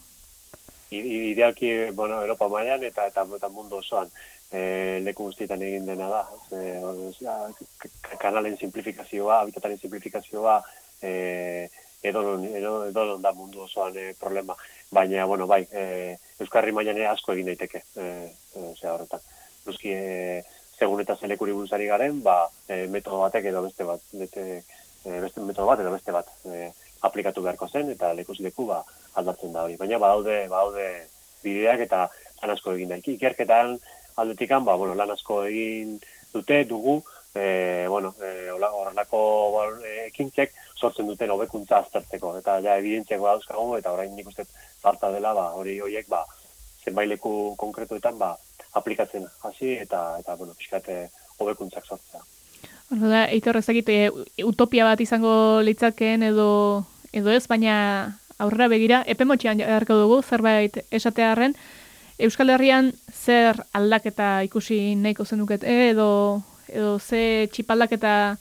idealki, 0.92 1.90
bueno, 1.92 2.20
Europa 2.20 2.48
mailan 2.48 2.84
eta, 2.84 3.06
eta, 3.06 3.24
eta 3.36 3.48
mundu 3.48 3.78
osoan 3.80 4.10
e, 4.50 5.00
leku 5.04 5.30
guztietan 5.30 5.62
egin 5.62 5.86
dena 5.86 6.08
da. 6.10 6.22
E, 6.52 8.16
kanalen 8.20 8.58
simplifikazioa, 8.60 9.40
habitataren 9.40 9.80
simplifikazioa, 9.80 10.58
e, 11.00 11.68
edonon, 12.02 12.44
edo, 12.44 12.74
edonon 12.90 13.22
da 13.22 13.32
mundu 13.36 13.64
osoan 13.66 13.96
e, 13.96 14.12
problema. 14.20 14.56
Baina, 14.92 15.24
bueno, 15.26 15.46
bai, 15.46 15.62
e, 15.72 16.16
Euskarri 16.40 16.74
mailan 16.76 17.00
asko 17.12 17.36
egin 17.36 17.52
daiteke, 17.52 17.84
e, 17.96 18.08
e, 18.54 18.66
osea, 18.72 18.94
horretan. 18.94 19.24
Noski, 19.66 19.94
e, 19.94 20.42
segun 20.82 21.02
eta 21.02 21.16
zelekuri 21.20 21.54
buruzari 21.54 21.86
garen, 21.90 22.18
ba, 22.26 22.36
e, 22.66 22.86
metodo 22.90 23.22
batek 23.22 23.50
edo 23.52 23.62
beste 23.66 23.86
bat, 23.86 24.02
beste, 24.18 24.46
e, 25.04 25.20
beste 25.22 25.44
metodo 25.46 25.68
bat 25.70 25.82
edo 25.82 25.94
beste 25.94 26.14
bat 26.14 26.30
e, 26.50 26.70
aplikatu 27.06 27.44
beharko 27.44 27.68
zen, 27.70 27.92
eta 27.94 28.12
lekuz 28.18 28.40
leku 28.42 28.66
ba, 28.70 28.82
aldatzen 29.20 29.54
da 29.54 29.66
hori. 29.66 29.78
Baina 29.78 30.00
badaude, 30.02 30.38
badaude 30.50 30.88
bideak 31.44 31.86
eta 31.86 32.06
lan 32.42 32.54
asko 32.54 32.74
egin 32.74 32.92
da. 32.92 32.98
Ikerketan 32.98 33.76
aldetikan, 34.22 34.66
ba, 34.66 34.76
bueno, 34.80 34.98
lan 34.98 35.14
asko 35.14 35.42
egin 35.46 35.96
dute, 36.34 36.62
dugu, 36.70 36.98
e, 37.34 37.86
bueno, 37.88 38.14
e, 38.22 38.50
horrelako 38.50 39.22
ba, 39.54 39.64
ekintzek 40.08 40.54
sortzen 40.76 41.10
duten 41.10 41.30
hobekuntza 41.34 41.82
aztertzeko. 41.82 42.36
Eta 42.42 42.58
ja, 42.64 42.78
evidentziak 42.82 43.22
badauzkagu, 43.22 43.76
eta 43.78 43.94
orain 43.94 44.14
nik 44.18 44.30
uste 44.34 44.46
falta 44.82 45.12
dela, 45.14 45.34
ba, 45.38 45.50
hori 45.58 45.78
horiek, 45.80 46.10
ba, 46.10 46.24
zenbait 46.84 47.08
leku 47.08 47.54
konkretuetan, 47.58 48.18
ba, 48.18 48.36
aplikatzen 48.74 49.26
hasi 49.44 49.76
eta, 49.82 50.18
eta 50.20 50.36
bueno, 50.36 50.54
pixkate 50.58 51.08
hobekuntzak 51.38 51.86
sortzea. 51.86 52.22
Hor 52.92 53.08
da, 53.08 53.26
eitor 53.32 53.56
ezagit, 53.60 53.88
e, 53.88 54.10
utopia 54.44 54.84
bat 54.88 55.00
izango 55.00 55.60
litzakeen 55.64 56.26
edo, 56.28 56.48
edo 57.12 57.32
ez, 57.32 57.46
baina 57.48 57.76
aurrera 58.42 58.68
begira, 58.68 59.02
epe 59.06 59.24
motxean 59.28 59.62
beharko 59.62 59.96
dugu, 60.02 60.20
zerbait 60.22 60.82
esatearren, 60.90 61.56
Euskal 62.22 62.52
Herrian 62.52 62.92
zer 63.10 63.56
aldaketa 63.74 64.42
ikusi 64.46 64.94
nahiko 64.94 65.24
zenuket, 65.24 65.64
e, 65.64 65.90
edo, 65.90 66.42
edo 66.68 66.98
ze 67.00 67.48
txipaldaketa 67.52 68.36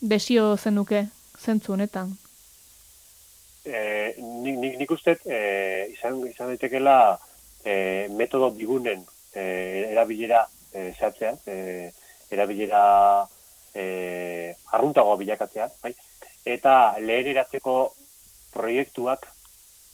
desio 0.00 0.54
zenuke 0.56 1.06
zentzu 1.40 1.74
honetan. 1.74 2.14
E, 3.64 4.14
nik, 4.20 4.56
nik, 4.60 4.78
nik 4.80 4.90
uste 4.94 5.16
e, 5.24 5.40
izan, 5.92 6.20
izan 6.28 6.52
daitekela 6.52 7.18
e, 7.64 8.08
metodo 8.10 8.50
bigunen 8.50 9.04
e, 9.34 9.90
erabilera 9.92 10.46
e, 10.72 10.92
zehatzea, 10.92 11.34
e, 11.46 11.90
erabilera 12.30 13.26
e, 13.74 14.54
arruntago 14.72 15.16
bilakatzea, 15.16 15.70
bai? 15.82 15.94
eta 16.44 16.96
leheneratzeko 17.00 17.94
proiektuak 18.52 19.26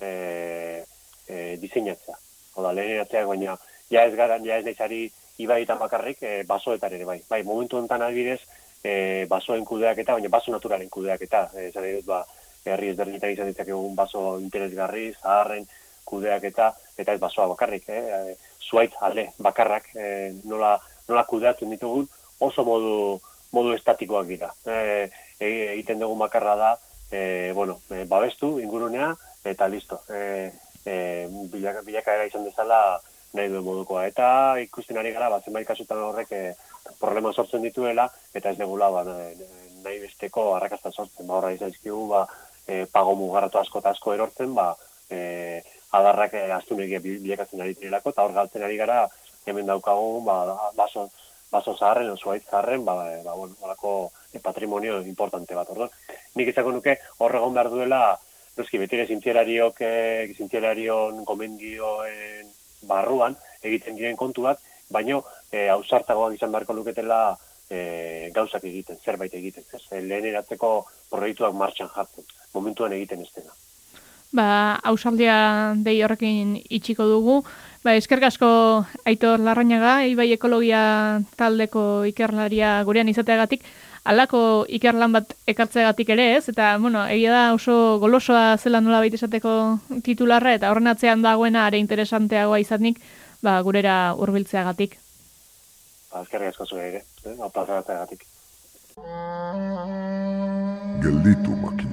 e, 0.01 0.85
e, 1.29 1.57
diseinatzea. 1.63 2.19
Oda, 2.59 2.73
leheneratzeak 2.75 3.29
baina 3.31 3.57
ja 3.91 4.05
ez 4.05 4.15
garan, 4.19 4.45
ja 4.45 4.59
ez 4.59 4.67
naizari 4.67 5.05
ibaietan 5.41 5.79
bakarrik, 5.79 6.23
e, 6.23 6.43
basoetan 6.49 6.97
ere 6.99 7.07
bai. 7.07 7.21
Bai, 7.31 7.43
momentu 7.47 7.79
honetan 7.79 8.03
adibidez, 8.03 8.41
e, 8.83 9.27
basoen 9.31 9.65
kudeaketa, 9.65 10.19
baina 10.19 10.29
baso 10.29 10.53
naturalen 10.53 10.91
kudeaketa. 10.91 11.47
E, 11.55 11.69
esan 11.71 11.87
nahi 11.87 12.01
dut, 12.01 12.09
ba, 12.11 12.25
herri 12.67 12.91
ezberdinetan 12.93 13.33
izan 13.33 13.53
ditzakegun 13.53 13.95
baso 13.97 14.25
interesgarri, 14.43 15.13
zaharren 15.23 15.65
kudeaketa, 16.11 16.73
eta 16.99 17.15
ez 17.15 17.21
basoa 17.23 17.49
bakarrik, 17.55 17.89
eh? 17.89 18.03
E, 18.03 18.37
zuaitz 18.69 18.95
ale 19.07 19.31
bakarrak 19.39 19.91
e, 19.95 20.07
nola, 20.45 20.77
nola 21.09 21.25
kudeatzen 21.31 21.71
ditugun 21.75 22.09
oso 22.41 22.65
modu, 22.65 22.95
modu 23.53 23.75
estatikoak 23.77 24.27
dira. 24.29 24.51
E, 24.67 25.11
e, 25.39 25.51
egiten 25.75 26.03
dugu 26.03 26.19
bakarra 26.19 26.57
da, 26.57 26.73
e, 27.11 27.53
bueno, 27.55 27.81
e, 27.91 28.05
babestu 28.05 28.59
ingurunea, 28.61 29.15
eta 29.45 29.69
listo. 29.69 30.03
E, 30.09 30.51
e, 30.85 31.29
bilaka, 31.53 31.83
bilakaera 31.87 32.27
izan 32.29 32.45
dezala 32.49 33.01
nahi 33.37 33.51
duen 33.51 33.65
modukoa. 33.65 34.07
Eta 34.11 34.59
ikusten 34.63 34.99
ari 34.99 35.13
gara, 35.15 35.31
bat 35.33 35.47
zenbait 35.47 35.69
kasutan 35.69 36.03
horrek 36.05 36.33
e, 36.35 36.45
problema 37.01 37.33
sortzen 37.33 37.63
dituela, 37.67 38.09
eta 38.35 38.53
ez 38.53 38.59
degula 38.59 38.91
ba, 38.95 39.05
nahi 39.05 39.99
besteko 40.03 40.55
arrakasta 40.57 40.93
sortzen. 40.93 41.27
Ba, 41.27 41.39
horra 41.39 41.53
izaizkigu, 41.57 42.07
ba, 42.11 42.25
e, 42.67 42.87
pago 42.93 43.17
mugarratu 43.19 43.61
asko 43.61 43.83
eta 43.83 43.95
asko 43.95 44.17
erortzen, 44.17 44.55
ba, 44.57 44.73
e, 45.11 45.21
adarrak 45.99 46.35
e, 46.35 46.45
astunegia 46.53 47.01
bilakatzen 47.03 47.63
ari 47.65 47.75
direlako, 47.75 48.15
eta 48.15 48.25
hor 48.25 48.37
galtzen 48.37 48.65
ari 48.67 48.79
gara, 48.81 49.03
hemen 49.47 49.67
daukagu, 49.67 50.23
ba, 50.25 50.39
baso, 50.77 51.09
baso 51.51 51.75
zaharren, 51.77 52.13
osuaitz 52.15 52.45
zaharren, 52.47 52.85
ba, 52.85 52.97
e, 53.11 53.23
ba, 53.27 53.35
bueno, 53.35 53.57
horako 53.61 54.13
e, 54.33 54.41
patrimonio 54.41 55.01
importante 55.03 55.55
bat, 55.59 55.71
orduan. 55.75 55.93
Nik 56.39 56.53
izango 56.53 56.73
nuke 56.77 56.97
horregon 57.19 57.55
behar 57.57 57.71
duela, 57.73 58.03
noski, 58.57 58.79
beti 58.83 58.99
ere 58.99 59.07
zintzielariok, 59.11 59.83
e, 59.83 60.33
zintzielarion 60.37 61.25
gomendioen 61.29 62.51
barruan 62.89 63.37
egiten 63.63 63.99
diren 63.99 64.19
kontuak, 64.21 64.61
baino 64.91 65.23
e, 65.51 65.69
ausartagoak 65.69 66.37
izan 66.37 66.53
beharko 66.53 66.77
luketela 66.77 67.21
e, 67.71 68.31
gauzak 68.35 68.65
egiten, 68.71 68.99
zerbait 69.05 69.35
egiten, 69.39 69.67
ez? 69.75 69.83
Lehen 69.91 70.31
eratzeko 70.33 70.73
proiektuak 71.11 71.55
martxan 71.55 71.91
jartzen, 71.95 72.27
momentuan 72.55 72.95
egiten 72.99 73.23
ez 73.27 73.31
dena. 73.37 73.55
Ba, 74.33 74.79
ausaldia 74.87 75.75
dei 75.83 76.03
horrekin 76.07 76.55
itxiko 76.71 77.07
dugu. 77.09 77.41
Ba, 77.83 77.97
eskerrik 77.99 78.29
asko 78.29 78.87
Aitor 79.09 79.41
Larrañaga, 79.43 80.05
Ibai 80.07 80.31
Ekologia 80.37 80.83
taldeko 81.37 82.05
ikerlaria 82.07 82.83
gurean 82.87 83.09
izateagatik, 83.11 83.65
alako 84.05 84.67
ikerlan 84.69 85.13
bat 85.17 85.35
ekartzeagatik 85.51 86.13
ere 86.15 86.37
ez, 86.37 86.45
eta, 86.53 86.77
bueno, 86.79 87.03
egia 87.09 87.33
da 87.33 87.43
oso 87.57 87.99
golosoa 87.99 88.57
zela 88.59 88.81
nola 88.81 89.01
baita 89.03 89.19
esateko 89.19 89.55
titularra, 90.07 90.55
eta 90.55 90.71
horren 90.71 90.93
atzean 90.93 91.23
dagoena 91.27 91.67
are 91.67 91.81
interesanteagoa 91.83 92.61
izanik, 92.63 93.01
ba, 93.43 93.59
gurera 93.67 94.15
hurbiltzeagatik. 94.15 94.99
Ba, 96.13 96.23
eskerrik 96.23 96.55
asko 96.55 96.79
ere, 96.79 97.03
eh? 97.25 97.37
aplazatzeagatik. 97.49 98.27
Gelditu 101.01 101.57
makinak. 101.57 101.90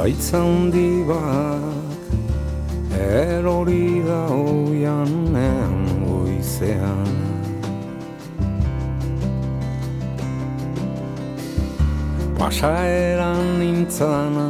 Zuaitz 0.00 0.32
handi 0.32 1.04
bat 1.04 2.08
erori 2.96 4.00
da 4.06 4.20
oianean 4.32 5.74
goizean. 6.06 7.10
Pasaeran 12.38 13.44
nintzana 13.60 14.48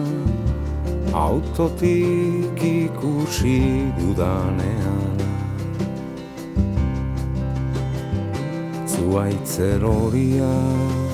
autotik 1.26 2.62
ikusi 2.70 3.58
dudanean. 3.98 5.18
Zuaitz 8.86 9.58
erorian 9.74 11.09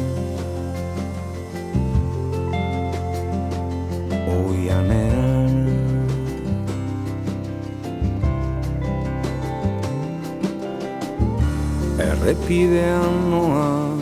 Errepidean 12.26 13.30
noa 13.30 13.94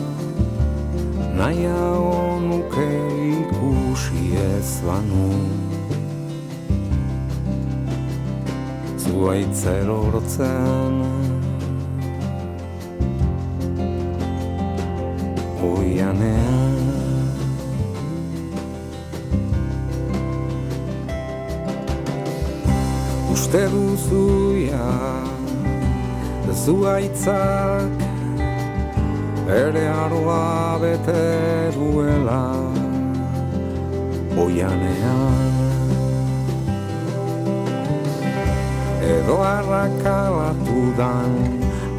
Naia 1.37 1.81
nuke 2.41 2.87
ikusi 3.37 4.33
ez 4.33 4.81
banu. 4.81 5.29
Zuaitzer 8.97 9.85
hortzen 9.85 10.97
Oianean. 15.69 16.81
Uste 23.35 23.63
duzuia 23.75 24.89
zuaitzak 26.65 28.04
ere 29.47 29.87
aroa 29.87 30.79
bete 30.81 31.71
duela 31.75 32.43
oianean. 34.37 35.53
Edo 39.05 39.37
arrakalatu 39.37 40.81
dan 40.97 41.31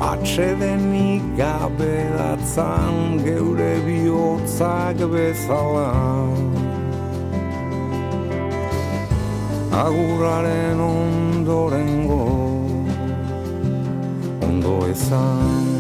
Atxedenik 0.01 1.23
gabe 1.39 1.95
datzan 2.19 3.23
geure 3.25 3.75
bihotzak 3.87 4.99
bezala. 5.13 5.93
Agurraren 9.85 10.81
ondorengo 10.81 12.21
ondo 14.43 14.77
ezan 14.93 15.76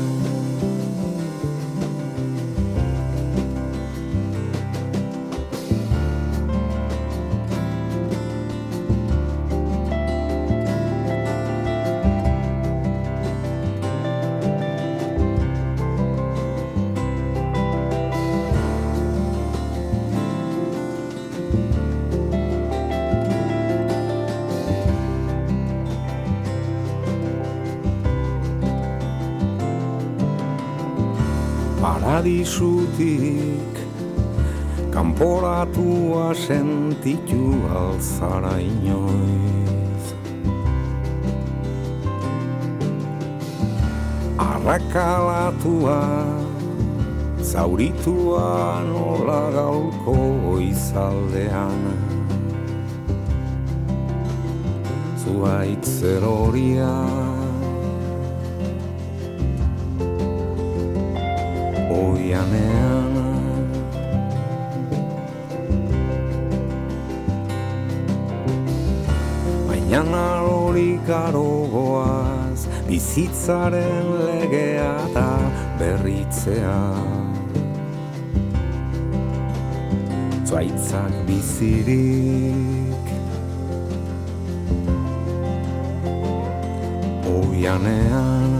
sentitu 36.34 37.54
alzara 37.70 38.58
inoiz 38.60 40.04
Arrakalatua 44.38 46.00
zauritua 47.40 48.82
nola 48.88 49.42
gaurko 49.54 50.16
izaldean 50.66 51.82
Zuaitz 55.22 56.02
eroriak 56.02 57.26
oianean 61.90 63.05
hori 71.06 71.32
garogoaz 71.32 72.66
bizitzaren 72.88 74.06
legea 74.26 75.08
da 75.14 75.38
berritzea. 75.78 76.94
Zuaitzak 80.44 81.12
bizirik. 81.26 83.06
Oianean. 87.26 88.52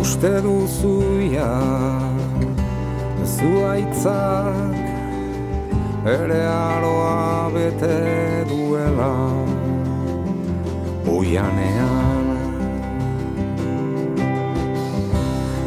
Uste 0.00 0.40
duzuia 0.42 1.50
zuaitzak 3.24 4.69
ere 6.04 6.46
aroa 6.46 7.50
bete 7.52 8.44
duela. 8.48 9.12
Oianean. 11.06 12.26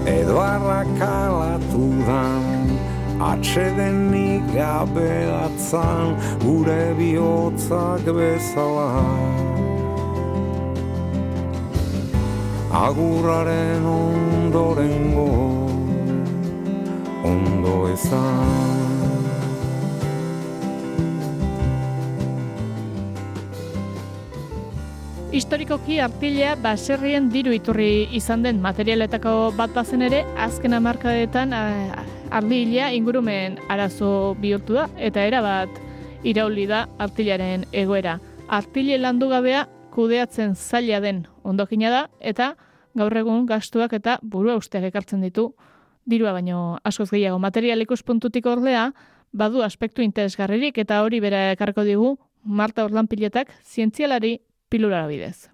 Edo 0.05 0.38
arrakalatu 0.39 1.86
dan 2.07 2.43
atxedenik 3.21 4.43
gabe 4.55 5.13
atzan 5.45 6.17
gure 6.41 6.84
bihotzak 6.97 8.03
bezala. 8.17 8.89
Agurraren 12.73 13.86
ondorengo 13.86 15.29
ondo 17.23 17.75
ezan 17.93 19.02
Historikoki 25.34 25.95
artilea 25.97 26.51
baserrien 26.61 27.31
diru 27.34 27.55
iturri 27.57 28.05
izan 28.13 28.43
den 28.45 28.59
materialetako 28.61 29.31
bat 29.57 29.71
bazen 29.73 30.03
ere, 30.05 30.19
azken 30.38 30.75
hamarkadetan 30.77 31.55
artilea 31.57 32.91
ingurumen 32.93 33.55
arazo 33.73 34.36
bihurtu 34.43 34.77
da, 34.77 34.84
eta 35.01 35.23
erabat 35.25 35.79
irauli 36.21 36.67
da 36.69 36.84
artilaren 37.01 37.65
egoera. 37.73 38.19
Artile 38.45 38.99
landu 39.01 39.31
gabea 39.34 39.65
kudeatzen 39.95 40.53
zaila 40.53 41.01
den 41.01 41.25
ondokina 41.41 41.89
da, 41.89 42.03
eta 42.21 42.53
gaur 42.93 43.17
egun 43.17 43.49
gastuak 43.49 43.97
eta 43.97 44.19
burua 44.21 44.59
usteak 44.61 44.86
ekartzen 44.93 45.25
ditu 45.25 45.49
dirua 46.05 46.38
baino 46.38 46.77
askoz 46.86 47.09
gehiago 47.09 47.41
material 47.41 47.81
ikuspuntutik 47.81 48.45
ordea, 48.45 48.91
badu 49.34 49.65
aspektu 49.65 50.05
interesgarririk 50.05 50.77
eta 50.77 51.01
hori 51.01 51.25
bera 51.25 51.47
ekarko 51.57 51.89
digu 51.89 52.19
Marta 52.45 52.86
Orlanpiletak 52.86 53.49
zientzialari 53.65 54.38
pilurara 54.74 55.07
bidez. 55.07 55.49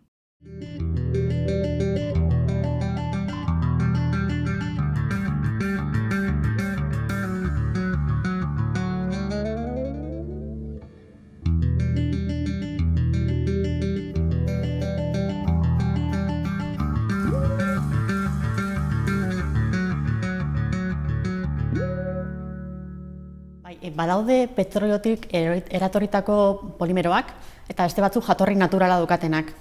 Badaude 23.96 24.48
petroliotik 24.56 25.28
eratorritako 25.32 26.36
polimeroak 26.80 27.34
eta 27.70 27.86
beste 27.86 28.02
batzuk 28.02 28.26
jatorri 28.26 28.56
naturala 28.58 29.00
dukatenak. 29.02 29.52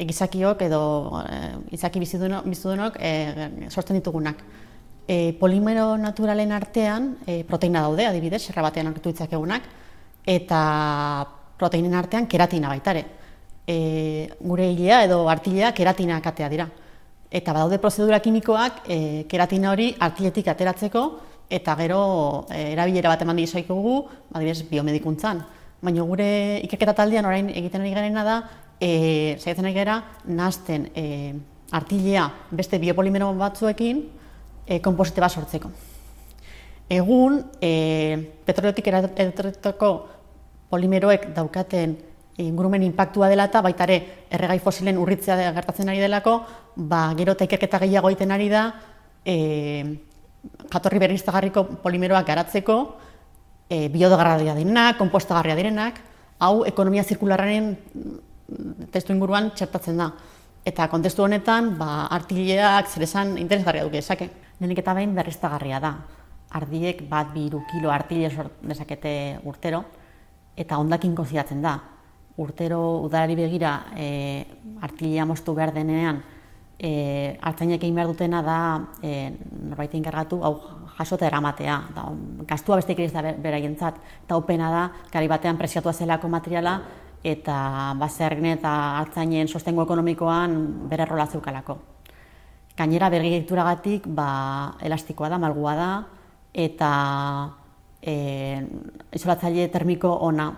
Egizakiok 0.00 0.62
edo 0.64 0.82
e, 1.20 1.38
izaki 1.76 2.00
bizidunok 2.00 2.96
e, 3.00 3.12
sortzen 3.68 3.98
ditugunak. 3.98 4.42
E, 5.08 5.32
polimero 5.40 5.96
naturalen 5.98 6.52
artean 6.52 7.14
e, 7.26 7.42
proteina 7.44 7.82
daude, 7.82 8.06
adibidez, 8.06 8.42
serra 8.46 8.62
batean 8.62 8.88
aurkitu 8.88 9.12
egunak, 9.26 9.62
eta 10.24 10.60
proteinen 11.58 11.94
artean 11.94 12.26
keratina 12.26 12.68
baitare. 12.68 13.04
E, 13.66 14.30
gure 14.40 14.70
hilea 14.72 15.04
edo 15.04 15.28
artilea 15.28 15.72
keratina 15.72 16.20
katea 16.20 16.48
dira. 16.48 16.68
Eta 17.30 17.52
badaude 17.52 17.78
prozedura 17.78 18.20
kimikoak 18.20 18.84
e, 18.88 19.24
keratina 19.28 19.70
hori 19.70 19.92
artiletik 19.98 20.48
ateratzeko 20.48 21.04
eta 21.50 21.74
gero 21.76 22.46
e, 22.48 22.72
erabilera 22.72 23.10
bat 23.12 23.22
eman 23.26 23.36
dizaikugu, 23.42 23.96
adibidez, 24.32 24.64
biomedikuntzan. 24.70 25.42
Baina 25.82 26.04
gure 26.06 26.30
ikerketa 26.64 26.94
taldean 26.94 27.26
orain 27.26 27.50
egiten 27.50 27.82
ari 27.82 27.94
garena 27.96 28.24
da, 28.24 28.36
e, 28.78 29.36
zaitzen 29.40 29.66
ari 29.66 29.74
gara, 29.74 29.98
nazten 30.24 30.88
e, 30.94 31.34
artilea 31.72 32.26
beste 32.50 32.78
biopolimero 32.78 33.32
batzuekin 33.38 34.04
e, 34.66 34.80
komposite 34.80 35.20
bat 35.20 35.34
sortzeko. 35.34 35.70
Egun, 36.90 37.40
e, 37.62 37.72
petroliotik 38.46 38.86
eratorretako 38.90 39.90
polimeroek 40.70 41.28
daukaten 41.34 41.96
ingurumen 42.40 42.82
impactua 42.86 43.28
dela 43.28 43.46
eta 43.50 43.60
baita 43.62 43.84
ere 43.84 43.98
erregai 44.32 44.58
fosilen 44.62 44.98
urritzea 44.98 45.52
gertatzen 45.56 45.90
ari 45.92 46.00
delako, 46.02 46.38
ba, 46.76 47.10
gero 47.18 47.34
eta 47.36 47.46
ikerketa 47.46 47.82
gehiago 47.84 48.10
egiten 48.10 48.32
ari 48.34 48.48
da, 48.52 48.64
e, 49.24 49.36
jatorri 50.72 51.00
berriztagarriko 51.02 51.64
polimeroak 51.82 52.26
garatzeko, 52.26 52.76
e, 53.70 53.88
biodegarradia 53.88 54.54
direnak, 54.58 54.98
kompostagarria 54.98 55.56
direnak, 55.58 56.00
hau 56.40 56.64
ekonomia 56.66 57.04
zirkularraren 57.04 57.74
testu 58.90 59.14
inguruan 59.14 59.52
txertatzen 59.54 60.00
da. 60.00 60.10
Eta 60.66 60.88
kontestu 60.92 61.24
honetan, 61.24 61.74
ba, 61.78 62.06
artileak 62.12 62.90
zer 62.90 63.06
esan 63.06 63.36
interesgarria 63.40 63.86
duke 63.86 64.00
esake. 64.02 64.28
Nenik 64.60 64.82
eta 64.82 64.94
behin 64.96 65.14
berriztagarria 65.16 65.78
da. 65.80 65.94
Ardiek 66.58 67.04
bat 67.08 67.30
bi 67.32 67.46
kilo 67.48 67.92
artile 67.94 68.28
dezakete 68.60 69.40
urtero, 69.46 69.84
eta 70.56 70.78
ondakin 70.78 71.14
konzidatzen 71.14 71.62
da. 71.62 71.78
Urtero 72.40 73.00
udalari 73.04 73.36
begira 73.36 73.72
e, 73.96 74.44
artilea 74.82 75.24
moztu 75.24 75.54
behar 75.54 75.72
denean, 75.74 76.20
e, 76.80 77.36
hartzainek 77.40 77.82
egin 77.82 77.98
behar 77.98 78.08
dutena 78.08 78.40
da 78.42 78.58
e, 79.04 79.30
norbait 79.68 79.92
inkargatu 79.98 80.40
hau 80.42 80.54
jasota 80.96 81.28
eramatea. 81.28 81.76
Da, 81.94 82.06
gastua 82.48 82.80
beste 82.80 82.96
ikeriz 82.96 83.12
da 83.12 83.34
beraientzat. 83.36 84.00
Eta 84.24 84.38
opena 84.40 84.70
da, 84.72 84.82
gari 85.12 85.28
batean 85.28 85.60
presiatua 85.60 85.92
zelako 85.92 86.30
materiala, 86.32 86.80
eta 87.24 87.56
baserren 88.00 88.48
eta 88.54 88.72
hartzainen 89.00 89.48
sostengo 89.48 89.84
ekonomikoan 89.84 90.56
bere 90.88 91.04
rola 91.08 91.26
zeukalako. 91.28 91.76
Gainera 92.76 93.10
bergituragatik 93.12 94.06
ba, 94.08 94.30
elastikoa 94.80 95.28
da, 95.28 95.38
malgua 95.38 95.74
da, 95.76 95.90
eta 96.54 96.92
e, 98.00 98.14
isolatzaile 99.12 99.68
termiko 99.68 100.14
ona, 100.30 100.48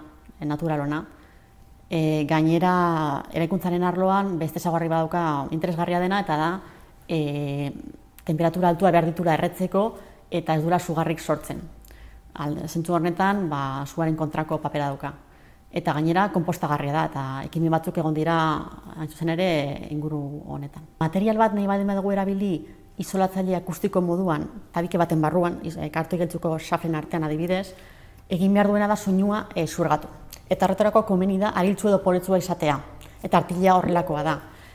natural 0.46 0.86
ona. 0.86 1.02
E, 1.92 2.24
gainera, 2.24 2.74
eraikuntzaren 3.36 3.82
arloan, 3.84 4.38
beste 4.40 4.62
zagarri 4.62 4.88
badauka 4.88 5.48
interesgarria 5.52 6.00
dena, 6.00 6.22
eta 6.24 6.38
da, 6.40 6.50
e, 7.04 7.68
temperatura 8.24 8.70
altua 8.72 8.90
behar 8.94 9.10
ditura 9.10 9.34
erretzeko, 9.36 9.84
eta 10.32 10.56
ez 10.56 10.62
dura 10.64 10.78
sugarrik 10.80 11.20
sortzen. 11.20 11.60
Zentzu 12.64 12.96
horretan, 12.96 13.44
ba, 13.50 13.84
suaren 13.84 14.16
kontrako 14.16 14.56
papera 14.62 14.88
dauka 14.88 15.12
eta 15.72 15.94
gainera 15.96 16.26
konpostagarria 16.32 16.92
da 16.92 17.02
eta 17.08 17.24
ekimen 17.48 17.72
batzuk 17.72 17.96
egon 17.98 18.14
dira 18.14 18.36
zuzen 19.08 19.32
ere 19.32 19.48
inguru 19.90 20.20
honetan. 20.52 20.84
Material 21.00 21.40
bat 21.40 21.56
nahi 21.56 21.66
badin 21.66 21.88
badugu 21.88 22.12
erabili 22.12 22.52
isolatzaile 23.00 23.56
akustiko 23.56 24.02
moduan, 24.04 24.44
tabike 24.72 25.00
baten 25.00 25.22
barruan, 25.24 25.58
ekartu 25.64 26.18
egeltzuko 26.18 26.58
safren 26.58 26.94
artean 26.94 27.24
adibidez, 27.24 27.72
egin 28.28 28.52
behar 28.52 28.68
duena 28.68 28.86
da 28.86 28.96
soinua 28.96 29.46
e, 29.56 29.66
zurgatu. 29.66 30.08
Eta 30.52 30.66
horretarako 30.66 31.06
komeni 31.08 31.38
da 31.40 31.54
ariltzu 31.56 31.88
edo 31.88 32.02
poretzua 32.04 32.36
izatea, 32.42 32.74
eta 33.24 33.38
artilea 33.38 33.76
horrelakoa 33.78 34.22
da. 34.26 34.34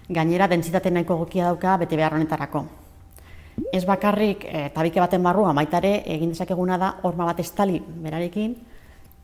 Gainera, 0.09 0.47
dentsitate 0.49 0.89
nahiko 0.89 1.19
egokia 1.19 1.51
dauka 1.51 1.75
bete 1.77 1.99
behar 1.99 2.15
honetarako. 2.17 2.63
Ez 3.73 3.83
bakarrik, 3.85 4.45
e, 4.47 4.69
tabike 4.73 5.01
baten 5.03 5.21
barruan, 5.25 5.55
baitare, 5.57 5.91
egin 6.15 6.31
dezakeguna 6.33 6.77
da, 6.81 6.93
horma 7.03 7.27
bat 7.29 7.41
estali 7.43 7.77
berarekin, 8.05 8.55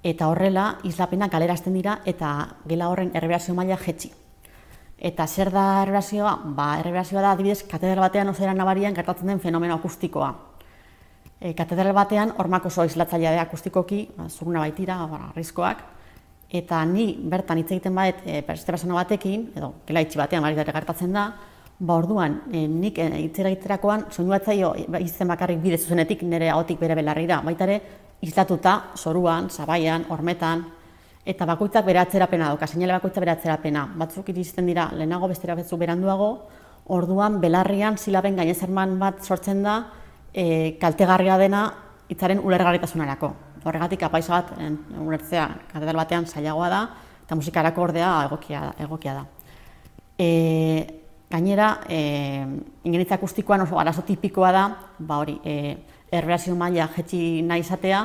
eta 0.03 0.27
horrela 0.29 0.65
islapena 0.83 1.29
galerazten 1.31 1.73
dira 1.73 1.99
eta 2.05 2.33
gela 2.69 2.89
horren 2.91 3.13
erreberazio 3.15 3.55
maila 3.57 3.79
jetzi. 3.79 4.11
Eta 4.97 5.27
zer 5.27 5.49
da 5.51 5.65
erreberazioa? 5.81 6.35
Ba, 6.57 6.67
erreberazioa 6.83 7.23
da 7.23 7.31
adibidez 7.33 7.63
katedral 7.71 8.03
batean 8.03 8.29
ozera 8.29 8.53
nabarian 8.53 8.93
gertatzen 8.93 9.31
den 9.31 9.39
fenomeno 9.39 9.79
akustikoa. 9.79 10.29
E, 11.39 11.53
katedral 11.57 11.95
batean 11.97 12.35
hormako 12.37 12.69
oso 12.69 12.85
islatzailea 12.85 13.33
da 13.39 13.47
akustikoki, 13.47 14.05
ba, 14.17 14.29
zuruna 14.29 14.61
baitira, 14.67 15.01
ba, 15.07 15.29
arrizkoak, 15.31 15.83
eta 16.53 16.83
ni 16.85 17.07
bertan 17.17 17.57
hitz 17.57 17.71
egiten 17.71 17.95
badet 17.97 18.21
e, 18.25 18.41
beste 18.45 18.69
persona 18.71 18.99
batekin, 18.99 19.49
edo 19.57 19.73
gela 19.87 20.03
itxi 20.05 20.19
batean 20.21 20.45
bari 20.45 20.55
gertatzen 20.55 21.13
da, 21.13 21.31
ba 21.79 21.95
orduan 21.97 22.43
e, 22.53 22.67
nik 22.67 22.99
e, 23.01 23.07
hitz 23.23 23.39
egiterakoan 23.41 24.05
soinu 24.11 24.35
batzaio 24.35 24.73
ba, 24.87 25.01
izten 25.01 25.27
bakarrik 25.27 25.59
bide 25.63 25.79
zuzenetik 25.81 26.21
nire 26.23 26.51
ahotik 26.53 26.79
bere 26.79 26.95
belarrira, 26.95 27.41
baita 27.41 27.65
ere 27.65 27.79
izlatuta, 28.21 28.75
zoruan, 28.95 29.49
zabaian, 29.49 30.05
hormetan, 30.13 30.63
eta 31.25 31.47
bakoitzak 31.49 31.85
bere 31.87 32.03
atzerapena 32.03 32.51
dauka, 32.51 32.67
seinale 32.67 32.95
bakoitza 32.99 33.23
bere 33.23 33.33
atzerapena. 33.33 33.87
Batzuk 33.99 34.29
iristen 34.31 34.69
dira, 34.69 34.89
lehenago 34.95 35.27
bestera 35.31 35.55
betzuk 35.59 35.81
beranduago, 35.81 36.29
orduan 36.93 37.39
belarrian 37.41 37.97
silaben 37.97 38.37
gainezerman 38.39 38.97
bat 38.99 39.23
sortzen 39.23 39.63
da, 39.63 39.79
e, 40.33 40.77
kaltegarria 40.79 41.37
dena 41.41 41.65
hitzaren 42.11 42.39
ulergarritasunerako. 42.43 43.33
Horregatik 43.63 44.03
apaisa 44.03 44.41
bat, 44.41 44.51
ulertzea, 44.99 45.47
katedral 45.71 46.01
batean 46.01 46.27
zailagoa 46.27 46.69
da, 46.69 46.81
eta 47.23 47.37
musikarako 47.39 47.85
ordea 47.87 48.09
egokia, 48.25 48.65
egokia 48.83 49.13
da. 49.15 49.23
E, 50.19 50.29
gainera, 51.31 51.69
e, 51.89 51.99
ingenitza 52.83 53.15
akustikoan 53.15 53.63
oso 53.63 53.79
arazo 53.79 54.03
tipikoa 54.05 54.51
da, 54.51 54.65
ba 54.99 55.17
hori, 55.23 55.39
e, 55.45 55.77
erberazio 56.11 56.55
maila 56.55 56.89
jetxi 56.95 57.41
nahi 57.47 57.63
izatea, 57.63 58.03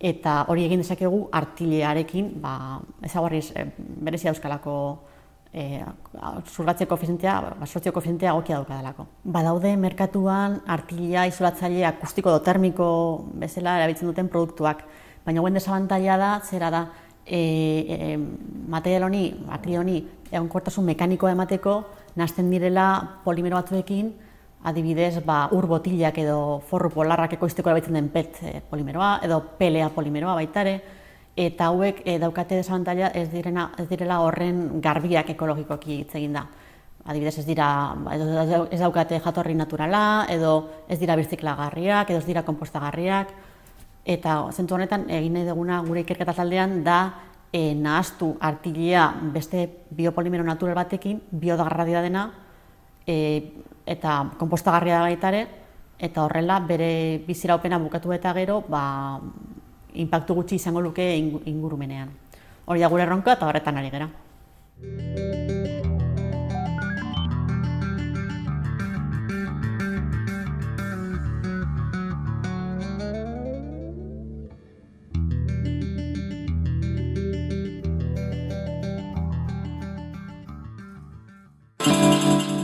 eta 0.00 0.42
hori 0.52 0.66
egin 0.66 0.82
dezakegu 0.82 1.22
artilearekin, 1.32 2.34
ba, 2.42 2.80
ezaguarri 3.06 3.40
e, 3.54 3.66
berezia 3.76 4.34
euskalako 4.34 4.76
e, 5.56 5.80
zurgatzeko 6.52 6.90
koefizientea, 6.92 7.34
ba, 7.56 7.66
sortzio 7.66 7.92
koefizientea 7.96 8.34
egokia 8.34 8.58
dauka 8.60 8.76
delako. 8.76 9.06
Badaude 9.36 9.72
merkatuan 9.80 10.60
artilea 10.76 11.26
isolatzaile 11.30 11.86
akustiko 11.88 12.34
do 12.34 12.42
termiko 12.44 12.88
bezala 13.40 13.78
erabiltzen 13.80 14.10
duten 14.10 14.28
produktuak, 14.32 14.84
baina 15.24 15.40
guen 15.40 15.56
desabantaila 15.56 16.18
da, 16.20 16.30
zera 16.44 16.70
da, 16.70 16.84
e, 17.24 17.40
e, 17.40 18.18
material 18.76 19.08
honi, 19.08 19.24
artilea 19.56 19.80
honi, 19.80 19.98
egon 20.30 20.50
mekanikoa 20.84 21.32
emateko, 21.32 21.80
nazten 22.16 22.50
direla 22.50 23.20
polimero 23.24 23.56
batzuekin, 23.56 24.12
adibidez, 24.66 25.22
ba, 25.24 25.48
ur 25.52 25.66
botilak 25.66 26.18
edo 26.18 26.60
forru 26.68 26.90
polarrak 26.90 27.36
ekoizteko 27.36 27.70
erabiltzen 27.70 27.94
den 27.94 28.08
PET 28.10 28.38
eh, 28.42 28.60
polimeroa, 28.70 29.20
edo 29.22 29.40
PLA 29.58 29.90
polimeroa 29.94 30.34
baitare, 30.34 30.80
eta 31.36 31.68
hauek 31.68 32.00
e, 32.08 32.16
daukate 32.18 32.56
desabantaila 32.56 33.10
ez, 33.14 33.28
direna, 33.30 33.70
ez 33.78 33.86
direla 33.90 34.22
horren 34.24 34.80
garbiak 34.80 35.28
ekologikoki 35.36 36.00
hitz 36.00 36.14
egin 36.16 36.38
da. 36.38 36.46
Adibidez, 37.06 37.36
ez 37.38 37.46
dira, 37.46 37.68
ez 38.72 38.80
daukate 38.80 39.20
jatorri 39.22 39.54
naturala, 39.54 40.26
edo 40.32 40.56
ez 40.88 40.98
dira 40.98 41.14
birziklagarriak, 41.14 42.10
edo 42.10 42.18
ez 42.18 42.26
dira 42.26 42.42
kompostagarriak, 42.42 43.30
eta 44.06 44.40
zentu 44.50 44.74
honetan 44.74 45.04
egin 45.10 45.36
nahi 45.36 45.46
duguna 45.46 45.78
gure 45.86 46.02
ikerketa 46.02 46.34
taldean 46.34 46.80
da 46.86 46.98
e, 47.52 47.76
nahaztu 47.78 48.32
artilea 48.40 49.06
beste 49.34 49.68
biopolimero 49.90 50.42
natural 50.42 50.74
batekin, 50.74 51.20
biodagarradia 51.30 52.02
dena, 52.02 52.26
e, 53.06 53.16
eta 53.86 54.18
kompostagarria 54.40 54.98
da 54.98 55.06
baita 55.06 55.30
eta 55.98 56.24
horrela 56.24 56.58
bere 56.60 57.22
biziraupena 57.26 57.78
bukatu 57.78 58.12
eta 58.12 58.32
gero, 58.34 58.62
ba, 58.68 59.20
inpaktu 60.02 60.34
gutxi 60.34 60.56
izango 60.60 60.80
luke 60.80 61.04
ingurumenean. 61.44 62.10
Hori 62.66 62.80
da 62.80 62.88
gure 62.88 63.02
erronka 63.06 63.36
eta 63.36 63.48
horretan 63.48 63.76
ari 63.76 63.90
gera. 63.90 64.10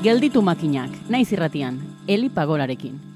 Gelditu 0.02 0.42
makinak, 0.42 0.90
naiz 1.08 1.30
irratian, 1.30 1.78
Eli 2.10 2.26
Pagorarekin. 2.28 3.11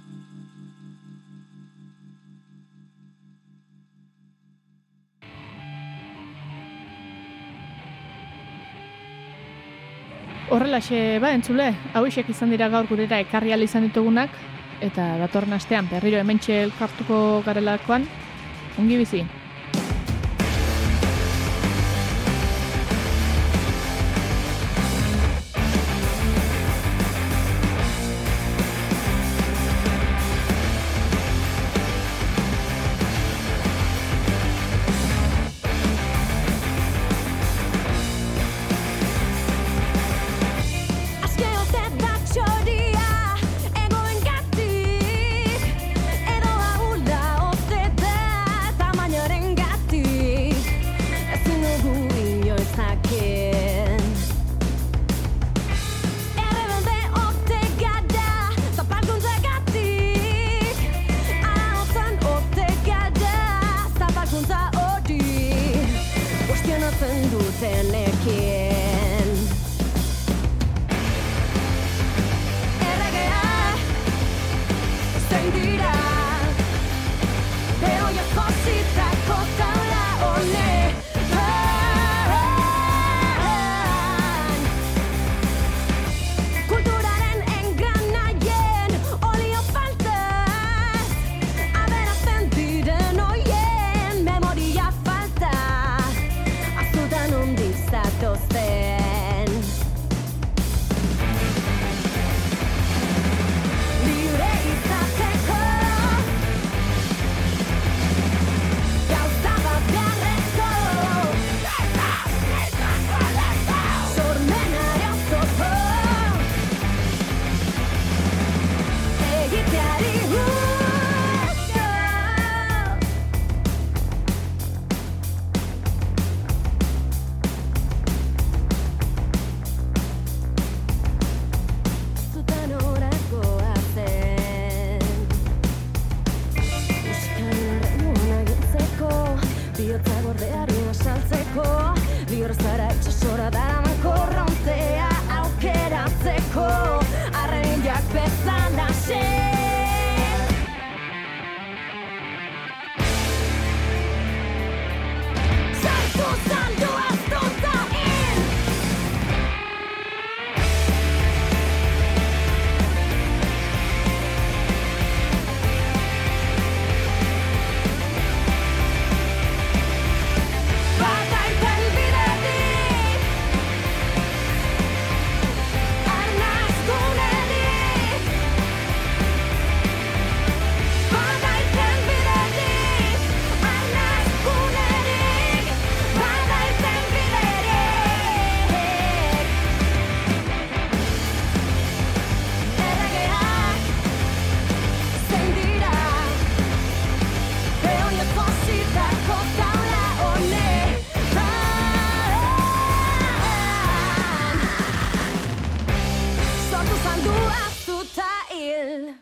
Horrelaxe, 10.48 11.18
ba, 11.18 11.32
entzule, 11.34 11.72
hau 11.92 12.04
izan 12.06 12.52
dira 12.54 12.68
gaur 12.70 12.86
gurera 12.86 13.18
ekarri 13.18 13.52
izan 13.64 13.82
ditugunak, 13.82 14.30
eta 14.80 15.16
datorren 15.18 15.52
astean 15.52 15.88
berriro 15.90 16.18
hementxe 16.18 16.62
elkartuko 16.62 17.42
garelakoan, 17.44 18.06
ongi 18.78 18.96
bizi. 18.96 19.24